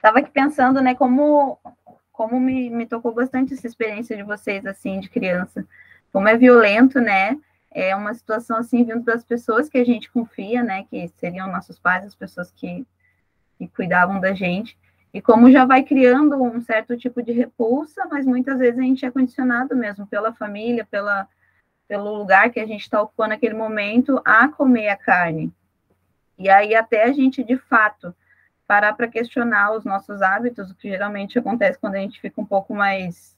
Tava 0.00 0.18
aqui 0.18 0.30
pensando, 0.30 0.82
né, 0.82 0.94
como, 0.96 1.56
como 2.10 2.40
me, 2.40 2.68
me 2.68 2.84
tocou 2.84 3.14
bastante 3.14 3.54
essa 3.54 3.66
experiência 3.66 4.16
de 4.16 4.24
vocês, 4.24 4.66
assim, 4.66 4.98
de 4.98 5.08
criança. 5.08 5.64
Como 6.12 6.26
é 6.26 6.36
violento, 6.36 7.00
né? 7.00 7.38
É 7.70 7.94
uma 7.94 8.12
situação, 8.12 8.56
assim, 8.56 8.82
vindo 8.82 9.04
das 9.04 9.22
pessoas 9.22 9.68
que 9.68 9.78
a 9.78 9.84
gente 9.84 10.10
confia, 10.10 10.64
né, 10.64 10.84
que 10.90 11.06
seriam 11.10 11.46
nossos 11.46 11.78
pais, 11.78 12.04
as 12.04 12.14
pessoas 12.16 12.50
que, 12.50 12.84
que 13.56 13.68
cuidavam 13.68 14.18
da 14.18 14.34
gente. 14.34 14.76
E 15.12 15.20
como 15.20 15.50
já 15.50 15.64
vai 15.64 15.82
criando 15.82 16.40
um 16.40 16.60
certo 16.60 16.96
tipo 16.96 17.22
de 17.22 17.32
repulsa, 17.32 18.06
mas 18.10 18.24
muitas 18.24 18.58
vezes 18.58 18.78
a 18.78 18.82
gente 18.82 19.04
é 19.04 19.10
condicionado 19.10 19.76
mesmo 19.76 20.06
pela 20.06 20.32
família, 20.32 20.86
pela 20.88 21.28
pelo 21.88 22.16
lugar 22.16 22.50
que 22.50 22.60
a 22.60 22.66
gente 22.66 22.82
está 22.82 23.02
ocupando 23.02 23.30
naquele 23.30 23.54
momento, 23.54 24.22
a 24.24 24.46
comer 24.46 24.90
a 24.90 24.96
carne. 24.96 25.52
E 26.38 26.48
aí 26.48 26.72
até 26.72 27.02
a 27.02 27.12
gente, 27.12 27.42
de 27.42 27.56
fato, 27.56 28.14
parar 28.64 28.92
para 28.92 29.08
questionar 29.08 29.72
os 29.72 29.84
nossos 29.84 30.22
hábitos, 30.22 30.70
o 30.70 30.74
que 30.76 30.88
geralmente 30.88 31.36
acontece 31.36 31.80
quando 31.80 31.96
a 31.96 31.98
gente 31.98 32.20
fica 32.20 32.40
um 32.40 32.46
pouco 32.46 32.72
mais 32.72 33.36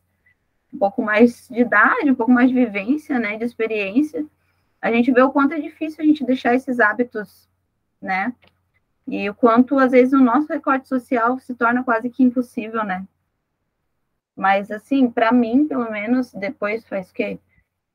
um 0.70 0.78
pouco 0.78 1.02
mais 1.02 1.48
de 1.48 1.60
idade, 1.60 2.10
um 2.10 2.14
pouco 2.14 2.32
mais 2.32 2.48
de 2.48 2.54
vivência, 2.54 3.18
né, 3.18 3.36
de 3.36 3.44
experiência, 3.44 4.26
a 4.82 4.90
gente 4.90 5.12
vê 5.12 5.22
o 5.22 5.30
quanto 5.30 5.54
é 5.54 5.60
difícil 5.60 6.02
a 6.02 6.06
gente 6.06 6.24
deixar 6.24 6.54
esses 6.54 6.80
hábitos, 6.80 7.48
né? 8.00 8.34
E 9.06 9.28
o 9.28 9.34
quanto, 9.34 9.78
às 9.78 9.92
vezes, 9.92 10.12
o 10.12 10.20
nosso 10.20 10.48
recorte 10.48 10.88
social 10.88 11.38
se 11.38 11.54
torna 11.54 11.82
quase 11.82 12.08
que 12.08 12.22
impossível, 12.22 12.84
né? 12.84 13.06
Mas, 14.36 14.70
assim, 14.70 15.10
para 15.10 15.32
mim, 15.32 15.66
pelo 15.66 15.90
menos, 15.90 16.32
depois 16.32 16.86
faz 16.86 17.10
o 17.10 17.14
quê? 17.14 17.38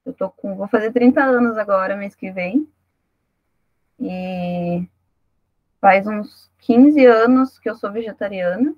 Eu 0.05 0.13
tô 0.13 0.29
com. 0.29 0.55
Vou 0.55 0.67
fazer 0.67 0.91
30 0.91 1.23
anos 1.23 1.57
agora, 1.57 1.97
mês 1.97 2.15
que 2.15 2.31
vem. 2.31 2.67
E 3.99 4.87
faz 5.81 6.05
uns 6.07 6.51
15 6.59 7.05
anos 7.05 7.57
que 7.57 7.69
eu 7.69 7.75
sou 7.75 7.91
vegetariana. 7.91 8.75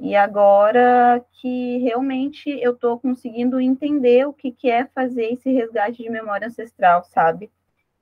E 0.00 0.16
agora 0.16 1.24
que 1.34 1.78
realmente 1.78 2.50
eu 2.50 2.72
estou 2.72 2.98
conseguindo 2.98 3.60
entender 3.60 4.26
o 4.26 4.32
que, 4.32 4.50
que 4.50 4.68
é 4.68 4.84
fazer 4.86 5.32
esse 5.32 5.52
resgate 5.52 6.02
de 6.02 6.10
memória 6.10 6.48
ancestral, 6.48 7.04
sabe? 7.04 7.52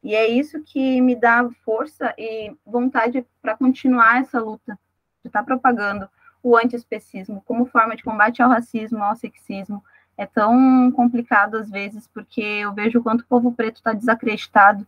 E 0.02 0.14
é 0.14 0.26
isso 0.26 0.62
que 0.62 1.00
me 1.00 1.14
dá 1.14 1.48
força 1.64 2.14
e 2.16 2.54
vontade 2.64 3.24
para 3.42 3.56
continuar 3.56 4.20
essa 4.20 4.40
luta, 4.40 4.78
de 5.22 5.28
estar 5.28 5.40
tá 5.40 5.44
propagando 5.44 6.08
o 6.42 6.56
antiespecismo 6.56 7.42
como 7.44 7.66
forma 7.66 7.94
de 7.94 8.02
combate 8.02 8.42
ao 8.42 8.48
racismo, 8.48 9.02
ao 9.02 9.14
sexismo. 9.14 9.84
É 10.16 10.26
tão 10.26 10.90
complicado 10.92 11.56
às 11.56 11.70
vezes, 11.70 12.06
porque 12.08 12.40
eu 12.40 12.72
vejo 12.72 12.98
o 12.98 13.02
quanto 13.02 13.22
o 13.22 13.26
povo 13.26 13.52
preto 13.52 13.76
está 13.76 13.92
desacreditado 13.92 14.86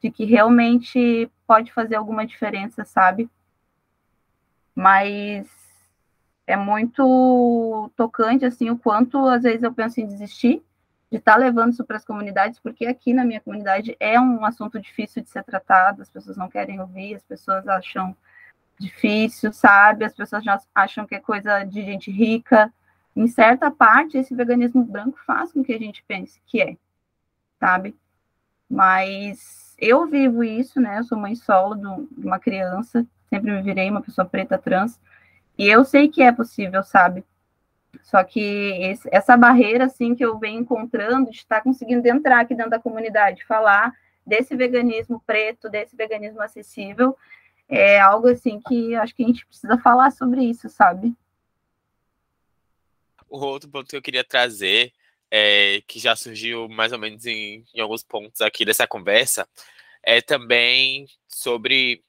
de 0.00 0.10
que 0.10 0.24
realmente 0.24 1.30
pode 1.46 1.72
fazer 1.72 1.96
alguma 1.96 2.26
diferença, 2.26 2.84
sabe? 2.84 3.28
Mas 4.74 5.48
é 6.46 6.56
muito 6.56 7.90
tocante, 7.96 8.44
assim, 8.44 8.70
o 8.70 8.78
quanto 8.78 9.18
às 9.26 9.42
vezes 9.42 9.62
eu 9.62 9.72
penso 9.72 10.00
em 10.00 10.06
desistir 10.06 10.62
de 11.14 11.18
estar 11.18 11.34
tá 11.34 11.38
levando 11.38 11.72
isso 11.72 11.84
para 11.84 11.96
as 11.96 12.04
comunidades, 12.04 12.58
porque 12.58 12.86
aqui 12.86 13.14
na 13.14 13.24
minha 13.24 13.40
comunidade 13.40 13.96
é 14.00 14.18
um 14.18 14.44
assunto 14.44 14.80
difícil 14.80 15.22
de 15.22 15.30
ser 15.30 15.44
tratado, 15.44 16.02
as 16.02 16.10
pessoas 16.10 16.36
não 16.36 16.48
querem 16.48 16.80
ouvir, 16.80 17.14
as 17.14 17.22
pessoas 17.22 17.68
acham 17.68 18.16
difícil, 18.80 19.52
sabe? 19.52 20.04
As 20.04 20.12
pessoas 20.12 20.42
já 20.42 20.58
acham 20.74 21.06
que 21.06 21.14
é 21.14 21.20
coisa 21.20 21.62
de 21.62 21.84
gente 21.84 22.10
rica. 22.10 22.72
Em 23.14 23.28
certa 23.28 23.70
parte, 23.70 24.18
esse 24.18 24.34
veganismo 24.34 24.82
branco 24.82 25.16
faz 25.24 25.52
com 25.52 25.62
que 25.62 25.72
a 25.72 25.78
gente 25.78 26.02
pense 26.02 26.40
que 26.46 26.60
é, 26.60 26.76
sabe? 27.60 27.96
Mas 28.68 29.76
eu 29.78 30.08
vivo 30.08 30.42
isso, 30.42 30.80
né? 30.80 30.98
Eu 30.98 31.04
sou 31.04 31.16
mãe 31.16 31.36
solo 31.36 31.76
de 32.10 32.26
uma 32.26 32.40
criança, 32.40 33.06
sempre 33.30 33.52
me 33.52 33.62
virei 33.62 33.88
uma 33.88 34.02
pessoa 34.02 34.24
preta 34.24 34.58
trans, 34.58 35.00
e 35.56 35.68
eu 35.68 35.84
sei 35.84 36.08
que 36.08 36.22
é 36.22 36.32
possível, 36.32 36.82
sabe? 36.82 37.24
Só 38.02 38.22
que 38.24 38.40
esse, 38.82 39.08
essa 39.12 39.36
barreira, 39.36 39.84
assim, 39.84 40.14
que 40.14 40.24
eu 40.24 40.38
venho 40.38 40.60
encontrando, 40.60 41.30
de 41.30 41.36
estar 41.36 41.60
conseguindo 41.62 42.06
entrar 42.06 42.40
aqui 42.40 42.54
dentro 42.54 42.70
da 42.70 42.78
comunidade, 42.78 43.44
falar 43.44 43.92
desse 44.26 44.56
veganismo 44.56 45.22
preto, 45.26 45.68
desse 45.68 45.94
veganismo 45.94 46.40
acessível, 46.40 47.16
é 47.68 48.00
algo, 48.00 48.28
assim, 48.28 48.60
que 48.60 48.94
acho 48.94 49.14
que 49.14 49.24
a 49.24 49.26
gente 49.26 49.46
precisa 49.46 49.78
falar 49.78 50.10
sobre 50.10 50.42
isso, 50.42 50.68
sabe? 50.68 51.14
O 53.28 53.38
outro 53.38 53.68
ponto 53.68 53.88
que 53.88 53.96
eu 53.96 54.02
queria 54.02 54.24
trazer, 54.24 54.92
é, 55.30 55.82
que 55.86 55.98
já 55.98 56.14
surgiu 56.14 56.68
mais 56.68 56.92
ou 56.92 56.98
menos 56.98 57.26
em, 57.26 57.64
em 57.74 57.80
alguns 57.80 58.02
pontos 58.02 58.40
aqui 58.40 58.64
dessa 58.64 58.86
conversa, 58.86 59.48
é 60.02 60.20
também 60.20 61.06
sobre 61.26 62.04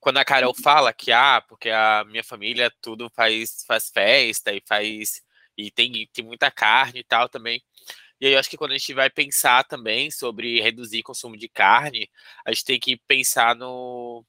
quando 0.00 0.16
a 0.16 0.24
Carol 0.24 0.54
fala 0.54 0.92
que, 0.92 1.12
ah, 1.12 1.44
porque 1.46 1.68
a 1.68 2.04
minha 2.06 2.24
família 2.24 2.72
tudo 2.80 3.10
faz, 3.10 3.64
faz 3.66 3.90
festa 3.90 4.52
e 4.52 4.62
faz. 4.66 5.22
E 5.66 5.70
tem, 5.70 6.08
tem 6.12 6.24
muita 6.24 6.50
carne 6.50 7.00
e 7.00 7.04
tal 7.04 7.28
também. 7.28 7.62
E 8.20 8.26
aí 8.26 8.32
eu 8.34 8.38
acho 8.38 8.50
que 8.50 8.56
quando 8.56 8.72
a 8.72 8.78
gente 8.78 8.92
vai 8.94 9.08
pensar 9.10 9.64
também 9.64 10.10
sobre 10.10 10.60
reduzir 10.60 11.02
consumo 11.02 11.36
de 11.36 11.48
carne, 11.48 12.08
a 12.44 12.52
gente 12.52 12.64
tem 12.64 12.78
que 12.78 12.96
pensar 13.08 13.56
no, 13.56 14.24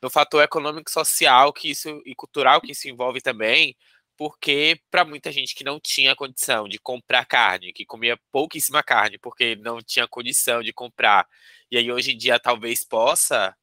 no 0.00 0.10
fator 0.10 0.42
econômico 0.42 0.90
social 0.90 1.52
que 1.52 1.70
isso, 1.70 2.02
e 2.06 2.14
cultural 2.14 2.60
que 2.60 2.72
isso 2.72 2.88
envolve 2.88 3.20
também, 3.20 3.76
porque 4.16 4.80
para 4.90 5.04
muita 5.04 5.32
gente 5.32 5.54
que 5.54 5.64
não 5.64 5.80
tinha 5.80 6.16
condição 6.16 6.68
de 6.68 6.78
comprar 6.78 7.26
carne, 7.26 7.72
que 7.72 7.84
comia 7.84 8.18
pouquíssima 8.32 8.82
carne, 8.82 9.18
porque 9.18 9.56
não 9.56 9.82
tinha 9.82 10.08
condição 10.08 10.62
de 10.62 10.72
comprar, 10.72 11.26
e 11.70 11.76
aí 11.76 11.90
hoje 11.92 12.12
em 12.12 12.16
dia 12.18 12.38
talvez 12.38 12.84
possa, 12.84 13.54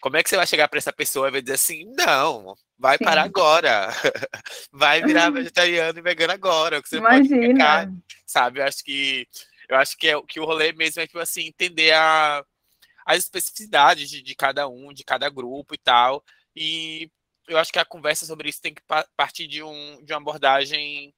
como 0.00 0.16
é 0.18 0.22
que 0.22 0.28
você 0.28 0.36
vai 0.36 0.46
chegar 0.46 0.68
para 0.68 0.78
essa 0.78 0.92
pessoa 0.92 1.28
e 1.28 1.30
vai 1.30 1.42
dizer 1.42 1.54
assim, 1.54 1.84
não, 1.96 2.54
vai 2.78 2.98
Sim. 2.98 3.04
parar 3.04 3.22
agora, 3.22 3.88
vai 4.72 5.02
virar 5.02 5.30
vegetariano 5.32 5.98
e 5.98 6.02
vegano 6.02 6.32
agora, 6.32 6.82
que 6.82 6.88
você 6.88 6.98
Imagina. 6.98 7.58
Carne, 7.58 8.02
sabe? 8.26 8.60
Eu 8.60 8.64
acho 8.64 8.84
que 8.84 9.26
eu 9.68 9.76
acho 9.76 9.96
que, 9.96 10.08
é, 10.08 10.22
que 10.22 10.38
o 10.38 10.44
rolê 10.44 10.72
mesmo 10.72 11.00
é 11.00 11.06
tipo 11.06 11.18
assim 11.18 11.46
entender 11.46 11.92
a, 11.92 12.44
as 13.06 13.18
especificidades 13.18 14.10
de, 14.10 14.22
de 14.22 14.34
cada 14.34 14.68
um, 14.68 14.92
de 14.92 15.02
cada 15.04 15.28
grupo 15.30 15.74
e 15.74 15.78
tal, 15.78 16.22
e 16.54 17.10
eu 17.48 17.58
acho 17.58 17.72
que 17.72 17.78
a 17.78 17.84
conversa 17.84 18.26
sobre 18.26 18.48
isso 18.48 18.60
tem 18.60 18.74
que 18.74 18.82
partir 19.16 19.46
de, 19.46 19.62
um, 19.62 20.02
de 20.02 20.12
uma 20.12 20.20
abordagem 20.20 21.14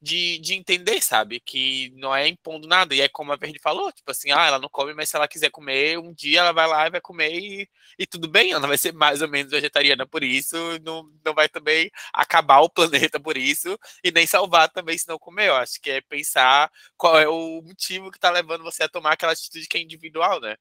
de, 0.00 0.38
de 0.38 0.54
entender, 0.54 1.02
sabe? 1.02 1.40
Que 1.40 1.90
não 1.96 2.14
é 2.14 2.26
impondo 2.28 2.66
nada. 2.66 2.94
E 2.94 3.00
é 3.00 3.08
como 3.08 3.32
a 3.32 3.36
Verde 3.36 3.58
falou, 3.62 3.92
tipo 3.92 4.10
assim, 4.10 4.30
ah, 4.30 4.46
ela 4.46 4.58
não 4.58 4.68
come, 4.68 4.94
mas 4.94 5.08
se 5.10 5.16
ela 5.16 5.28
quiser 5.28 5.50
comer, 5.50 5.98
um 5.98 6.12
dia 6.12 6.40
ela 6.40 6.52
vai 6.52 6.66
lá 6.66 6.86
e 6.86 6.90
vai 6.90 7.00
comer 7.00 7.32
e, 7.34 7.68
e 7.98 8.06
tudo 8.06 8.28
bem, 8.28 8.52
ela 8.52 8.66
vai 8.66 8.78
ser 8.78 8.92
mais 8.92 9.20
ou 9.22 9.28
menos 9.28 9.50
vegetariana 9.52 10.06
por 10.06 10.22
isso, 10.22 10.56
não, 10.82 11.04
não 11.24 11.34
vai 11.34 11.48
também 11.48 11.90
acabar 12.14 12.60
o 12.60 12.70
planeta 12.70 13.20
por 13.20 13.36
isso, 13.36 13.78
e 14.02 14.10
nem 14.10 14.26
salvar 14.26 14.70
também 14.70 14.96
se 14.96 15.08
não 15.08 15.18
comer. 15.18 15.48
Eu 15.48 15.56
acho 15.56 15.80
que 15.80 15.90
é 15.90 16.00
pensar 16.00 16.70
qual 16.96 17.18
é 17.18 17.28
o 17.28 17.62
motivo 17.62 18.10
que 18.10 18.16
está 18.18 18.30
levando 18.30 18.64
você 18.64 18.84
a 18.84 18.88
tomar 18.88 19.12
aquela 19.12 19.32
atitude 19.32 19.66
que 19.68 19.76
é 19.78 19.80
individual, 19.82 20.40
né? 20.40 20.56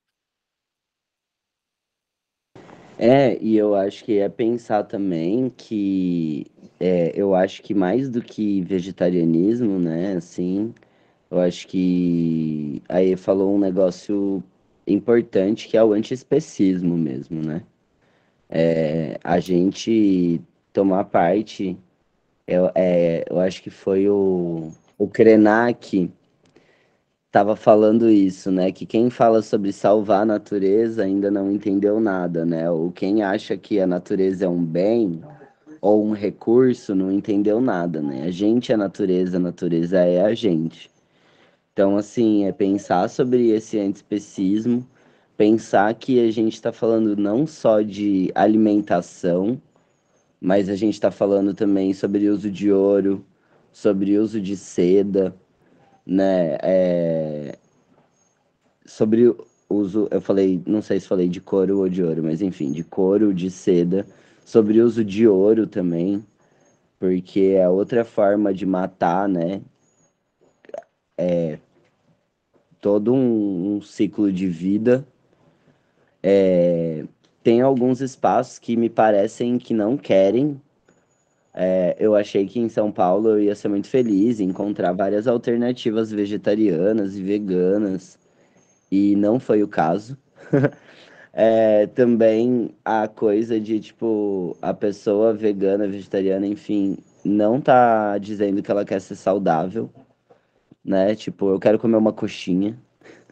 É, 3.02 3.38
e 3.42 3.56
eu 3.58 3.76
acho 3.76 4.04
que 4.04 4.20
é 4.20 4.28
pensar 4.28 4.84
também 4.84 5.50
que 5.50 6.46
é, 6.80 7.14
eu 7.16 7.34
acho 7.34 7.62
que 7.64 7.74
mais 7.74 8.10
do 8.10 8.22
que 8.22 8.62
vegetarianismo, 8.62 9.80
né, 9.80 10.18
assim, 10.18 10.74
eu 11.32 11.40
acho 11.40 11.66
que 11.68 12.84
aí 12.90 13.16
falou 13.16 13.56
um 13.56 13.60
negócio 13.60 14.44
importante 14.86 15.70
que 15.70 15.78
é 15.78 15.84
o 15.84 15.94
antiespecismo 15.94 16.98
mesmo, 16.98 17.42
né? 17.42 17.64
É, 18.50 19.20
a 19.24 19.40
gente 19.40 20.42
tomar 20.74 21.06
parte, 21.06 21.78
eu, 22.48 22.72
é, 22.76 23.26
eu 23.30 23.40
acho 23.40 23.64
que 23.64 23.70
foi 23.70 24.10
o, 24.10 24.72
o 24.98 25.08
Krenak 25.08 26.12
estava 27.30 27.56
falando 27.56 28.10
isso, 28.10 28.52
né? 28.52 28.72
Que 28.72 28.88
quem 28.88 29.10
fala 29.12 29.44
sobre 29.44 29.72
salvar 29.72 30.24
a 30.24 30.26
natureza 30.26 31.04
ainda 31.04 31.30
não 31.30 31.52
entendeu 31.52 32.00
nada, 32.00 32.44
né? 32.44 32.70
Ou 32.72 32.92
quem 32.92 33.22
acha 33.22 33.56
que 33.56 33.80
a 33.80 33.86
natureza 33.86 34.46
é 34.46 34.50
um 34.50 34.64
bem 34.66 35.22
ou 35.80 36.04
um 36.06 36.12
recurso 36.12 36.96
não 36.96 37.12
entendeu 37.12 37.62
nada, 37.62 38.02
né? 38.02 38.24
A 38.24 38.32
gente 38.32 38.72
é 38.72 38.76
a 38.76 38.78
natureza, 38.78 39.38
a 39.38 39.40
natureza 39.40 40.00
é 40.00 40.22
a 40.24 40.34
gente. 40.34 40.90
Então, 41.74 41.98
assim, 41.98 42.46
é 42.46 42.52
pensar 42.52 43.08
sobre 43.10 43.50
esse 43.52 43.80
antiespecismo, 43.80 44.86
pensar 45.38 45.94
que 45.94 46.20
a 46.20 46.32
gente 46.32 46.56
está 46.56 46.74
falando 46.74 47.16
não 47.16 47.46
só 47.46 47.82
de 47.82 48.32
alimentação, 48.34 49.62
mas 50.42 50.68
a 50.68 50.76
gente 50.76 50.96
está 50.96 51.12
falando 51.12 51.54
também 51.54 51.94
sobre 51.94 52.28
uso 52.28 52.50
de 52.50 52.72
ouro, 52.72 53.24
sobre 53.72 54.18
uso 54.18 54.42
de 54.42 54.58
seda, 54.58 55.36
né? 56.10 56.58
É... 56.62 57.58
Sobre 58.86 59.28
o 59.28 59.46
uso, 59.70 60.08
eu 60.10 60.20
falei, 60.20 60.62
não 60.66 60.82
sei 60.82 61.00
se 61.00 61.08
falei 61.08 61.30
de 61.30 61.40
couro 61.40 61.80
ou 61.80 61.90
de 61.90 62.04
ouro, 62.04 62.24
mas 62.24 62.42
enfim, 62.42 62.72
de 62.72 62.84
couro, 62.84 63.34
de 63.34 63.52
seda, 63.52 64.06
sobre 64.44 64.82
o 64.82 64.86
uso 64.86 65.06
de 65.06 65.28
ouro 65.28 65.68
também, 65.68 66.26
porque 67.00 67.56
é 67.56 67.70
outra 67.70 68.04
forma 68.04 68.54
de 68.54 68.66
matar, 68.66 69.30
né? 69.30 69.62
É 71.18 71.60
todo 72.82 73.14
um, 73.14 73.76
um 73.76 73.82
ciclo 73.82 74.32
de 74.32 74.48
vida. 74.48 75.06
É, 76.24 77.06
tem 77.44 77.62
alguns 77.62 78.02
espaços 78.02 78.58
que 78.58 78.76
me 78.76 78.90
parecem 78.90 79.58
que 79.58 79.74
não 79.74 79.98
querem 79.98 80.60
é, 81.54 81.96
eu 82.00 82.16
achei 82.16 82.46
que 82.46 82.60
em 82.60 82.70
São 82.70 82.92
Paulo 82.92 83.30
eu 83.30 83.42
ia 83.42 83.56
ser 83.56 83.68
muito 83.70 83.88
feliz 83.88 84.40
em 84.40 84.46
encontrar 84.50 84.94
várias 84.94 85.28
alternativas 85.28 86.12
vegetarianas 86.12 87.18
e 87.18 87.24
veganas, 87.24 88.20
e 88.92 89.16
não 89.16 89.40
foi 89.40 89.64
o 89.64 89.68
caso. 89.68 90.18
é, 91.34 91.88
também 91.88 92.74
a 92.84 93.08
coisa 93.08 93.60
de, 93.60 93.80
tipo, 93.80 94.58
a 94.62 94.74
pessoa 94.74 95.34
vegana, 95.34 95.88
vegetariana, 95.88 96.46
enfim, 96.46 96.98
não 97.24 97.60
tá 97.60 98.18
dizendo 98.18 98.62
que 98.62 98.72
ela 98.72 98.86
quer 98.86 99.02
ser 99.02 99.16
saudável, 99.16 99.90
né? 100.84 101.16
Tipo, 101.16 101.50
eu 101.50 101.60
quero 101.60 101.80
comer 101.80 101.98
uma 101.98 102.14
coxinha, 102.14 102.78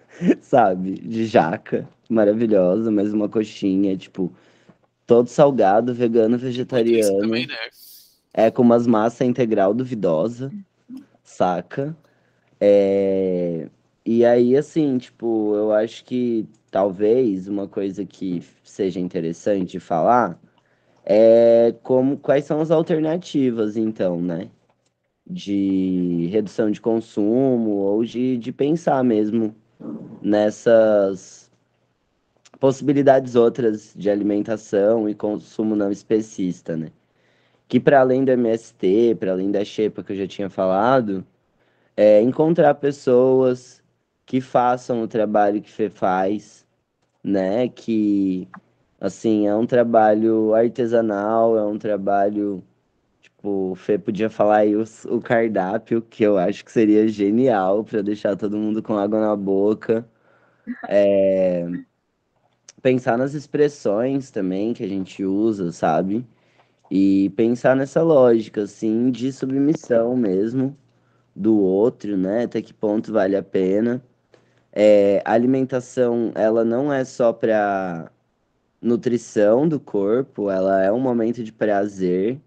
sabe? 0.41 0.95
De 0.95 1.25
jaca, 1.25 1.87
maravilhosa, 2.09 2.91
mas 2.91 3.13
uma 3.13 3.29
coxinha, 3.29 3.95
tipo, 3.95 4.33
todo 5.05 5.27
salgado, 5.27 5.93
vegano, 5.93 6.37
vegetariano. 6.37 6.99
Isso 6.99 7.17
também, 7.19 7.47
né? 7.47 7.55
É 8.37 8.51
com 8.51 8.61
umas 8.61 8.85
massa 8.85 9.25
integral 9.25 9.73
duvidosa, 9.73 10.51
saca? 11.23 11.97
É... 12.61 13.67
e 14.05 14.23
aí, 14.23 14.55
assim, 14.55 14.99
tipo, 14.99 15.55
eu 15.55 15.71
acho 15.73 16.05
que 16.05 16.47
talvez 16.71 17.47
uma 17.47 17.67
coisa 17.67 18.05
que 18.05 18.43
seja 18.63 18.99
interessante 18.99 19.71
de 19.71 19.79
falar 19.79 20.39
é 21.03 21.73
como 21.83 22.17
quais 22.17 22.45
são 22.45 22.61
as 22.61 22.69
alternativas, 22.71 23.75
então, 23.75 24.21
né? 24.21 24.51
De 25.25 26.27
redução 26.31 26.69
de 26.71 26.79
consumo 26.79 27.71
ou 27.71 28.05
de, 28.05 28.37
de 28.37 28.51
pensar 28.51 29.03
mesmo 29.03 29.55
nessas 30.21 31.51
possibilidades 32.59 33.35
outras 33.35 33.93
de 33.95 34.11
alimentação 34.11 35.09
e 35.09 35.15
consumo 35.15 35.75
não 35.75 35.91
especista, 35.91 36.77
né? 36.77 36.91
Que 37.67 37.79
para 37.79 37.99
além 38.01 38.23
do 38.25 38.31
MST, 38.31 39.15
para 39.19 39.31
além 39.31 39.51
da 39.51 39.63
Xepa 39.65 40.03
que 40.03 40.13
eu 40.13 40.17
já 40.17 40.27
tinha 40.27 40.49
falado, 40.49 41.25
é 41.97 42.21
encontrar 42.21 42.75
pessoas 42.75 43.83
que 44.25 44.41
façam 44.41 45.01
o 45.03 45.07
trabalho 45.07 45.61
que 45.61 45.71
Fê 45.71 45.89
faz, 45.89 46.65
né? 47.23 47.69
Que, 47.69 48.47
assim, 49.01 49.47
é 49.47 49.55
um 49.55 49.65
trabalho 49.67 50.53
artesanal, 50.55 51.57
é 51.57 51.65
um 51.65 51.77
trabalho. 51.79 52.63
Tipo, 53.21 53.71
o 53.73 53.75
Fê 53.75 53.97
podia 53.99 54.29
falar 54.29 54.59
aí 54.59 54.75
o, 54.75 54.83
o 55.09 55.21
cardápio, 55.21 56.01
que 56.01 56.23
eu 56.23 56.37
acho 56.37 56.65
que 56.65 56.71
seria 56.71 57.07
genial 57.07 57.83
para 57.83 58.01
deixar 58.03 58.35
todo 58.37 58.57
mundo 58.57 58.83
com 58.83 58.97
água 58.97 59.19
na 59.21 59.35
boca. 59.35 60.07
É, 60.89 61.65
pensar 62.81 63.17
nas 63.17 63.33
expressões 63.33 64.31
também 64.31 64.73
que 64.73 64.83
a 64.83 64.87
gente 64.87 65.23
usa, 65.23 65.71
sabe? 65.71 66.25
E 66.91 67.29
pensar 67.31 67.75
nessa 67.75 68.01
lógica, 68.01 68.63
assim, 68.63 69.11
de 69.11 69.31
submissão 69.31 70.15
mesmo 70.15 70.77
do 71.35 71.59
outro, 71.59 72.17
né? 72.17 72.43
Até 72.45 72.61
que 72.61 72.73
ponto 72.73 73.11
vale 73.13 73.35
a 73.35 73.43
pena. 73.43 74.03
É, 74.73 75.21
a 75.25 75.33
alimentação, 75.33 76.31
ela 76.35 76.65
não 76.65 76.93
é 76.93 77.05
só 77.05 77.33
para 77.33 78.11
nutrição 78.81 79.67
do 79.67 79.79
corpo, 79.79 80.49
ela 80.51 80.83
é 80.83 80.91
um 80.91 80.99
momento 80.99 81.43
de 81.43 81.51
prazer. 81.53 82.41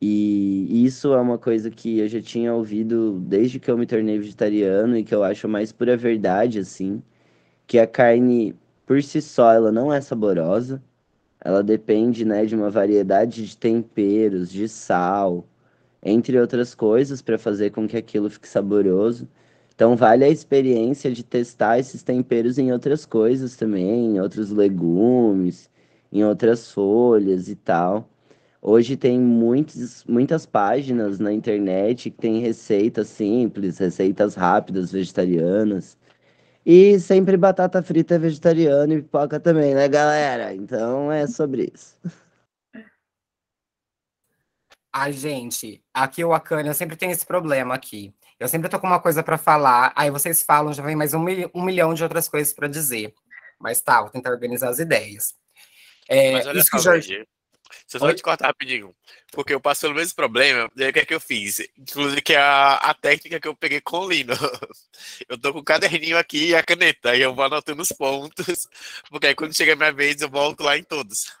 E 0.00 0.84
isso 0.84 1.12
é 1.14 1.20
uma 1.20 1.38
coisa 1.38 1.70
que 1.70 1.98
eu 2.00 2.08
já 2.08 2.20
tinha 2.20 2.52
ouvido 2.54 3.20
desde 3.20 3.60
que 3.60 3.70
eu 3.70 3.78
me 3.78 3.86
tornei 3.86 4.18
vegetariano 4.18 4.96
e 4.96 5.04
que 5.04 5.14
eu 5.14 5.22
acho 5.22 5.48
mais 5.48 5.72
pura 5.72 5.96
verdade, 5.96 6.58
assim, 6.58 7.02
que 7.66 7.78
a 7.78 7.86
carne 7.86 8.56
por 8.86 9.02
si 9.02 9.22
só 9.22 9.52
ela 9.52 9.72
não 9.72 9.92
é 9.92 10.00
saborosa. 10.00 10.82
Ela 11.44 11.62
depende, 11.62 12.24
né, 12.24 12.46
de 12.46 12.54
uma 12.54 12.70
variedade 12.70 13.46
de 13.46 13.56
temperos, 13.56 14.50
de 14.50 14.68
sal, 14.68 15.46
entre 16.02 16.38
outras 16.38 16.74
coisas 16.74 17.22
para 17.22 17.38
fazer 17.38 17.70
com 17.70 17.86
que 17.88 17.96
aquilo 17.96 18.30
fique 18.30 18.48
saboroso. 18.48 19.28
Então 19.74 19.96
vale 19.96 20.24
a 20.24 20.28
experiência 20.28 21.10
de 21.10 21.24
testar 21.24 21.78
esses 21.78 22.02
temperos 22.02 22.58
em 22.58 22.72
outras 22.72 23.04
coisas 23.06 23.56
também, 23.56 24.14
em 24.16 24.20
outros 24.20 24.50
legumes, 24.50 25.70
em 26.12 26.24
outras 26.24 26.70
folhas 26.70 27.48
e 27.48 27.56
tal. 27.56 28.08
Hoje 28.60 28.96
tem 28.96 29.18
muitos, 29.18 30.04
muitas 30.04 30.46
páginas 30.46 31.18
na 31.18 31.32
internet 31.32 32.10
que 32.10 32.18
tem 32.18 32.38
receitas 32.40 33.08
simples, 33.08 33.78
receitas 33.78 34.36
rápidas 34.36 34.92
vegetarianas. 34.92 35.96
E 36.64 36.98
sempre 37.00 37.36
batata 37.36 37.82
frita 37.82 38.14
é 38.14 38.18
vegetariana 38.18 38.94
e 38.94 39.02
pipoca 39.02 39.40
também, 39.40 39.74
né, 39.74 39.88
galera? 39.88 40.54
Então 40.54 41.10
é 41.10 41.26
sobre 41.26 41.72
isso. 41.74 41.96
Ai, 44.92 45.12
gente, 45.12 45.82
aqui 45.92 46.22
o 46.22 46.32
Akane, 46.32 46.72
sempre 46.74 46.96
tem 46.96 47.10
esse 47.10 47.24
problema 47.24 47.74
aqui. 47.74 48.14
Eu 48.38 48.46
sempre 48.46 48.68
tô 48.68 48.78
com 48.78 48.86
uma 48.86 49.00
coisa 49.00 49.22
para 49.22 49.38
falar, 49.38 49.92
aí 49.96 50.10
vocês 50.10 50.42
falam, 50.42 50.72
já 50.72 50.82
vem 50.82 50.94
mais 50.94 51.14
um, 51.14 51.18
mil, 51.18 51.50
um 51.54 51.64
milhão 51.64 51.94
de 51.94 52.02
outras 52.02 52.28
coisas 52.28 52.52
para 52.52 52.68
dizer. 52.68 53.14
Mas 53.58 53.80
tá, 53.80 54.02
vou 54.02 54.10
tentar 54.10 54.30
organizar 54.30 54.68
as 54.68 54.78
ideias. 54.78 55.34
É, 56.08 56.32
Mas 56.32 56.46
olha 56.46 56.58
isso 56.58 56.68
só, 56.68 56.76
que 56.76 56.82
Jorge... 56.82 57.26
Só 57.86 58.12
te 58.12 58.22
cortar 58.22 58.46
rapidinho. 58.46 58.94
Porque 59.32 59.54
eu 59.54 59.60
passo 59.60 59.82
pelo 59.82 59.94
mesmo 59.94 60.14
problema, 60.14 60.70
e 60.76 60.84
aí 60.84 60.90
o 60.90 60.92
que 60.92 61.00
é 61.00 61.04
que 61.04 61.14
eu 61.14 61.20
fiz? 61.20 61.60
Inclusive, 61.78 62.20
que 62.22 62.34
é 62.34 62.38
a, 62.38 62.74
a 62.74 62.94
técnica 62.94 63.40
que 63.40 63.48
eu 63.48 63.56
peguei 63.56 63.80
com 63.80 64.00
o 64.00 64.08
Lino. 64.08 64.34
Eu 65.28 65.38
tô 65.38 65.52
com 65.52 65.60
o 65.60 65.64
caderninho 65.64 66.18
aqui 66.18 66.48
e 66.48 66.54
a 66.54 66.62
caneta, 66.62 67.16
e 67.16 67.22
eu 67.22 67.34
vou 67.34 67.44
anotando 67.44 67.82
os 67.82 67.88
pontos, 67.88 68.68
porque 69.10 69.28
aí 69.28 69.34
quando 69.34 69.56
chega 69.56 69.72
a 69.72 69.76
minha 69.76 69.92
vez, 69.92 70.20
eu 70.20 70.28
volto 70.28 70.62
lá 70.62 70.76
em 70.76 70.82
todos. 70.82 71.32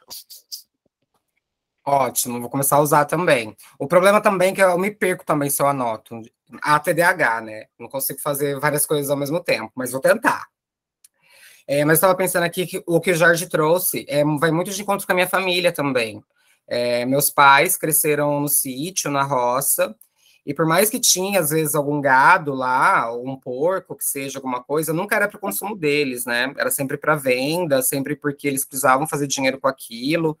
Ótimo, 1.84 2.40
vou 2.40 2.48
começar 2.48 2.76
a 2.76 2.80
usar 2.80 3.04
também. 3.04 3.56
O 3.78 3.88
problema 3.88 4.20
também 4.20 4.52
é 4.52 4.54
que 4.54 4.62
eu 4.62 4.78
me 4.78 4.90
perco 4.90 5.24
também 5.24 5.50
se 5.50 5.60
eu 5.60 5.66
anoto. 5.66 6.20
A 6.62 6.78
TDAH, 6.78 7.40
né? 7.40 7.66
Não 7.78 7.88
consigo 7.88 8.20
fazer 8.20 8.58
várias 8.60 8.86
coisas 8.86 9.10
ao 9.10 9.16
mesmo 9.16 9.42
tempo, 9.42 9.72
mas 9.74 9.90
vou 9.90 10.00
tentar. 10.00 10.51
É, 11.66 11.84
mas 11.84 11.98
estava 11.98 12.14
pensando 12.14 12.44
aqui 12.44 12.66
que 12.66 12.82
o 12.86 13.00
que 13.00 13.12
o 13.12 13.14
Jorge 13.14 13.48
trouxe 13.48 14.04
é, 14.08 14.24
vai 14.38 14.50
muito 14.50 14.70
de 14.70 14.82
encontro 14.82 15.06
com 15.06 15.12
a 15.12 15.14
minha 15.14 15.28
família 15.28 15.72
também. 15.72 16.22
É, 16.66 17.04
meus 17.04 17.30
pais 17.30 17.76
cresceram 17.76 18.40
no 18.40 18.48
sítio, 18.48 19.10
na 19.10 19.22
roça, 19.22 19.94
e 20.44 20.52
por 20.52 20.66
mais 20.66 20.90
que 20.90 20.98
tinha, 20.98 21.38
às 21.38 21.50
vezes, 21.50 21.74
algum 21.74 22.00
gado 22.00 22.52
lá, 22.52 23.12
um 23.16 23.36
porco, 23.36 23.96
que 23.96 24.04
seja 24.04 24.38
alguma 24.38 24.62
coisa, 24.62 24.92
nunca 24.92 25.14
era 25.14 25.28
para 25.28 25.36
o 25.36 25.40
consumo 25.40 25.76
deles, 25.76 26.24
né? 26.26 26.52
Era 26.56 26.70
sempre 26.70 26.96
para 26.96 27.14
venda, 27.14 27.80
sempre 27.80 28.16
porque 28.16 28.48
eles 28.48 28.64
precisavam 28.64 29.06
fazer 29.06 29.28
dinheiro 29.28 29.60
com 29.60 29.68
aquilo 29.68 30.36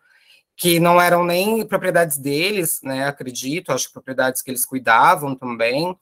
que 0.56 0.78
não 0.78 1.00
eram 1.00 1.24
nem 1.24 1.64
propriedades 1.66 2.18
deles, 2.18 2.80
né? 2.82 3.06
Acredito, 3.06 3.72
acho 3.72 3.86
que 3.86 3.92
propriedades 3.92 4.42
que 4.42 4.50
eles 4.50 4.64
cuidavam 4.64 5.34
também. 5.34 5.96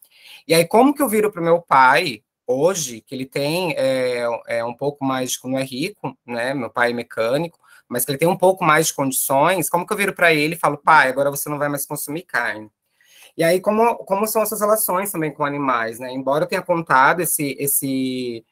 E 0.49 0.55
aí, 0.55 0.66
como 0.66 0.95
que 0.95 1.03
eu 1.03 1.09
viro 1.09 1.31
para 1.31 1.41
o 1.41 1.45
meu 1.45 1.61
pai 1.61 2.23
hoje, 2.51 3.01
que 3.01 3.15
ele 3.15 3.27
tem 3.27 3.73
é, 3.77 4.25
é 4.49 4.65
um 4.65 4.75
pouco 4.75 5.05
mais, 5.05 5.39
não 5.45 5.59
é 5.59 5.63
rico, 5.63 6.17
né? 6.27 6.55
Meu 6.55 6.71
pai 6.71 6.91
é 6.91 6.95
mecânico, 6.95 7.59
mas 7.89 8.05
que 8.05 8.11
ele 8.11 8.19
tem 8.19 8.29
um 8.29 8.37
pouco 8.37 8.65
mais 8.65 8.89
de 8.89 8.95
condições, 8.95 9.69
como 9.69 9.87
que 9.87 9.93
eu 9.93 9.97
viro 9.97 10.15
para 10.15 10.33
ele 10.33 10.55
e 10.55 10.59
falo, 10.59 10.79
pai, 10.79 11.09
agora 11.09 11.31
você 11.31 11.49
não 11.49 11.59
vai 11.59 11.69
mais 11.69 11.87
consumir 11.87 12.23
carne? 12.23 12.71
E 13.37 13.45
aí, 13.45 13.61
como, 13.61 13.97
como 13.99 14.27
são 14.27 14.43
essas 14.43 14.61
relações 14.61 15.13
também 15.13 15.33
com 15.33 15.45
animais, 15.45 15.99
né? 15.99 16.13
Embora 16.13 16.45
eu 16.45 16.49
tenha 16.49 16.63
contado 16.63 17.21
esse, 17.21 17.57
esse 17.59 18.45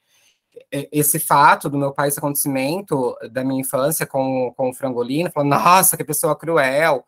esse 0.71 1.19
fato 1.19 1.69
do 1.69 1.79
meu 1.79 1.93
pai, 1.93 2.09
esse 2.09 2.19
acontecimento 2.19 3.17
da 3.31 3.45
minha 3.45 3.61
infância 3.61 4.07
com, 4.07 4.53
com 4.57 4.71
o 4.71 4.75
frangolino, 4.75 5.31
falando, 5.31 5.51
nossa, 5.51 5.97
que 5.97 6.05
pessoa 6.05 6.37
cruel, 6.37 7.05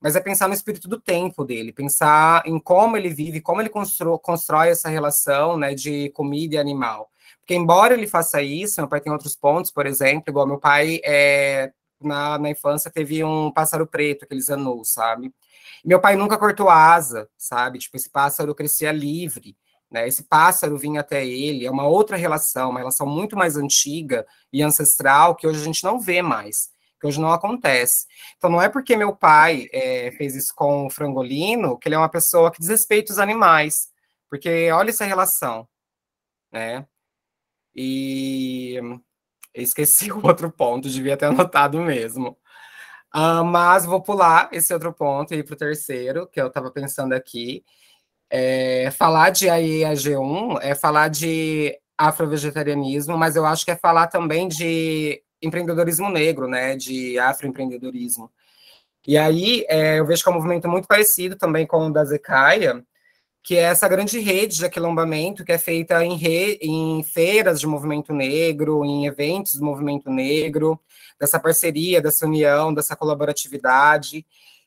mas 0.00 0.16
é 0.16 0.20
pensar 0.20 0.48
no 0.48 0.54
espírito 0.54 0.88
do 0.88 1.00
tempo 1.00 1.44
dele, 1.44 1.72
pensar 1.72 2.42
em 2.46 2.58
como 2.58 2.96
ele 2.96 3.08
vive, 3.08 3.40
como 3.40 3.60
ele 3.60 3.70
constrói, 3.70 4.68
essa 4.68 4.88
relação 4.88 5.56
né, 5.56 5.74
de 5.74 6.10
comida 6.10 6.56
e 6.56 6.58
animal. 6.58 7.10
Porque, 7.40 7.54
embora 7.54 7.94
ele 7.94 8.06
faça 8.06 8.42
isso, 8.42 8.80
meu 8.80 8.88
pai 8.88 9.00
tem 9.00 9.12
outros 9.12 9.36
pontos, 9.36 9.70
por 9.70 9.86
exemplo, 9.86 10.24
igual 10.28 10.46
meu 10.46 10.58
pai, 10.58 11.00
é, 11.04 11.72
na, 12.00 12.38
na 12.38 12.50
infância, 12.50 12.90
teve 12.90 13.22
um 13.22 13.50
pássaro 13.50 13.86
preto, 13.86 14.24
aqueles 14.24 14.48
anus, 14.48 14.92
sabe? 14.92 15.32
Meu 15.84 16.00
pai 16.00 16.16
nunca 16.16 16.38
cortou 16.38 16.70
asa, 16.70 17.28
sabe? 17.36 17.78
Tipo, 17.78 17.96
esse 17.96 18.10
pássaro 18.10 18.54
crescia 18.54 18.92
livre. 18.92 19.56
Né? 19.90 20.08
Esse 20.08 20.24
pássaro 20.24 20.76
vinha 20.76 21.00
até 21.00 21.24
ele, 21.24 21.66
é 21.66 21.70
uma 21.70 21.86
outra 21.86 22.16
relação, 22.16 22.70
uma 22.70 22.80
relação 22.80 23.06
muito 23.06 23.36
mais 23.36 23.56
antiga 23.56 24.26
e 24.52 24.62
ancestral 24.62 25.36
que 25.36 25.46
hoje 25.46 25.60
a 25.60 25.64
gente 25.64 25.84
não 25.84 26.00
vê 26.00 26.20
mais, 26.20 26.70
que 27.04 27.08
hoje 27.08 27.20
não 27.20 27.30
acontece. 27.30 28.06
Então 28.38 28.48
não 28.48 28.62
é 28.62 28.68
porque 28.68 28.96
meu 28.96 29.14
pai 29.14 29.68
é, 29.72 30.10
fez 30.12 30.34
isso 30.34 30.54
com 30.56 30.86
o 30.86 30.90
frangolino 30.90 31.78
que 31.78 31.86
ele 31.86 31.94
é 31.94 31.98
uma 31.98 32.08
pessoa 32.08 32.50
que 32.50 32.58
desrespeita 32.58 33.12
os 33.12 33.18
animais, 33.18 33.88
porque 34.30 34.70
olha 34.72 34.88
essa 34.88 35.04
relação, 35.04 35.68
né? 36.50 36.86
E 37.74 38.80
esqueci 39.54 40.10
o 40.12 40.26
outro 40.26 40.50
ponto, 40.50 40.88
devia 40.88 41.16
ter 41.16 41.26
anotado 41.26 41.78
mesmo. 41.80 42.38
Uh, 43.14 43.44
mas 43.44 43.84
vou 43.84 44.02
pular 44.02 44.48
esse 44.50 44.72
outro 44.72 44.92
ponto 44.92 45.34
e 45.34 45.38
ir 45.38 45.44
para 45.44 45.54
o 45.54 45.56
terceiro, 45.56 46.26
que 46.26 46.40
eu 46.40 46.48
estava 46.48 46.70
pensando 46.70 47.12
aqui, 47.12 47.64
é, 48.30 48.90
falar 48.90 49.30
de 49.30 49.46
AIAG1 49.46 50.58
é 50.62 50.74
falar 50.74 51.08
de 51.08 51.78
afrovegetarianismo, 51.96 53.16
mas 53.16 53.36
eu 53.36 53.46
acho 53.46 53.64
que 53.64 53.70
é 53.70 53.76
falar 53.76 54.08
também 54.08 54.48
de 54.48 55.22
empreendedorismo 55.44 56.08
negro, 56.10 56.48
né, 56.48 56.76
de 56.76 57.18
afroempreendedorismo. 57.18 58.30
E 59.06 59.18
aí 59.18 59.64
é, 59.68 59.98
eu 59.98 60.06
vejo 60.06 60.22
que 60.22 60.28
é 60.28 60.32
um 60.32 60.36
movimento 60.36 60.68
muito 60.68 60.88
parecido 60.88 61.36
também 61.36 61.66
com 61.66 61.86
o 61.86 61.92
da 61.92 62.04
Zecaia, 62.04 62.82
que 63.42 63.56
é 63.56 63.62
essa 63.62 63.86
grande 63.86 64.18
rede 64.18 64.56
de 64.56 64.64
aquilombamento 64.64 65.44
que 65.44 65.52
é 65.52 65.58
feita 65.58 66.02
em, 66.02 66.16
re, 66.16 66.58
em 66.62 67.02
feiras 67.02 67.60
de 67.60 67.66
movimento 67.66 68.14
negro, 68.14 68.82
em 68.84 69.06
eventos 69.06 69.56
do 69.56 69.64
movimento 69.64 70.10
negro, 70.10 70.80
dessa 71.20 71.38
parceria, 71.38 72.00
dessa 72.00 72.24
união, 72.26 72.72
dessa 72.72 72.96
colaboratividade. 72.96 74.24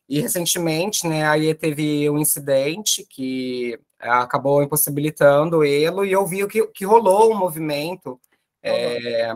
E 0.07 0.21
recentemente, 0.21 1.07
né, 1.07 1.27
aí 1.27 1.53
teve 1.55 2.07
um 2.09 2.19
incidente 2.19 3.03
que 3.09 3.79
acabou 3.99 4.61
impossibilitando 4.61 5.63
ele, 5.63 6.07
e 6.07 6.11
eu 6.11 6.25
vi 6.27 6.47
que, 6.47 6.67
que 6.67 6.85
rolou 6.85 7.33
um 7.33 7.37
movimento 7.37 8.19
é, 8.61 9.35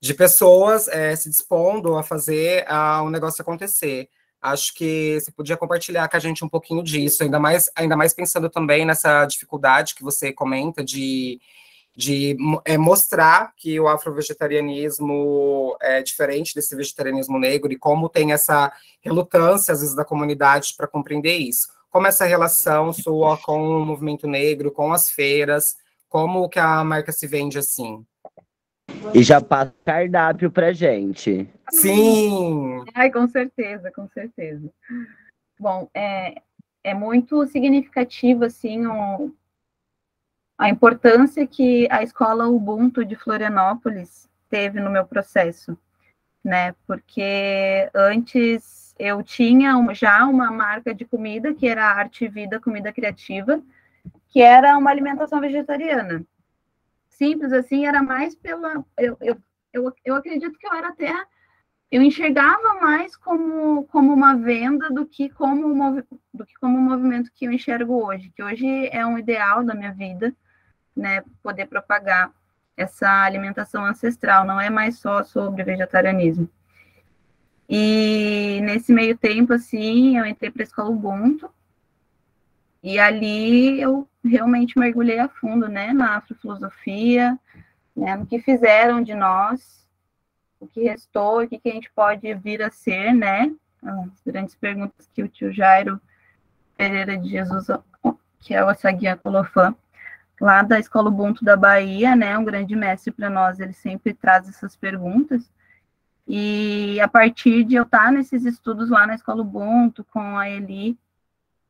de 0.00 0.14
pessoas 0.14 0.88
é, 0.88 1.14
se 1.16 1.28
dispondo 1.28 1.96
a 1.96 2.02
fazer 2.02 2.64
uh, 2.68 3.02
um 3.02 3.10
negócio 3.10 3.42
acontecer. 3.42 4.08
Acho 4.40 4.72
que 4.74 5.18
você 5.20 5.32
podia 5.32 5.56
compartilhar 5.56 6.08
com 6.08 6.16
a 6.16 6.20
gente 6.20 6.44
um 6.44 6.48
pouquinho 6.48 6.82
disso, 6.82 7.24
ainda 7.24 7.40
mais, 7.40 7.68
ainda 7.74 7.96
mais 7.96 8.14
pensando 8.14 8.48
também 8.48 8.84
nessa 8.84 9.26
dificuldade 9.26 9.94
que 9.94 10.02
você 10.02 10.32
comenta 10.32 10.84
de 10.84 11.40
de 11.98 12.36
é, 12.64 12.78
mostrar 12.78 13.52
que 13.56 13.80
o 13.80 13.88
afrovegetarianismo 13.88 15.76
é 15.80 16.00
diferente 16.00 16.54
desse 16.54 16.76
vegetarianismo 16.76 17.40
negro 17.40 17.72
e 17.72 17.76
como 17.76 18.08
tem 18.08 18.32
essa 18.32 18.72
relutância, 19.00 19.74
às 19.74 19.80
vezes, 19.80 19.96
da 19.96 20.04
comunidade 20.04 20.74
para 20.76 20.86
compreender 20.86 21.36
isso. 21.38 21.66
Como 21.90 22.06
essa 22.06 22.24
relação 22.24 22.92
sua 22.92 23.36
com 23.38 23.60
o 23.60 23.84
movimento 23.84 24.28
negro, 24.28 24.70
com 24.70 24.92
as 24.92 25.10
feiras, 25.10 25.74
como 26.08 26.48
que 26.48 26.60
a 26.60 26.84
marca 26.84 27.10
se 27.10 27.26
vende 27.26 27.58
assim? 27.58 28.06
E 29.14 29.22
já 29.22 29.40
passa 29.40 29.74
cardápio 29.84 30.50
pra 30.50 30.72
gente. 30.72 31.48
Sim! 31.70 32.84
Ai, 32.94 33.10
com 33.10 33.26
certeza, 33.26 33.90
com 33.90 34.08
certeza. 34.08 34.70
Bom, 35.58 35.88
é, 35.94 36.34
é 36.84 36.94
muito 36.94 37.46
significativo, 37.46 38.44
assim, 38.44 38.86
o, 38.86 39.32
a 40.58 40.68
importância 40.68 41.46
que 41.46 41.86
a 41.90 42.02
escola 42.02 42.48
Ubuntu 42.48 43.04
de 43.04 43.16
Florianópolis 43.16 44.28
teve 44.48 44.80
no 44.80 44.90
meu 44.90 45.06
processo, 45.06 45.76
né? 46.42 46.74
Porque 46.86 47.90
antes 47.94 48.94
eu 48.98 49.22
tinha 49.22 49.72
já 49.94 50.24
uma 50.26 50.50
marca 50.50 50.94
de 50.94 51.04
comida, 51.04 51.54
que 51.54 51.68
era 51.68 51.84
Arte 51.84 52.24
e 52.24 52.28
Vida 52.28 52.58
Comida 52.58 52.92
Criativa, 52.92 53.62
que 54.28 54.40
era 54.40 54.76
uma 54.76 54.90
alimentação 54.90 55.40
vegetariana. 55.40 56.24
Simples 57.18 57.52
assim, 57.52 57.84
era 57.84 58.02
mais 58.02 58.34
pela. 58.36 58.84
Eu, 58.96 59.16
eu, 59.20 59.36
eu, 59.72 59.92
eu 60.04 60.14
acredito 60.14 60.56
que 60.56 60.66
eu 60.66 60.72
era 60.72 60.88
até. 60.88 61.12
Eu 61.90 62.02
enxergava 62.02 62.74
mais 62.80 63.16
como, 63.16 63.84
como 63.84 64.12
uma 64.12 64.36
venda 64.36 64.90
do 64.90 65.04
que 65.06 65.28
como, 65.30 66.02
do 66.32 66.46
que 66.46 66.54
como 66.60 66.78
um 66.78 66.82
movimento 66.82 67.30
que 67.34 67.46
eu 67.46 67.52
enxergo 67.52 68.04
hoje, 68.04 68.30
que 68.36 68.42
hoje 68.42 68.88
é 68.92 69.04
um 69.04 69.18
ideal 69.18 69.64
da 69.64 69.74
minha 69.74 69.92
vida 69.92 70.34
né, 70.94 71.24
poder 71.42 71.66
propagar 71.66 72.30
essa 72.76 73.24
alimentação 73.24 73.84
ancestral, 73.84 74.44
não 74.44 74.60
é 74.60 74.70
mais 74.70 74.98
só 74.98 75.24
sobre 75.24 75.64
vegetarianismo. 75.64 76.48
E 77.68 78.60
nesse 78.62 78.92
meio 78.92 79.16
tempo, 79.16 79.52
assim, 79.52 80.18
eu 80.18 80.24
entrei 80.24 80.50
para 80.50 80.62
a 80.62 80.64
escola 80.64 80.90
Ubuntu, 80.90 81.50
e 82.82 82.98
ali 82.98 83.80
eu 83.80 84.08
realmente 84.24 84.78
mergulhei 84.78 85.18
a 85.18 85.28
fundo, 85.28 85.68
né, 85.68 85.92
na 85.92 86.16
afrofilosofia, 86.16 87.38
né, 87.96 88.16
no 88.16 88.26
que 88.26 88.38
fizeram 88.40 89.02
de 89.02 89.14
nós, 89.14 89.86
o 90.60 90.66
que 90.66 90.84
restou, 90.84 91.42
o 91.42 91.48
que, 91.48 91.58
que 91.58 91.68
a 91.68 91.72
gente 91.72 91.90
pode 91.90 92.32
vir 92.34 92.62
a 92.62 92.70
ser, 92.70 93.12
né, 93.12 93.52
as 93.82 94.20
grandes 94.24 94.54
perguntas 94.54 95.08
que 95.12 95.22
o 95.22 95.28
tio 95.28 95.52
Jairo 95.52 96.00
Pereira 96.76 97.16
de 97.16 97.28
Jesus, 97.28 97.66
que 98.40 98.54
é 98.54 98.64
o 98.64 98.74
Saguia 98.74 99.16
Colofã, 99.16 99.74
lá 100.40 100.62
da 100.62 100.78
Escola 100.78 101.08
Ubuntu 101.08 101.44
da 101.44 101.56
Bahia, 101.56 102.14
né, 102.14 102.38
um 102.38 102.44
grande 102.44 102.76
mestre 102.76 103.10
para 103.10 103.28
nós, 103.28 103.58
ele 103.58 103.72
sempre 103.72 104.14
traz 104.14 104.48
essas 104.48 104.76
perguntas. 104.76 105.50
E 106.26 107.00
a 107.00 107.08
partir 107.08 107.64
de 107.64 107.74
eu 107.74 107.84
estar 107.84 108.12
nesses 108.12 108.44
estudos 108.44 108.90
lá 108.90 109.06
na 109.06 109.14
Escola 109.14 109.42
Ubuntu, 109.42 110.04
com 110.04 110.36
a 110.38 110.48
Eli, 110.48 110.96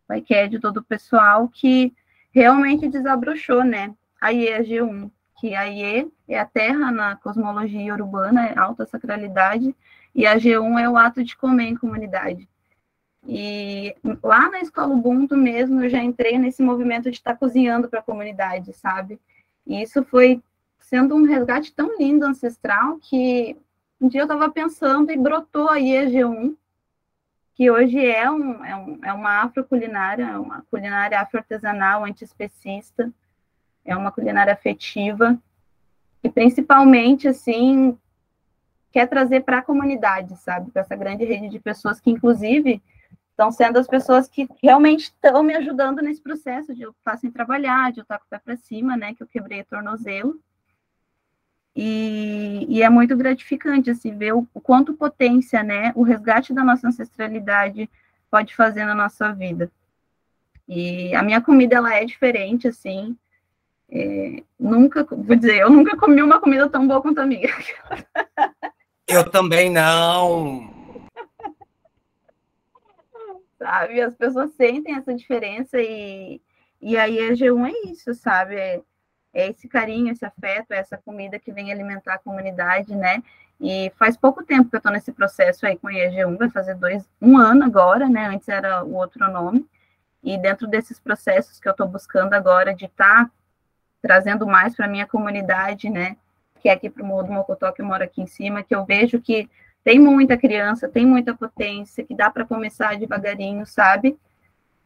o 0.09 0.15
ICAD, 0.15 0.59
todo 0.59 0.79
o 0.79 0.85
pessoal, 0.85 1.49
que 1.49 1.93
realmente 2.31 2.89
desabrochou, 2.89 3.65
né, 3.65 3.95
a 4.21 4.33
IE 4.33 4.63
G1, 4.63 5.11
que 5.41 5.55
a 5.55 5.65
IE 5.65 6.11
é 6.29 6.39
a 6.39 6.45
terra 6.45 6.91
na 6.91 7.17
cosmologia 7.17 7.95
urbana, 7.95 8.47
é 8.47 8.59
alta 8.59 8.87
sacralidade, 8.87 9.75
e 10.15 10.27
a 10.27 10.37
G1 10.37 10.81
é 10.81 10.89
o 10.89 10.97
ato 10.97 11.23
de 11.23 11.37
comer 11.37 11.65
em 11.65 11.77
comunidade. 11.77 12.49
E 13.27 13.95
lá 14.23 14.49
na 14.51 14.61
escola 14.61 14.95
Ubuntu 14.95 15.37
mesmo, 15.37 15.83
eu 15.83 15.89
já 15.91 16.03
entrei 16.03 16.39
nesse 16.39 16.63
movimento 16.63 17.11
de 17.11 17.17
estar 17.17 17.37
cozinhando 17.37 17.89
para 17.89 18.01
a 18.01 18.03
comunidade, 18.03 18.73
sabe? 18.73 19.21
E 19.67 19.83
isso 19.83 20.03
foi 20.05 20.43
sendo 20.81 21.15
um 21.15 21.25
resgate 21.25 21.75
tão 21.75 21.99
lindo, 21.99 22.25
ancestral, 22.25 22.99
que 22.99 23.57
um 24.01 24.09
dia 24.09 24.23
eu 24.23 24.25
estava 24.25 24.51
pensando 24.51 25.11
e 25.11 25.17
brotou 25.17 25.69
a 25.69 25.77
G1, 25.77 26.57
que 27.59 27.69
hoje 27.73 27.99
é, 28.07 28.31
um, 28.31 28.65
é, 28.65 28.77
um, 28.77 28.99
é 29.03 29.13
uma 29.13 29.43
afroculinária, 29.43 30.41
uma 30.41 30.65
culinária 30.71 31.19
afroartesanal, 31.21 32.05
antiespecista, 32.05 33.13
é 33.85 33.97
uma 33.97 34.13
culinária 34.13 34.53
afetiva, 34.53 35.37
e 36.23 36.31
principalmente, 36.31 37.27
assim, 37.27 37.99
quer 38.93 39.09
trazer 39.09 39.41
para 39.41 39.59
a 39.59 39.63
comunidade, 39.63 40.37
sabe? 40.37 40.71
Para 40.71 40.83
essa 40.83 40.95
grande 40.95 41.25
rede 41.25 41.49
de 41.49 41.59
pessoas 41.59 42.01
que, 42.01 42.13
inclusive, 42.13 42.81
estão 43.31 43.51
sendo 43.51 43.81
as 43.81 43.89
pessoas 43.89 44.29
que 44.29 44.49
realmente 44.63 45.07
estão 45.07 45.43
me 45.43 45.57
ajudando 45.57 46.01
nesse 46.01 46.23
processo 46.23 46.73
de 46.73 46.83
eu 46.83 46.93
estar 46.93 47.17
sem 47.19 47.29
trabalhar, 47.29 47.91
de 47.91 47.99
eu 47.99 48.03
estar 48.03 48.21
com 48.21 48.25
o 48.25 48.29
pé 48.31 48.39
para 48.39 48.57
cima, 48.57 48.97
né, 48.97 49.15
que 49.15 49.23
eu 49.25 49.27
quebrei 49.27 49.63
o 49.63 49.67
tornozelo. 49.67 50.41
E, 51.81 52.67
e, 52.69 52.83
é 52.83 52.91
muito 52.91 53.17
gratificante, 53.17 53.89
assim, 53.89 54.17
ver 54.17 54.35
o, 54.35 54.45
o, 54.53 54.61
quanto 54.61 54.95
potência, 54.95 55.63
né, 55.63 55.93
o 55.95 56.03
resgate 56.03 56.53
da 56.53 56.65
nossa 56.65 56.89
ancestralidade 56.89 57.89
pode 58.29 58.57
fazer 58.57 58.85
na 58.85 58.97
nossa 58.97 59.33
vida. 59.33 59.71
E 60.69 61.15
a 61.15 61.23
minha 61.23 61.41
comida, 61.41 61.77
ela 61.77 61.95
é 61.95 62.05
diferente, 62.05 62.67
assim, 62.67 63.17
é, 63.91 64.43
nunca, 64.59 65.05
vou 65.05 65.37
dizer, 65.37 65.59
eu 65.59 65.71
nunca 65.71 65.97
comi 65.97 66.21
uma 66.21 66.41
comida 66.41 66.69
tão 66.69 66.87
boa 66.87 67.01
quanto 67.01 67.21
a 67.21 67.27
minha. 67.27 67.49
Eu 69.07 69.31
também 69.31 69.71
não 69.71 70.79
sabe? 73.59 74.01
As 74.01 74.15
pessoas 74.15 74.53
sentem 74.53 74.95
essa 74.95 75.15
diferença 75.15 75.81
e, 75.81 76.41
e 76.81 76.97
aí 76.97 77.19
a 77.19 77.33
G1 77.33 77.69
é 77.69 77.91
isso, 77.91 78.15
sabe? 78.15 78.55
É, 78.55 78.81
é 79.33 79.49
esse 79.51 79.69
carinho, 79.69 80.13
esse 80.13 80.25
afeto, 80.25 80.73
essa 80.73 80.97
comida 80.97 81.39
que 81.39 81.53
vem 81.53 81.73
alimentar 81.73 82.15
a 82.15 82.19
comunidade, 82.19 82.95
né? 82.95 83.23
E 83.61 83.93
faz 83.99 84.17
pouco 84.17 84.45
tempo 84.45 84.71
que 84.71 84.77
eu 84.77 84.79
estou 84.79 84.93
nesse 84.93 85.13
processo 85.13 85.67
aí 85.67 85.77
com 85.77 85.89
a 85.89 85.93
IEG1, 85.93 86.39
vai 86.39 86.51
fazer 86.51 86.75
dois, 86.75 87.09
um 87.21 87.37
ano 87.37 87.65
agora, 87.65 88.09
né? 88.09 88.27
Antes 88.27 88.49
era 88.49 88.85
o 88.85 88.95
outro 88.95 89.31
nome. 89.31 89.67
E 90.23 90.37
dentro 90.39 90.67
desses 90.67 90.99
processos 90.99 91.61
que 91.61 91.69
eu 91.69 91.73
estou 91.73 91.87
buscando 91.87 92.35
agora 92.35 92.75
de 92.75 92.87
estar 92.87 93.27
tá 93.27 93.31
trazendo 94.01 94.47
mais 94.47 94.75
para 94.75 94.89
minha 94.89 95.07
comunidade, 95.07 95.91
né? 95.91 96.17
Que 96.61 96.69
é 96.69 96.73
aqui 96.73 96.89
para 96.89 97.03
o 97.03 97.07
Morro 97.07 97.25
do 97.25 97.33
Mocotó, 97.33 97.71
que 97.73 97.83
mora 97.83 98.05
aqui 98.05 98.23
em 98.23 98.27
cima, 98.27 98.63
que 98.63 98.75
eu 98.75 98.85
vejo 98.85 99.21
que 99.21 99.49
tem 99.85 99.99
muita 99.99 100.37
criança, 100.37 100.89
tem 100.89 101.07
muita 101.07 101.35
potência, 101.35 102.05
que 102.05 102.15
dá 102.15 102.31
para 102.31 102.45
começar 102.45 102.97
devagarinho, 102.97 103.65
sabe? 103.67 104.19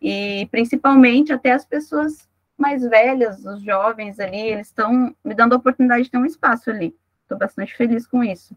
E 0.00 0.46
principalmente 0.50 1.32
até 1.32 1.52
as 1.52 1.64
pessoas 1.64 2.28
mais 2.62 2.82
velhas, 2.82 3.44
os 3.44 3.60
jovens 3.62 4.20
ali, 4.20 4.40
eles 4.40 4.68
estão 4.68 5.14
me 5.24 5.34
dando 5.34 5.52
a 5.52 5.56
oportunidade 5.56 6.04
de 6.04 6.10
ter 6.10 6.18
um 6.18 6.24
espaço 6.24 6.70
ali. 6.70 6.96
Estou 7.22 7.36
bastante 7.36 7.74
feliz 7.76 8.06
com 8.06 8.22
isso. 8.22 8.56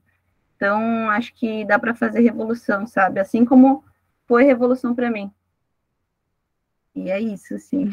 Então, 0.55 1.09
acho 1.09 1.33
que 1.33 1.65
dá 1.65 1.79
para 1.79 1.95
fazer 1.95 2.21
revolução, 2.21 2.85
sabe? 2.85 3.19
Assim 3.19 3.43
como 3.43 3.83
foi 4.27 4.43
revolução 4.43 4.93
para 4.93 5.09
mim. 5.09 5.31
E 6.93 7.09
é 7.09 7.19
isso, 7.19 7.55
assim. 7.55 7.89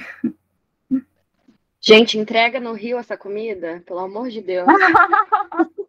Gente, 1.80 2.18
entrega 2.18 2.60
no 2.60 2.74
Rio 2.74 2.98
essa 2.98 3.16
comida, 3.16 3.82
pelo 3.86 4.00
amor 4.00 4.28
de 4.28 4.42
Deus. 4.42 4.68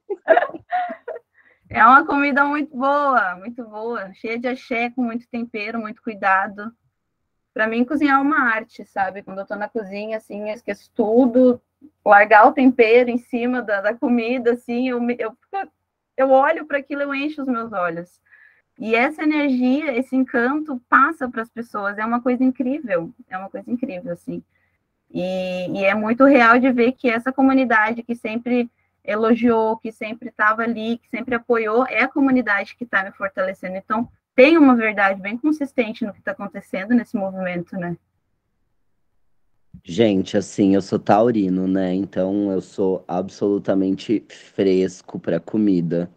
É 1.69 1.83
uma 1.83 2.05
comida 2.05 2.45
muito 2.45 2.77
boa, 2.77 3.35
muito 3.35 3.63
boa, 3.63 4.13
cheia 4.13 4.37
de 4.37 4.47
axé, 4.47 4.91
com 4.91 5.01
muito 5.01 5.27
tempero, 5.27 5.79
muito 5.79 6.03
cuidado. 6.03 6.71
Para 7.53 7.67
mim, 7.67 7.85
cozinhar 7.85 8.19
é 8.19 8.21
uma 8.21 8.39
arte, 8.39 8.83
sabe? 8.85 9.21
Quando 9.21 9.39
eu 9.39 9.45
tô 9.45 9.55
na 9.55 9.69
cozinha, 9.69 10.17
assim, 10.17 10.49
eu 10.49 10.55
esqueço 10.55 10.91
tudo, 10.95 11.61
largar 12.03 12.47
o 12.47 12.51
tempero 12.51 13.09
em 13.09 13.17
cima 13.17 13.61
da, 13.61 13.81
da 13.81 13.93
comida, 13.93 14.53
assim, 14.53 14.89
eu, 14.89 14.99
eu, 15.19 15.37
eu 16.17 16.31
olho 16.31 16.65
para 16.65 16.79
aquilo, 16.79 17.03
eu 17.03 17.13
encho 17.13 17.41
os 17.41 17.47
meus 17.47 17.71
olhos. 17.71 18.19
E 18.79 18.95
essa 18.95 19.23
energia, 19.23 19.95
esse 19.95 20.15
encanto 20.15 20.81
passa 20.89 21.29
para 21.29 21.43
as 21.43 21.49
pessoas, 21.49 21.97
é 21.97 22.05
uma 22.05 22.21
coisa 22.21 22.43
incrível, 22.43 23.13
é 23.29 23.37
uma 23.37 23.49
coisa 23.49 23.69
incrível, 23.69 24.11
assim. 24.11 24.43
E, 25.11 25.69
e 25.69 25.85
é 25.85 25.93
muito 25.93 26.25
real 26.25 26.59
de 26.59 26.71
ver 26.71 26.93
que 26.93 27.07
essa 27.07 27.31
comunidade 27.31 28.01
que 28.01 28.15
sempre 28.15 28.69
elogiou, 29.03 29.77
que 29.77 29.91
sempre 29.91 30.29
estava 30.29 30.63
ali, 30.63 30.97
que 30.97 31.09
sempre 31.09 31.35
apoiou, 31.35 31.85
é 31.87 32.01
a 32.01 32.07
comunidade 32.07 32.75
que 32.75 32.83
está 32.83 33.03
me 33.03 33.11
fortalecendo. 33.11 33.77
Então, 33.77 34.09
tem 34.35 34.57
uma 34.57 34.75
verdade 34.75 35.21
bem 35.21 35.37
consistente 35.37 36.05
no 36.05 36.13
que 36.13 36.19
está 36.19 36.31
acontecendo 36.31 36.93
nesse 36.93 37.15
movimento, 37.15 37.75
né? 37.75 37.97
Gente, 39.83 40.37
assim, 40.37 40.75
eu 40.75 40.81
sou 40.81 40.97
taurino, 40.97 41.67
né? 41.67 41.93
Então 41.93 42.51
eu 42.51 42.61
sou 42.61 43.03
absolutamente 43.07 44.23
fresco 44.29 45.19
para 45.19 45.39
comida. 45.39 46.09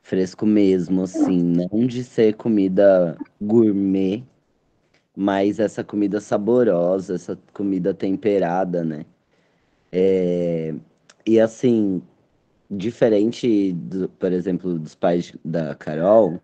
Fresco 0.00 0.46
mesmo, 0.46 1.02
assim, 1.02 1.42
não 1.42 1.86
de 1.86 2.02
ser 2.04 2.34
comida 2.34 3.16
gourmet, 3.40 4.24
mas 5.16 5.60
essa 5.60 5.84
comida 5.84 6.20
saborosa, 6.20 7.14
essa 7.14 7.38
comida 7.52 7.94
temperada, 7.94 8.84
né? 8.84 9.06
É... 9.92 10.74
E 11.26 11.40
assim, 11.40 12.02
diferente, 12.70 13.72
do, 13.72 14.08
por 14.08 14.32
exemplo, 14.32 14.78
dos 14.78 14.94
pais 14.94 15.34
da 15.44 15.74
Carol, 15.74 16.40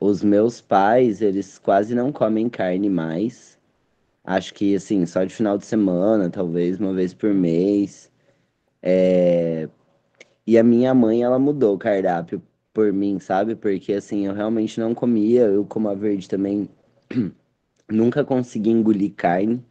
os 0.00 0.22
meus 0.22 0.60
pais, 0.60 1.22
eles 1.22 1.58
quase 1.58 1.94
não 1.94 2.12
comem 2.12 2.48
carne 2.48 2.88
mais. 2.90 3.58
Acho 4.24 4.54
que, 4.54 4.74
assim, 4.76 5.06
só 5.06 5.24
de 5.24 5.34
final 5.34 5.58
de 5.58 5.66
semana, 5.66 6.30
talvez 6.30 6.80
uma 6.80 6.94
vez 6.94 7.14
por 7.14 7.34
mês. 7.34 8.10
É... 8.82 9.68
E 10.46 10.58
a 10.58 10.64
minha 10.64 10.94
mãe, 10.94 11.22
ela 11.22 11.38
mudou 11.38 11.74
o 11.76 11.78
cardápio 11.78 12.42
por 12.72 12.92
mim, 12.92 13.18
sabe? 13.20 13.56
Porque 13.56 13.92
assim, 13.94 14.26
eu 14.26 14.34
realmente 14.34 14.80
não 14.80 14.94
comia, 14.94 15.42
eu 15.42 15.64
como 15.66 15.88
a 15.88 15.94
verde 15.94 16.28
também 16.28 16.68
nunca 17.90 18.24
consegui 18.24 18.70
engolir 18.70 19.14
carne, 19.14 19.64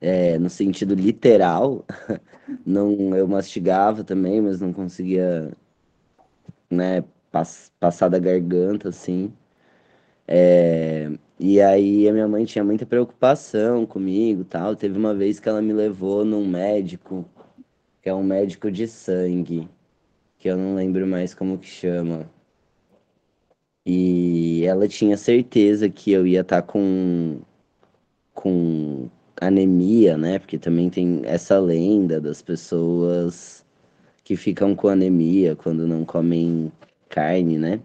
é, 0.00 0.38
no 0.38 0.50
sentido 0.50 0.94
literal. 0.94 1.84
Não, 2.64 3.14
eu 3.16 3.28
mastigava 3.28 4.02
também, 4.04 4.40
mas 4.40 4.60
não 4.60 4.72
conseguia, 4.72 5.52
né, 6.70 7.04
pass 7.30 7.72
passar 7.80 8.08
da 8.08 8.18
garganta, 8.18 8.88
assim. 8.88 9.32
É, 10.26 11.10
e 11.38 11.60
aí 11.60 12.08
a 12.08 12.12
minha 12.12 12.28
mãe 12.28 12.44
tinha 12.44 12.64
muita 12.64 12.86
preocupação 12.86 13.86
comigo, 13.86 14.44
tal. 14.44 14.76
Teve 14.76 14.98
uma 14.98 15.14
vez 15.14 15.40
que 15.40 15.48
ela 15.48 15.62
me 15.62 15.72
levou 15.72 16.24
num 16.24 16.46
médico, 16.46 17.24
que 18.02 18.08
é 18.08 18.14
um 18.14 18.22
médico 18.22 18.70
de 18.70 18.86
sangue, 18.88 19.68
que 20.38 20.48
eu 20.48 20.56
não 20.56 20.74
lembro 20.74 21.06
mais 21.06 21.34
como 21.34 21.58
que 21.58 21.66
chama. 21.68 22.28
E 23.86 24.64
ela 24.66 24.86
tinha 24.88 25.16
certeza 25.16 25.88
que 25.88 26.12
eu 26.12 26.26
ia 26.26 26.42
estar 26.42 26.62
tá 26.62 26.68
com 26.68 27.40
com 28.34 29.08
anemia, 29.40 30.16
né? 30.16 30.38
Porque 30.38 30.58
também 30.58 30.90
tem 30.90 31.22
essa 31.24 31.58
lenda 31.58 32.20
das 32.20 32.42
pessoas 32.42 33.64
que 34.24 34.36
ficam 34.36 34.74
com 34.76 34.88
anemia 34.88 35.56
quando 35.56 35.86
não 35.86 36.04
comem 36.04 36.70
carne, 37.08 37.58
né? 37.58 37.80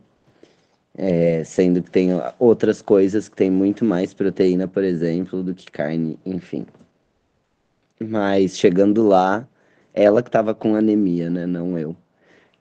É, 0.96 1.44
sendo 1.44 1.82
que 1.82 1.90
tem 1.90 2.10
outras 2.40 2.82
coisas 2.82 3.28
que 3.28 3.36
tem 3.36 3.50
muito 3.52 3.84
mais 3.84 4.14
proteína, 4.14 4.68
por 4.68 4.84
exemplo, 4.84 5.44
do 5.44 5.54
que 5.56 5.72
carne, 5.72 6.20
enfim. 6.26 6.66
Mas 8.00 8.58
chegando 8.58 9.08
lá, 9.08 9.48
ela 9.94 10.22
que 10.22 10.30
estava 10.30 10.54
com 10.54 10.76
anemia, 10.76 11.30
né? 11.30 11.46
Não 11.46 11.78
eu. 11.78 11.96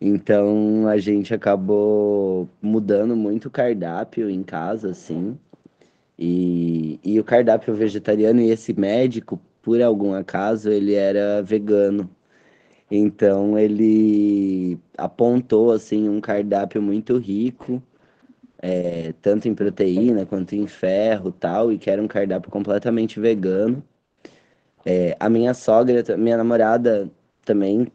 Então 0.01 0.89
a 0.89 0.99
gente 0.99 1.35
acabou 1.35 2.49
mudando 2.61 3.17
muito 3.17 3.47
o 3.47 3.51
cardápio 3.51 4.29
em 4.31 4.43
casa, 4.43 4.91
assim. 4.91 5.39
E, 6.19 7.01
e 7.05 7.19
o 7.21 7.25
cardápio 7.25 7.75
vegetariano 7.75 8.41
e 8.41 8.51
esse 8.51 8.73
médico, 8.73 9.41
por 9.63 9.81
algum 9.83 10.15
acaso, 10.15 10.71
ele 10.71 10.95
era 10.95 11.43
vegano. 11.43 12.11
Então 12.95 13.59
ele 13.59 14.78
apontou 14.99 15.72
assim 15.72 16.11
um 16.11 16.20
cardápio 16.20 16.82
muito 16.82 17.16
rico, 17.16 17.82
é, 18.59 19.14
tanto 19.22 19.49
em 19.49 19.55
proteína 19.55 20.26
quanto 20.26 20.55
em 20.55 20.66
ferro, 20.66 21.32
tal, 21.32 21.72
e 21.72 21.78
que 21.78 21.88
era 21.88 22.03
um 22.03 22.07
cardápio 22.07 22.51
completamente 22.51 23.18
vegano. 23.18 23.82
É, 24.84 25.16
a 25.18 25.30
minha 25.30 25.55
sogra, 25.55 26.05
minha 26.18 26.36
namorada 26.36 27.11
também 27.47 27.90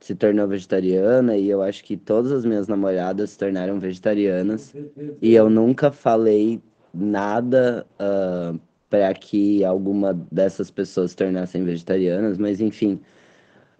se 0.00 0.14
tornou 0.14 0.48
vegetariana 0.48 1.36
e 1.36 1.50
eu 1.50 1.60
acho 1.60 1.84
que 1.84 1.94
todas 1.94 2.32
as 2.32 2.46
minhas 2.46 2.68
namoradas 2.68 3.30
se 3.30 3.38
tornaram 3.38 3.78
vegetarianas 3.78 4.74
e 5.20 5.34
eu 5.34 5.50
nunca 5.50 5.90
falei 5.92 6.62
nada 6.94 7.86
uh, 8.00 8.58
para 8.88 9.12
que 9.12 9.62
alguma 9.62 10.14
dessas 10.32 10.70
pessoas 10.70 11.10
se 11.10 11.16
tornassem 11.16 11.64
vegetarianas, 11.64 12.38
mas 12.38 12.60
enfim, 12.60 13.00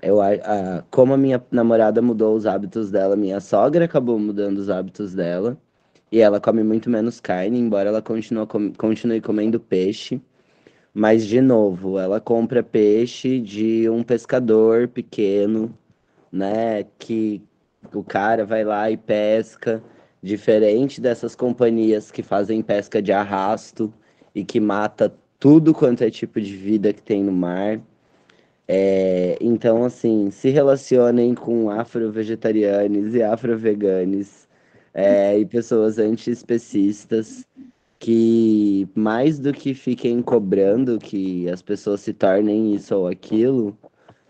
eu, 0.03 0.19
uh, 0.19 0.85
como 0.91 1.15
a 1.15 1.17
minha 1.17 1.45
namorada 1.51 2.03
mudou 2.03 2.37
os 2.37 2.47
hábitos 2.47 2.91
dela, 2.91 3.17
minha 3.17 3.41
sogra 3.41 3.85
acabou 3.85 4.19
mudando 4.19 4.59
os 4.59 4.71
hábitos 4.71 5.15
dela, 5.15 5.57
e 6.11 6.21
ela 6.21 6.41
come 6.41 6.63
muito 6.63 6.89
menos 6.91 7.21
carne, 7.21 7.59
embora 7.59 7.89
ela 7.89 8.03
continue, 8.03 8.47
com, 8.47 8.73
continue 8.75 9.21
comendo 9.21 9.59
peixe. 9.61 10.21
Mas, 10.95 11.27
de 11.27 11.41
novo, 11.41 11.99
ela 11.99 12.21
compra 12.21 12.63
peixe 12.63 13.41
de 13.41 13.89
um 13.91 14.03
pescador 14.03 14.89
pequeno, 14.89 15.77
né? 16.33 16.85
Que 16.99 17.43
o 17.95 18.03
cara 18.03 18.47
vai 18.47 18.65
lá 18.65 18.91
e 18.91 18.97
pesca 18.97 19.83
Diferente 20.27 21.01
dessas 21.01 21.37
companhias 21.37 22.11
que 22.11 22.21
fazem 22.21 22.61
pesca 22.61 23.01
de 23.01 23.13
arrasto 23.13 23.95
e 24.35 24.45
que 24.45 24.59
mata 24.59 25.15
tudo 25.39 25.73
quanto 25.73 26.03
é 26.03 26.11
tipo 26.11 26.41
de 26.41 26.57
vida 26.57 26.93
que 26.93 27.01
tem 27.01 27.23
no 27.23 27.31
mar. 27.31 27.81
É, 28.69 29.39
então, 29.41 29.85
assim, 29.85 30.31
se 30.31 30.51
relacionem 30.51 31.35
com 31.35 31.71
afro-vegetarianos 31.71 33.15
e 33.15 33.23
afro-veganes 33.23 34.49
é, 34.93 35.39
e 35.39 35.47
pessoas 35.47 35.99
anti-especistas 35.99 37.47
que, 37.99 38.89
mais 38.95 39.39
do 39.39 39.53
que 39.53 39.75
fiquem 39.75 40.23
cobrando 40.23 40.99
que 40.99 41.49
as 41.51 41.63
pessoas 41.63 42.01
se 42.01 42.13
tornem 42.13 42.75
isso 42.75 42.95
ou 42.97 43.07
aquilo, 43.09 43.77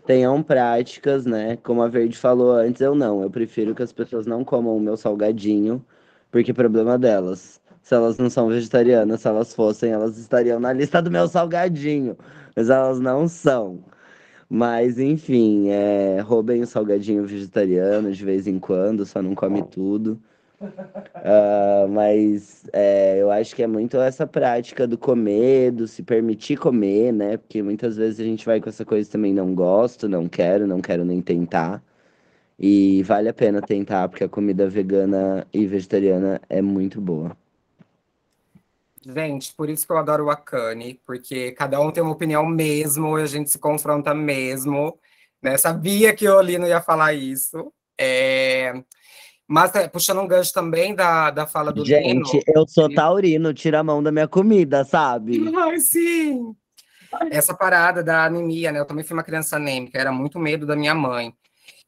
tenham 0.05 0.41
práticas, 0.43 1.25
né? 1.25 1.57
Como 1.57 1.81
a 1.81 1.87
Verde 1.87 2.17
falou 2.17 2.51
antes, 2.53 2.81
eu 2.81 2.95
não. 2.95 3.21
Eu 3.23 3.29
prefiro 3.29 3.75
que 3.75 3.83
as 3.83 3.91
pessoas 3.93 4.25
não 4.25 4.43
comam 4.43 4.75
o 4.77 4.79
meu 4.79 4.97
salgadinho, 4.97 5.85
porque 6.31 6.53
problema 6.53 6.97
delas. 6.97 7.61
Se 7.81 7.95
elas 7.95 8.17
não 8.17 8.29
são 8.29 8.47
vegetarianas, 8.49 9.21
se 9.21 9.27
elas 9.27 9.53
fossem, 9.53 9.91
elas 9.91 10.17
estariam 10.17 10.59
na 10.59 10.73
lista 10.73 11.01
do 11.01 11.11
meu 11.11 11.27
salgadinho. 11.27 12.17
Mas 12.55 12.69
elas 12.69 12.99
não 12.99 13.27
são. 13.27 13.83
Mas, 14.49 14.97
enfim, 14.99 15.69
é, 15.69 16.19
roubem 16.21 16.61
o 16.61 16.67
salgadinho 16.67 17.25
vegetariano 17.25 18.11
de 18.11 18.23
vez 18.23 18.47
em 18.47 18.59
quando, 18.59 19.05
só 19.05 19.21
não 19.21 19.35
come 19.35 19.61
tudo. 19.63 20.19
Uh, 20.59 21.87
mas 21.89 22.65
é, 22.73 23.21
eu 23.21 23.29
acho 23.29 23.55
que 23.55 23.61
é 23.61 23.67
muito 23.67 23.97
essa 23.97 24.25
prática 24.25 24.87
do 24.87 24.97
comer, 24.97 25.71
do 25.71 25.87
se 25.87 26.01
permitir 26.01 26.57
comer, 26.57 27.11
né? 27.13 27.37
Porque 27.37 27.61
muitas 27.61 27.97
vezes 27.97 28.19
a 28.19 28.23
gente 28.23 28.45
vai 28.45 28.59
com 28.61 28.69
essa 28.69 28.85
coisa 28.85 29.09
também, 29.11 29.33
não 29.33 29.53
gosto, 29.53 30.07
não 30.09 30.27
quero, 30.27 30.65
não 30.65 30.81
quero 30.81 31.05
nem 31.05 31.21
tentar. 31.21 31.83
E 32.59 33.03
vale 33.03 33.29
a 33.29 33.33
pena 33.33 33.61
tentar, 33.61 34.09
porque 34.09 34.23
a 34.23 34.29
comida 34.29 34.67
vegana 34.69 35.45
e 35.53 35.65
vegetariana 35.67 36.41
é 36.49 36.61
muito 36.61 36.99
boa. 37.01 37.35
Gente, 39.09 39.53
por 39.55 39.69
isso 39.69 39.85
que 39.85 39.93
eu 39.93 39.97
adoro 39.97 40.25
o 40.25 40.29
Akane, 40.29 40.99
porque 41.05 41.51
cada 41.53 41.79
um 41.79 41.91
tem 41.91 42.03
uma 42.03 42.11
opinião 42.11 42.45
mesmo, 42.45 43.17
e 43.17 43.21
a 43.21 43.25
gente 43.25 43.49
se 43.49 43.57
confronta 43.57 44.13
mesmo. 44.13 44.99
Né? 45.41 45.57
Sabia 45.57 46.13
que 46.13 46.27
o 46.27 46.35
Olino 46.35 46.67
ia 46.67 46.81
falar 46.81 47.13
isso. 47.13 47.71
É... 47.97 48.73
Mas 49.47 49.73
é, 49.75 49.87
puxando 49.87 50.19
um 50.19 50.27
gancho 50.27 50.51
também 50.51 50.93
da, 50.93 51.31
da 51.31 51.47
fala 51.47 51.71
do 51.71 51.85
Gente, 51.85 52.33
Lino, 52.33 52.43
eu 52.53 52.67
sou 52.67 52.93
taurino, 52.93 53.53
tira 53.53 53.79
a 53.79 53.83
mão 53.83 54.03
da 54.03 54.11
minha 54.11 54.27
comida, 54.27 54.83
sabe? 54.83 55.41
Ai, 55.55 55.79
sim! 55.79 56.53
Essa 57.31 57.53
parada 57.53 58.03
da 58.03 58.25
anemia, 58.25 58.73
né? 58.73 58.79
Eu 58.79 58.85
também 58.85 59.05
fui 59.05 59.15
uma 59.15 59.23
criança 59.23 59.55
anêmica, 59.55 59.97
era 59.97 60.11
muito 60.11 60.37
medo 60.37 60.65
da 60.65 60.75
minha 60.75 60.93
mãe. 60.93 61.33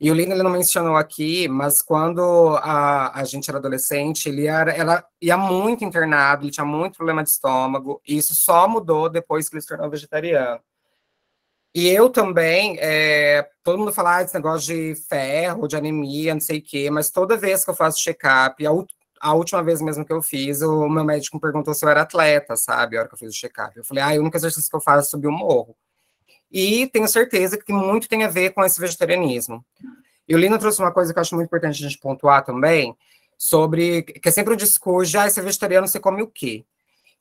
E 0.02 0.10
o 0.10 0.14
Lino 0.14 0.34
ele 0.34 0.44
não 0.44 0.50
mencionou 0.52 0.96
aqui, 0.96 1.48
mas 1.50 1.82
quando 1.82 2.22
a, 2.62 3.20
a 3.20 3.24
gente 3.26 3.50
era 3.50 3.60
adolescente, 3.60 4.30
ele 4.30 4.48
era, 4.48 4.72
ela 4.72 5.06
ia 5.22 5.36
muito 5.36 5.84
internado, 5.84 6.44
ele 6.46 6.52
tinha 6.52 6.66
muito 6.66 6.96
problema 6.96 7.22
de 7.22 7.30
estômago, 7.30 8.02
e 8.08 8.18
isso 8.18 8.34
só 8.34 8.66
mudou 8.68 9.10
depois 9.10 9.50
que 9.50 9.56
ele 9.56 9.62
se 9.62 9.68
tornou 9.68 9.90
vegetariano. 9.90 10.62
E 11.76 11.88
eu 11.88 12.10
também, 12.10 12.78
é, 12.80 13.48
todo 13.64 13.78
mundo 13.78 13.92
fala 13.92 14.18
ah, 14.18 14.22
esse 14.24 14.34
negócio 14.34 14.74
de 14.74 14.96
ferro, 15.08 15.68
de 15.68 15.76
anemia, 15.76 16.34
não 16.34 16.42
sei 16.42 16.60
o 16.60 16.64
quê, 16.64 16.90
mas 16.90 17.12
toda 17.12 17.38
vez 17.38 17.64
que 17.64 17.70
eu 17.70 17.76
faço 17.76 18.00
check-up, 18.00 18.66
a, 18.66 18.72
a, 19.22 19.34
última 19.34 19.62
vez 19.62 19.80
mesmo 19.82 20.04
que 20.04 20.12
eu 20.14 20.22
fiz, 20.22 20.62
o 20.62 20.90
meu 20.90 21.04
médico 21.04 21.38
me 21.38 21.42
perguntou 21.42 21.74
se 21.74 21.86
eu 21.86 21.90
era 21.90 22.02
atleta, 22.02 22.56
sabe, 22.56 22.98
a 22.98 23.02
hora 23.02 23.10
que 23.10 23.16
eu 23.16 23.20
fiz 23.20 23.32
o 23.36 23.38
check-up. 23.38 23.78
Eu 23.78 23.84
falei, 23.84 24.04
ah, 24.04 24.20
o 24.20 24.22
único 24.22 24.38
exercício 24.38 24.70
que 24.70 24.76
eu 24.76 24.82
faço 24.82 25.08
é 25.08 25.10
subir 25.12 25.28
o 25.28 25.32
morro. 25.32 25.76
E 26.52 26.88
tenho 26.88 27.08
certeza 27.08 27.58
que 27.58 27.72
muito 27.72 28.10
tem 28.10 28.24
a 28.24 28.28
ver 28.28 28.52
com 28.54 28.64
esse 28.64 28.80
vegetarianismo. 28.80 29.64
E 30.28 30.36
o 30.36 30.38
Lino 30.38 30.58
trouxe 30.60 30.80
uma 30.80 30.92
coisa 30.92 31.14
que 31.14 31.20
eu 31.20 31.22
acho 31.22 31.36
muito 31.36 31.48
importante 31.48 31.84
a 31.84 31.88
gente 31.90 32.00
pontuar 32.00 32.44
também, 32.44 32.96
sobre 33.38 34.04
que 34.04 34.28
é 34.28 34.32
sempre 34.32 34.54
o 34.54 34.58
discurso, 34.58 35.18
ah, 35.18 35.28
esse 35.28 35.42
vegetariano, 35.42 35.88
você 35.88 36.00
come 36.00 36.22
o 36.22 36.28
quê? 36.28 36.66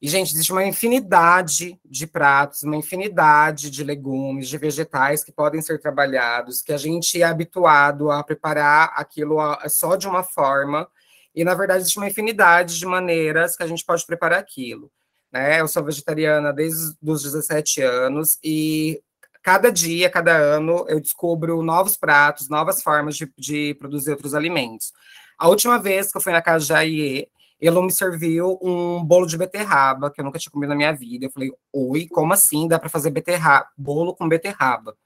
E, 0.01 0.09
gente, 0.09 0.33
existe 0.33 0.53
uma 0.53 0.65
infinidade 0.65 1.79
de 1.85 2.07
pratos, 2.07 2.63
uma 2.63 2.77
infinidade 2.77 3.69
de 3.69 3.83
legumes, 3.83 4.49
de 4.49 4.57
vegetais 4.57 5.25
que 5.25 5.33
podem 5.33 5.61
ser 5.61 5.81
trabalhados, 5.81 6.63
que 6.63 6.73
a 6.73 6.77
gente 6.77 7.21
é 7.21 7.25
habituado 7.25 8.11
a 8.11 8.23
preparar 8.23 8.93
aquilo 8.95 9.39
só 9.69 9.97
de 9.97 10.07
uma 10.07 10.23
forma, 10.23 10.89
e, 11.35 11.43
na 11.43 11.55
verdade, 11.55 11.81
existe 11.81 11.99
uma 11.99 12.09
infinidade 12.09 12.79
de 12.79 12.87
maneiras 12.87 13.57
que 13.57 13.63
a 13.63 13.67
gente 13.67 13.85
pode 13.85 14.07
preparar 14.07 14.39
aquilo. 14.39 14.91
Né? 15.33 15.61
Eu 15.61 15.67
sou 15.69 15.85
vegetariana 15.85 16.53
desde 16.53 16.97
os 17.03 17.23
17 17.23 17.83
anos, 17.83 18.39
e 18.43 19.03
cada 19.43 19.71
dia, 19.71 20.11
cada 20.11 20.37
ano, 20.37 20.85
eu 20.89 21.01
descubro 21.01 21.63
novos 21.63 21.97
pratos, 21.97 22.49
novas 22.49 22.83
formas 22.83 23.17
de, 23.17 23.33
de 23.39 23.75
produzir 23.75 24.11
outros 24.11 24.35
alimentos. 24.35 24.93
A 25.39 25.49
última 25.49 25.79
vez 25.79 26.11
que 26.11 26.19
eu 26.19 26.23
fui 26.23 26.33
na 26.33 26.43
casa 26.43 26.67
de 26.67 26.73
Aie, 26.73 27.29
ele 27.61 27.81
me 27.81 27.93
serviu 27.93 28.59
um 28.63 29.05
bolo 29.05 29.27
de 29.27 29.37
beterraba, 29.37 30.11
que 30.11 30.21
eu 30.21 30.25
nunca 30.25 30.39
tinha 30.39 30.53
comido 30.53 30.71
na 30.71 30.77
minha 30.77 30.93
vida. 30.93 31.27
Eu 31.27 31.31
falei, 31.31 31.51
oi, 31.73 32.07
como 32.09 32.33
assim 32.33 32.69
dá 32.69 32.79
para 32.79 32.89
fazer 32.89 33.11
beterraba, 33.11 33.69
bolo 33.77 34.15
com 34.15 34.29
beterraba? 34.29 34.97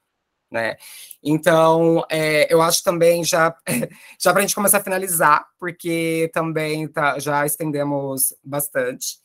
Né? 0.51 0.75
Então, 1.23 2.05
é, 2.11 2.51
eu 2.53 2.61
acho 2.61 2.83
também, 2.83 3.23
já, 3.23 3.55
já 4.21 4.31
para 4.31 4.39
a 4.39 4.41
gente 4.41 4.53
começar 4.53 4.77
a 4.77 4.83
finalizar, 4.83 5.47
porque 5.59 6.29
também 6.31 6.87
tá, 6.87 7.17
já 7.17 7.43
estendemos 7.43 8.35
bastante, 8.43 9.17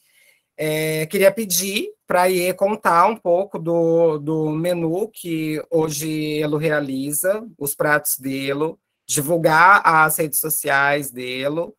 É, 0.61 1.06
queria 1.06 1.30
pedir 1.30 1.88
para 2.04 2.22
a 2.22 2.26
Iê 2.26 2.52
contar 2.52 3.06
um 3.06 3.16
pouco 3.16 3.61
do, 3.61 4.18
do 4.18 4.50
menu 4.50 5.09
que 5.09 5.62
hoje 5.70 6.11
ele 6.11 6.59
realiza, 6.59 7.46
os 7.56 7.76
pratos 7.76 8.18
dele, 8.18 8.74
divulgar 9.06 9.80
as 9.84 10.18
redes 10.18 10.40
sociais 10.40 11.12
dele 11.12 11.72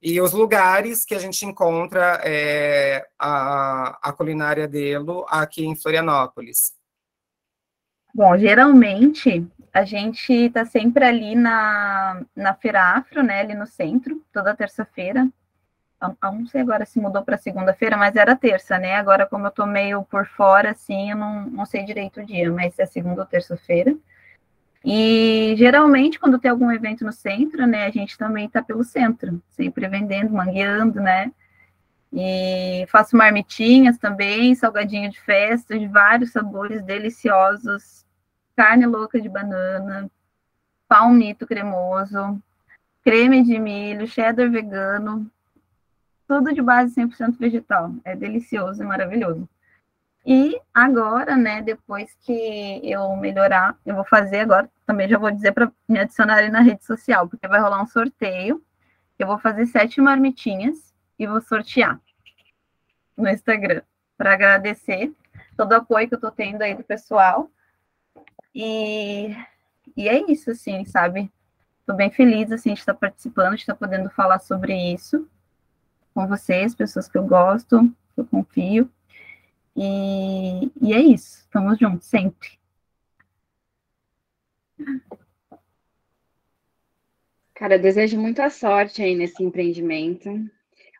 e 0.00 0.18
os 0.18 0.32
lugares 0.32 1.04
que 1.04 1.14
a 1.14 1.18
gente 1.18 1.44
encontra 1.44 2.20
é, 2.24 3.06
a, 3.18 3.98
a 4.02 4.12
culinária 4.14 4.66
dele 4.66 5.24
aqui 5.28 5.66
em 5.66 5.76
Florianópolis. 5.76 6.72
Bom, 8.14 8.36
geralmente 8.38 9.46
a 9.74 9.84
gente 9.84 10.32
está 10.32 10.64
sempre 10.64 11.04
ali 11.04 11.34
na, 11.34 12.24
na 12.34 12.54
Feira 12.54 12.96
Afro, 12.96 13.22
né, 13.22 13.40
ali 13.40 13.54
no 13.54 13.66
centro, 13.66 14.24
toda 14.32 14.56
terça-feira. 14.56 15.28
Não 16.22 16.46
sei 16.46 16.60
agora 16.60 16.84
se 16.84 16.98
mudou 17.00 17.22
para 17.22 17.38
segunda-feira, 17.38 17.96
mas 17.96 18.16
era 18.16 18.34
terça, 18.34 18.78
né? 18.78 18.96
Agora, 18.96 19.26
como 19.26 19.46
eu 19.46 19.50
tô 19.50 19.64
meio 19.66 20.02
por 20.02 20.26
fora, 20.26 20.70
assim, 20.72 21.10
eu 21.10 21.16
não, 21.16 21.46
não 21.46 21.64
sei 21.66 21.84
direito 21.84 22.20
o 22.20 22.26
dia, 22.26 22.50
mas 22.50 22.78
é 22.78 22.86
segunda 22.86 23.20
ou 23.22 23.26
terça-feira. 23.26 23.96
E 24.84 25.54
geralmente, 25.56 26.18
quando 26.18 26.38
tem 26.38 26.50
algum 26.50 26.70
evento 26.72 27.04
no 27.04 27.12
centro, 27.12 27.66
né, 27.66 27.86
a 27.86 27.90
gente 27.90 28.18
também 28.18 28.46
está 28.46 28.60
pelo 28.60 28.82
centro, 28.82 29.40
sempre 29.50 29.88
vendendo, 29.88 30.32
mangueando, 30.32 31.00
né? 31.00 31.30
E 32.12 32.84
faço 32.88 33.16
marmitinhas 33.16 33.96
também, 33.96 34.54
salgadinho 34.54 35.10
de 35.10 35.20
festa, 35.20 35.78
de 35.78 35.86
vários 35.86 36.32
sabores 36.32 36.82
deliciosos, 36.82 38.04
carne 38.56 38.86
louca 38.86 39.20
de 39.20 39.28
banana, 39.28 40.10
palmito 40.88 41.46
cremoso, 41.46 42.42
creme 43.02 43.42
de 43.42 43.58
milho, 43.58 44.06
cheddar 44.06 44.50
vegano, 44.50 45.30
tudo 46.32 46.54
de 46.54 46.62
base 46.62 46.94
100% 46.94 47.36
vegetal. 47.38 47.94
É 48.02 48.16
delicioso 48.16 48.82
e 48.82 48.86
maravilhoso. 48.86 49.46
E 50.24 50.58
agora, 50.72 51.36
né, 51.36 51.60
depois 51.60 52.16
que 52.22 52.80
eu 52.82 53.14
melhorar, 53.16 53.76
eu 53.84 53.94
vou 53.94 54.04
fazer 54.04 54.40
agora, 54.40 54.70
também 54.86 55.06
já 55.06 55.18
vou 55.18 55.30
dizer 55.30 55.52
para 55.52 55.70
me 55.86 55.98
adicionarem 55.98 56.50
na 56.50 56.60
rede 56.60 56.82
social, 56.86 57.28
porque 57.28 57.46
vai 57.46 57.60
rolar 57.60 57.82
um 57.82 57.86
sorteio. 57.86 58.64
Eu 59.18 59.26
vou 59.26 59.38
fazer 59.38 59.66
sete 59.66 60.00
marmitinhas 60.00 60.94
e 61.18 61.26
vou 61.26 61.42
sortear 61.42 62.00
no 63.14 63.28
Instagram 63.28 63.82
para 64.16 64.32
agradecer 64.32 65.12
todo 65.54 65.72
o 65.72 65.76
apoio 65.76 66.08
que 66.08 66.14
eu 66.14 66.16
estou 66.16 66.30
tendo 66.30 66.62
aí 66.62 66.74
do 66.74 66.82
pessoal. 66.82 67.50
E, 68.54 69.36
e 69.94 70.08
é 70.08 70.30
isso, 70.32 70.50
assim, 70.50 70.82
sabe? 70.86 71.30
Estou 71.80 71.94
bem 71.94 72.10
feliz, 72.10 72.50
assim, 72.50 72.72
de 72.72 72.80
estar 72.80 72.94
participando, 72.94 73.54
de 73.54 73.60
estar 73.60 73.74
podendo 73.74 74.08
falar 74.08 74.38
sobre 74.38 74.72
isso 74.94 75.28
com 76.14 76.26
vocês, 76.26 76.74
pessoas 76.74 77.08
que 77.08 77.18
eu 77.18 77.26
gosto, 77.26 77.80
que 78.14 78.20
eu 78.20 78.26
confio. 78.26 78.90
E, 79.76 80.70
e 80.80 80.92
é 80.92 81.00
isso. 81.00 81.38
Estamos 81.38 81.78
juntos 81.78 82.06
sempre. 82.06 82.50
Cara, 87.54 87.78
desejo 87.78 88.18
muita 88.18 88.50
sorte 88.50 89.02
aí 89.02 89.14
nesse 89.14 89.42
empreendimento. 89.42 90.30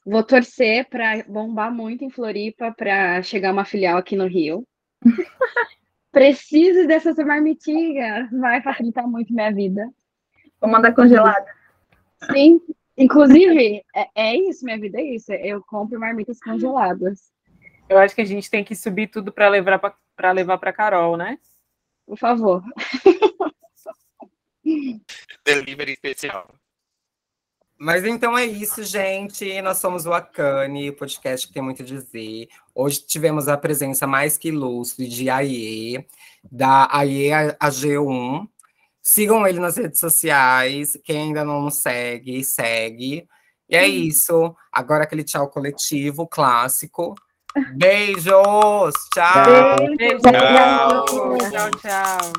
Vou 0.04 0.22
torcer 0.22 0.88
para 0.88 1.22
bombar 1.24 1.72
muito 1.72 2.04
em 2.04 2.10
Floripa 2.10 2.72
para 2.72 3.22
chegar 3.22 3.52
uma 3.52 3.64
filial 3.64 3.98
aqui 3.98 4.16
no 4.16 4.26
Rio. 4.26 4.66
Preciso 6.12 6.86
dessas 6.86 7.16
marmitinhas, 7.16 8.30
vai 8.30 8.62
facilitar 8.62 9.08
muito 9.08 9.32
minha 9.32 9.52
vida. 9.52 9.88
Vou 10.60 10.70
mandar 10.70 10.94
congelada. 10.94 11.46
Sim, 12.30 12.60
inclusive, 12.96 13.82
é, 13.94 14.08
é 14.14 14.36
isso, 14.36 14.64
minha 14.64 14.78
vida 14.78 15.00
é 15.00 15.04
isso. 15.04 15.32
Eu 15.32 15.62
compro 15.62 15.98
marmitas 15.98 16.38
congeladas. 16.40 17.32
Eu 17.88 17.98
acho 17.98 18.14
que 18.14 18.22
a 18.22 18.26
gente 18.26 18.50
tem 18.50 18.64
que 18.64 18.74
subir 18.74 19.08
tudo 19.08 19.32
para 19.32 19.48
levar 19.48 19.78
para 20.16 20.32
levar 20.32 20.58
para 20.58 20.72
Carol, 20.72 21.16
né? 21.16 21.38
Por 22.06 22.18
favor. 22.18 22.62
Delivery 25.44 25.92
especial. 25.92 26.54
Mas 27.78 28.04
então 28.04 28.38
é 28.38 28.46
isso, 28.46 28.84
gente. 28.84 29.60
Nós 29.60 29.78
somos 29.78 30.06
o 30.06 30.12
Acane, 30.12 30.90
o 30.90 30.96
podcast 30.96 31.48
que 31.48 31.52
tem 31.52 31.62
muito 31.62 31.82
a 31.82 31.84
dizer. 31.84 32.48
Hoje 32.72 33.04
tivemos 33.04 33.48
a 33.48 33.56
presença 33.56 34.06
mais 34.06 34.38
que 34.38 34.48
ilustre 34.48 35.08
de 35.08 35.28
AIE, 35.28 36.06
da 36.44 36.88
AIE 36.96 37.30
AG1. 37.60 38.48
Sigam 39.02 39.46
ele 39.46 39.58
nas 39.58 39.76
redes 39.76 39.98
sociais. 39.98 40.96
Quem 41.04 41.22
ainda 41.22 41.44
não 41.44 41.62
nos 41.62 41.82
segue, 41.82 42.44
segue. 42.44 43.26
E 43.68 43.76
é 43.76 43.86
isso. 43.86 44.54
Agora 44.70 45.04
aquele 45.04 45.24
tchau 45.24 45.48
coletivo 45.48 46.26
clássico. 46.26 47.14
Beijos! 47.74 48.94
Tchau! 49.12 49.76
Beijo, 49.96 50.20
tchau, 50.20 51.04
tchau. 51.50 51.70
tchau. 51.80 52.32